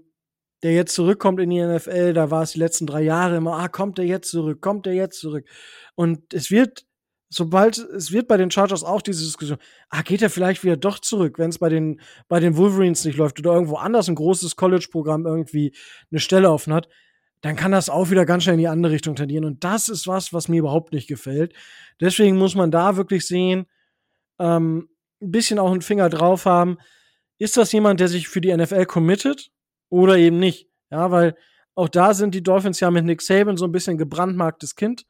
der 0.62 0.72
jetzt 0.72 0.94
zurückkommt 0.94 1.40
in 1.40 1.50
die 1.50 1.60
NFL. 1.60 2.14
Da 2.14 2.30
war 2.30 2.42
es 2.42 2.52
die 2.52 2.60
letzten 2.60 2.86
drei 2.86 3.02
Jahre 3.02 3.36
immer, 3.36 3.58
ah, 3.58 3.68
kommt 3.68 3.98
der 3.98 4.06
jetzt 4.06 4.30
zurück, 4.30 4.62
kommt 4.62 4.86
der 4.86 4.94
jetzt 4.94 5.20
zurück. 5.20 5.46
Und 5.96 6.32
es 6.32 6.50
wird, 6.50 6.86
sobald, 7.28 7.78
es 7.78 8.12
wird 8.12 8.28
bei 8.28 8.36
den 8.36 8.52
Chargers 8.52 8.84
auch 8.84 9.02
diese 9.02 9.24
Diskussion, 9.24 9.58
ah, 9.90 10.02
geht 10.02 10.22
er 10.22 10.30
vielleicht 10.30 10.62
wieder 10.62 10.76
doch 10.76 11.00
zurück, 11.00 11.38
wenn 11.38 11.50
es 11.50 11.58
bei 11.58 11.68
den, 11.68 12.00
bei 12.28 12.38
den 12.38 12.56
Wolverines 12.56 13.04
nicht 13.04 13.18
läuft 13.18 13.40
oder 13.40 13.52
irgendwo 13.52 13.76
anders 13.76 14.08
ein 14.08 14.14
großes 14.14 14.54
College-Programm 14.54 15.26
irgendwie 15.26 15.74
eine 16.10 16.20
Stelle 16.20 16.50
offen 16.50 16.72
hat 16.72 16.88
dann 17.40 17.56
kann 17.56 17.72
das 17.72 17.88
auch 17.88 18.10
wieder 18.10 18.26
ganz 18.26 18.42
schnell 18.42 18.54
in 18.54 18.60
die 18.60 18.68
andere 18.68 18.92
Richtung 18.92 19.14
tendieren. 19.14 19.44
Und 19.44 19.62
das 19.64 19.88
ist 19.88 20.06
was, 20.06 20.32
was 20.32 20.48
mir 20.48 20.58
überhaupt 20.58 20.92
nicht 20.92 21.08
gefällt. 21.08 21.54
Deswegen 22.00 22.36
muss 22.36 22.54
man 22.54 22.70
da 22.70 22.96
wirklich 22.96 23.26
sehen, 23.26 23.66
ähm, 24.38 24.88
ein 25.20 25.30
bisschen 25.30 25.58
auch 25.58 25.70
einen 25.70 25.82
Finger 25.82 26.08
drauf 26.08 26.46
haben. 26.46 26.78
Ist 27.38 27.56
das 27.56 27.72
jemand, 27.72 28.00
der 28.00 28.08
sich 28.08 28.28
für 28.28 28.40
die 28.40 28.56
NFL 28.56 28.86
committet 28.86 29.50
oder 29.88 30.16
eben 30.16 30.38
nicht? 30.38 30.68
Ja, 30.90 31.10
weil 31.10 31.36
auch 31.74 31.88
da 31.88 32.12
sind 32.12 32.34
die 32.34 32.42
Dolphins 32.42 32.80
ja 32.80 32.90
mit 32.90 33.04
Nick 33.04 33.22
Saban 33.22 33.56
so 33.56 33.64
ein 33.64 33.72
bisschen 33.72 33.98
gebrandmarktes 33.98 34.74
Kind. 34.74 35.06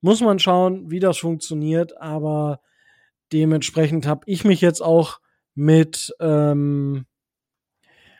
Muss 0.00 0.20
man 0.20 0.38
schauen, 0.38 0.90
wie 0.90 0.98
das 0.98 1.18
funktioniert, 1.18 1.96
aber 2.00 2.60
dementsprechend 3.32 4.06
habe 4.06 4.22
ich 4.26 4.44
mich 4.44 4.60
jetzt 4.60 4.82
auch 4.82 5.20
mit 5.54 6.12
ähm, 6.20 7.06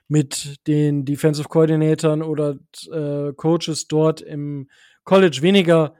mit 0.08 0.66
den 0.66 1.04
Defensive 1.04 1.48
Coordinatoren 1.48 2.22
oder 2.22 2.58
äh, 2.90 3.32
Coaches 3.34 3.88
dort 3.88 4.20
im 4.20 4.68
College 5.04 5.38
weniger 5.42 5.94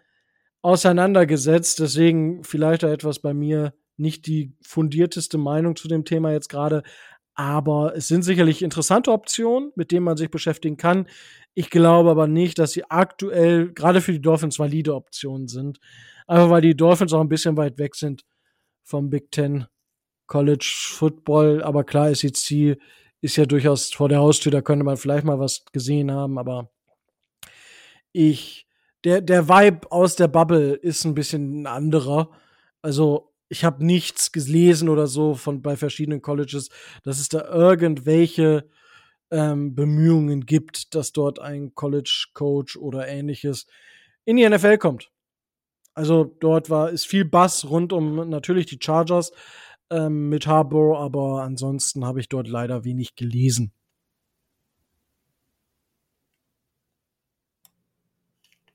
auseinandergesetzt. 0.62 1.80
Deswegen 1.80 2.44
vielleicht 2.44 2.82
da 2.82 2.90
etwas 2.90 3.20
bei 3.20 3.34
mir 3.34 3.74
nicht 3.96 4.26
die 4.26 4.52
fundierteste 4.62 5.38
Meinung 5.38 5.76
zu 5.76 5.88
dem 5.88 6.04
Thema 6.04 6.32
jetzt 6.32 6.48
gerade. 6.48 6.82
Aber 7.34 7.96
es 7.96 8.06
sind 8.06 8.22
sicherlich 8.22 8.62
interessante 8.62 9.10
Optionen, 9.10 9.72
mit 9.74 9.90
denen 9.90 10.04
man 10.04 10.16
sich 10.16 10.30
beschäftigen 10.30 10.76
kann. 10.76 11.08
Ich 11.54 11.70
glaube 11.70 12.10
aber 12.10 12.26
nicht, 12.26 12.58
dass 12.58 12.72
sie 12.72 12.84
aktuell 12.90 13.72
gerade 13.72 14.00
für 14.00 14.12
die 14.12 14.20
Dolphins 14.20 14.58
valide 14.58 14.94
Optionen 14.94 15.48
sind. 15.48 15.80
Einfach 16.26 16.50
weil 16.50 16.62
die 16.62 16.76
Dolphins 16.76 17.12
auch 17.12 17.20
ein 17.20 17.28
bisschen 17.28 17.56
weit 17.56 17.78
weg 17.78 17.94
sind 17.96 18.24
vom 18.84 19.10
Big 19.10 19.32
Ten 19.32 19.66
College 20.26 20.72
Football. 20.92 21.62
Aber 21.62 21.84
klar, 21.84 22.14
SEC 22.14 22.78
ist 23.24 23.36
ja 23.36 23.46
durchaus 23.46 23.90
vor 23.90 24.10
der 24.10 24.18
Haustür, 24.18 24.52
da 24.52 24.60
könnte 24.60 24.84
man 24.84 24.98
vielleicht 24.98 25.24
mal 25.24 25.38
was 25.40 25.64
gesehen 25.72 26.12
haben, 26.12 26.36
aber 26.36 26.70
ich, 28.12 28.66
der, 29.02 29.22
der 29.22 29.48
Vibe 29.48 29.90
aus 29.90 30.14
der 30.14 30.28
Bubble 30.28 30.74
ist 30.74 31.06
ein 31.06 31.14
bisschen 31.14 31.62
ein 31.62 31.66
anderer. 31.66 32.30
Also, 32.82 33.32
ich 33.48 33.64
habe 33.64 33.82
nichts 33.82 34.30
gelesen 34.30 34.90
oder 34.90 35.06
so 35.06 35.34
von 35.34 35.62
bei 35.62 35.74
verschiedenen 35.76 36.20
Colleges, 36.20 36.68
dass 37.02 37.18
es 37.18 37.30
da 37.30 37.48
irgendwelche 37.48 38.68
ähm, 39.30 39.74
Bemühungen 39.74 40.44
gibt, 40.44 40.94
dass 40.94 41.12
dort 41.12 41.38
ein 41.38 41.74
College 41.74 42.26
Coach 42.34 42.76
oder 42.76 43.08
ähnliches 43.08 43.66
in 44.26 44.36
die 44.36 44.46
NFL 44.46 44.76
kommt. 44.76 45.10
Also 45.94 46.24
dort 46.40 46.68
war 46.68 46.90
ist 46.90 47.06
viel 47.06 47.24
Bass 47.24 47.70
rund 47.70 47.94
um 47.94 48.28
natürlich 48.28 48.66
die 48.66 48.78
Chargers, 48.82 49.32
ähm, 49.90 50.28
mit 50.28 50.46
Harbour, 50.46 50.98
aber 51.00 51.42
ansonsten 51.42 52.04
habe 52.04 52.20
ich 52.20 52.28
dort 52.28 52.48
leider 52.48 52.84
wenig 52.84 53.14
gelesen. 53.16 53.72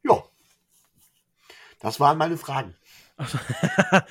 Ja, 0.04 0.24
das 1.80 2.00
waren 2.00 2.18
meine 2.18 2.38
Fragen. 2.38 2.76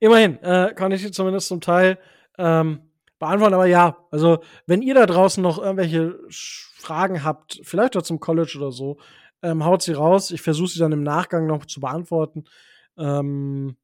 Immerhin 0.00 0.38
äh, 0.42 0.72
kann 0.74 0.92
ich 0.92 1.02
sie 1.02 1.10
zumindest 1.10 1.48
zum 1.48 1.60
Teil 1.60 1.98
ähm, 2.38 2.90
beantworten, 3.18 3.54
aber 3.54 3.66
ja, 3.66 3.96
also 4.10 4.42
wenn 4.66 4.82
ihr 4.82 4.94
da 4.94 5.06
draußen 5.06 5.42
noch 5.42 5.58
irgendwelche 5.58 6.18
Fragen 6.28 7.22
habt, 7.22 7.60
vielleicht 7.62 7.96
auch 7.96 8.02
zum 8.02 8.18
College 8.18 8.54
oder 8.58 8.72
so, 8.72 8.98
ähm, 9.42 9.64
haut 9.64 9.82
sie 9.82 9.92
raus. 9.92 10.30
Ich 10.30 10.42
versuche 10.42 10.70
sie 10.70 10.78
dann 10.78 10.92
im 10.92 11.02
Nachgang 11.02 11.46
noch 11.46 11.66
zu 11.66 11.80
beantworten. 11.80 12.44
Ähm, 12.96 13.76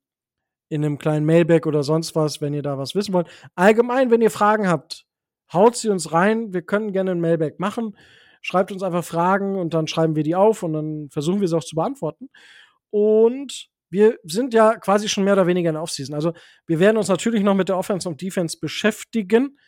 in 0.69 0.85
einem 0.85 0.99
kleinen 0.99 1.25
Mailback 1.25 1.67
oder 1.67 1.83
sonst 1.83 2.15
was, 2.15 2.41
wenn 2.41 2.55
ihr 2.55 2.63
da 2.63 2.79
was 2.79 2.95
wissen 2.95 3.13
wollt. 3.15 3.29
Allgemein, 3.55 4.11
wenn 4.11 4.21
ihr 4.21 4.31
Fragen 4.31 4.69
habt, 4.69 5.07
haut 5.53 5.77
sie 5.77 5.89
uns 5.89 6.13
rein. 6.13 6.53
Wir 6.53 6.63
können 6.63 6.93
gerne 6.93 7.13
ein 7.13 7.21
Mailback 7.21 7.59
machen. 7.59 7.97
Schreibt 8.43 8.71
uns 8.71 8.83
einfach 8.83 9.05
Fragen 9.05 9.57
und 9.57 9.75
dann 9.75 9.87
schreiben 9.89 10.15
wir 10.15 10.23
die 10.23 10.35
auf 10.35 10.63
und 10.63 10.73
dann 10.73 11.09
versuchen 11.11 11.41
wir 11.41 11.49
sie 11.49 11.57
auch 11.57 11.65
zu 11.65 11.75
beantworten. 11.75 12.29
Und 12.91 13.69
wir 13.91 14.19
sind 14.25 14.55
ja 14.55 14.77
quasi 14.77 15.09
schon 15.09 15.25
mehr 15.25 15.33
oder 15.33 15.47
weniger 15.47 15.71
in 15.71 15.75
der 15.75 15.83
Offseason. 15.83 16.15
Also 16.15 16.33
wir 16.67 16.79
werden 16.79 16.99
uns 16.99 17.09
natürlich 17.09 17.43
noch 17.43 17.55
mit 17.55 17.69
der 17.69 17.79
Offense 17.79 18.09
und 18.09 18.21
Defense 18.21 18.59
beschäftigen. 18.61 19.59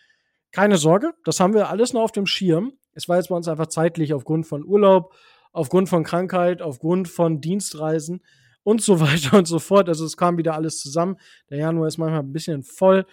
Keine 0.53 0.77
Sorge, 0.77 1.13
das 1.25 1.41
haben 1.41 1.55
wir 1.55 1.71
alles 1.71 1.93
noch 1.93 2.03
auf 2.03 2.13
dem 2.13 2.27
Schirm. 2.27 2.73
Es 2.93 3.09
war 3.09 3.17
jetzt 3.17 3.29
bei 3.29 3.37
uns 3.37 3.49
einfach 3.49 3.69
zeitlich 3.69 4.13
aufgrund 4.13 4.47
von 4.47 4.65
Urlaub, 4.65 5.15
aufgrund 5.53 5.89
von 5.89 6.05
Krankheit, 6.05 6.61
aufgrund 6.61 7.09
von 7.09 7.41
Dienstreisen 7.41 8.23
und 8.63 8.83
so 8.83 9.01
weiter 9.01 9.39
und 9.39 9.47
so 9.47 9.59
fort. 9.59 9.89
Also 9.89 10.05
es 10.05 10.17
kam 10.17 10.39
wieder 10.39 10.55
alles 10.55 10.81
zusammen. 10.81 11.17
Der 11.51 11.59
Januar 11.59 11.89
ist 11.89 11.99
manchmal 11.99 12.21
ein 12.21 12.33
bisschen 12.33 12.63
voll. 12.63 13.07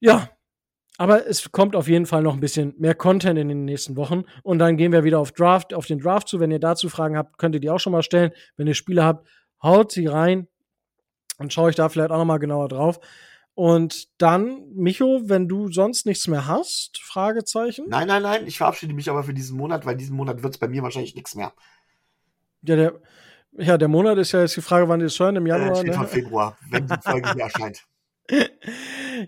Ja, 0.00 0.30
aber 0.98 1.26
es 1.26 1.52
kommt 1.52 1.76
auf 1.76 1.86
jeden 1.86 2.06
Fall 2.06 2.22
noch 2.22 2.34
ein 2.34 2.40
bisschen 2.40 2.74
mehr 2.78 2.94
Content 2.94 3.38
in 3.38 3.48
den 3.48 3.64
nächsten 3.64 3.96
Wochen. 3.96 4.24
Und 4.42 4.58
dann 4.58 4.76
gehen 4.76 4.92
wir 4.92 5.04
wieder 5.04 5.20
auf 5.20 5.32
Draft, 5.32 5.72
auf 5.72 5.86
den 5.86 6.00
Draft 6.00 6.28
zu. 6.28 6.40
Wenn 6.40 6.50
ihr 6.50 6.58
dazu 6.58 6.88
Fragen 6.88 7.16
habt, 7.16 7.38
könnt 7.38 7.54
ihr 7.54 7.60
die 7.60 7.70
auch 7.70 7.78
schon 7.78 7.92
mal 7.92 8.02
stellen. 8.02 8.32
Wenn 8.56 8.66
ihr 8.66 8.74
Spiele 8.74 9.04
habt, 9.04 9.28
haut 9.62 9.92
sie 9.92 10.06
rein. 10.06 10.48
Dann 11.38 11.50
schaue 11.50 11.70
ich 11.70 11.76
da 11.76 11.88
vielleicht 11.88 12.10
auch 12.10 12.18
noch 12.18 12.24
mal 12.24 12.38
genauer 12.38 12.68
drauf. 12.68 12.98
Und 13.54 14.08
dann, 14.18 14.68
Micho, 14.74 15.22
wenn 15.24 15.48
du 15.48 15.68
sonst 15.70 16.06
nichts 16.06 16.28
mehr 16.28 16.46
hast, 16.46 17.00
Fragezeichen. 17.02 17.86
Nein, 17.88 18.06
nein, 18.06 18.22
nein, 18.22 18.46
ich 18.46 18.58
verabschiede 18.58 18.94
mich 18.94 19.10
aber 19.10 19.24
für 19.24 19.34
diesen 19.34 19.56
Monat, 19.56 19.84
weil 19.84 19.96
diesen 19.96 20.16
Monat 20.16 20.42
wird 20.42 20.54
es 20.54 20.58
bei 20.58 20.68
mir 20.68 20.82
wahrscheinlich 20.82 21.16
nichts 21.16 21.34
mehr. 21.34 21.52
Ja, 22.62 22.76
der, 22.76 23.00
ja, 23.58 23.76
der 23.76 23.88
Monat 23.88 24.18
ist 24.18 24.32
ja 24.32 24.40
jetzt 24.40 24.56
die 24.56 24.60
Frage, 24.60 24.88
wann 24.88 25.00
die 25.00 25.06
es 25.06 25.18
hören, 25.18 25.36
im 25.36 25.46
Januar. 25.46 25.84
Äh, 25.84 25.88
ne? 25.88 26.06
Februar, 26.06 26.56
wenn 26.70 26.86
die 26.86 26.94
Folge 27.02 27.32
hier 27.32 27.42
erscheint. 27.44 27.84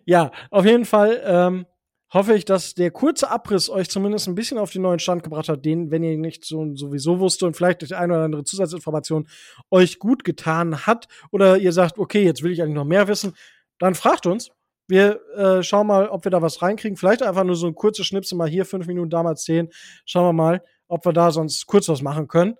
Ja, 0.04 0.30
auf 0.50 0.64
jeden 0.66 0.84
Fall 0.84 1.20
ähm, 1.24 1.66
hoffe 2.12 2.34
ich, 2.34 2.44
dass 2.44 2.74
der 2.74 2.90
kurze 2.90 3.30
Abriss 3.30 3.70
euch 3.70 3.88
zumindest 3.88 4.28
ein 4.28 4.34
bisschen 4.34 4.58
auf 4.58 4.70
den 4.70 4.82
neuen 4.82 4.98
Stand 4.98 5.22
gebracht 5.22 5.48
hat, 5.48 5.64
den, 5.64 5.90
wenn 5.90 6.02
ihr 6.02 6.16
nicht 6.16 6.44
so 6.44 6.76
sowieso 6.76 7.18
wusste 7.18 7.46
und 7.46 7.56
vielleicht 7.56 7.82
die 7.82 7.94
eine 7.94 8.14
oder 8.14 8.24
andere 8.24 8.44
Zusatzinformation 8.44 9.28
euch 9.70 9.98
gut 9.98 10.22
getan 10.22 10.86
hat 10.86 11.08
oder 11.30 11.56
ihr 11.58 11.72
sagt, 11.72 11.98
okay, 11.98 12.22
jetzt 12.22 12.42
will 12.42 12.52
ich 12.52 12.62
eigentlich 12.62 12.74
noch 12.74 12.84
mehr 12.84 13.08
wissen, 13.08 13.34
dann 13.78 13.94
fragt 13.94 14.26
uns. 14.26 14.50
Wir 14.86 15.20
äh, 15.36 15.62
schauen 15.62 15.86
mal, 15.86 16.08
ob 16.08 16.24
wir 16.24 16.32
da 16.32 16.42
was 16.42 16.62
reinkriegen. 16.62 16.96
Vielleicht 16.96 17.22
einfach 17.22 17.44
nur 17.44 17.54
so 17.54 17.68
ein 17.68 17.76
kurzes 17.76 18.06
Schnipsel 18.06 18.36
mal 18.36 18.48
hier, 18.48 18.64
fünf 18.64 18.88
Minuten, 18.88 19.08
damals 19.08 19.44
zehn. 19.44 19.70
Schauen 20.04 20.26
wir 20.26 20.32
mal, 20.32 20.62
ob 20.88 21.04
wir 21.04 21.12
da 21.12 21.30
sonst 21.30 21.64
kurz 21.66 21.88
was 21.88 22.02
machen 22.02 22.26
können. 22.26 22.56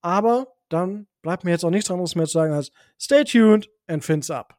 Aber 0.00 0.53
dann 0.74 1.06
bleibt 1.22 1.44
mir 1.44 1.52
jetzt 1.52 1.64
auch 1.64 1.70
nichts 1.70 1.90
anderes 1.90 2.14
mehr 2.14 2.26
zu 2.26 2.32
sagen 2.32 2.52
als 2.52 2.70
stay 3.00 3.24
tuned 3.24 3.70
and 3.86 4.04
fins 4.04 4.30
up. 4.30 4.58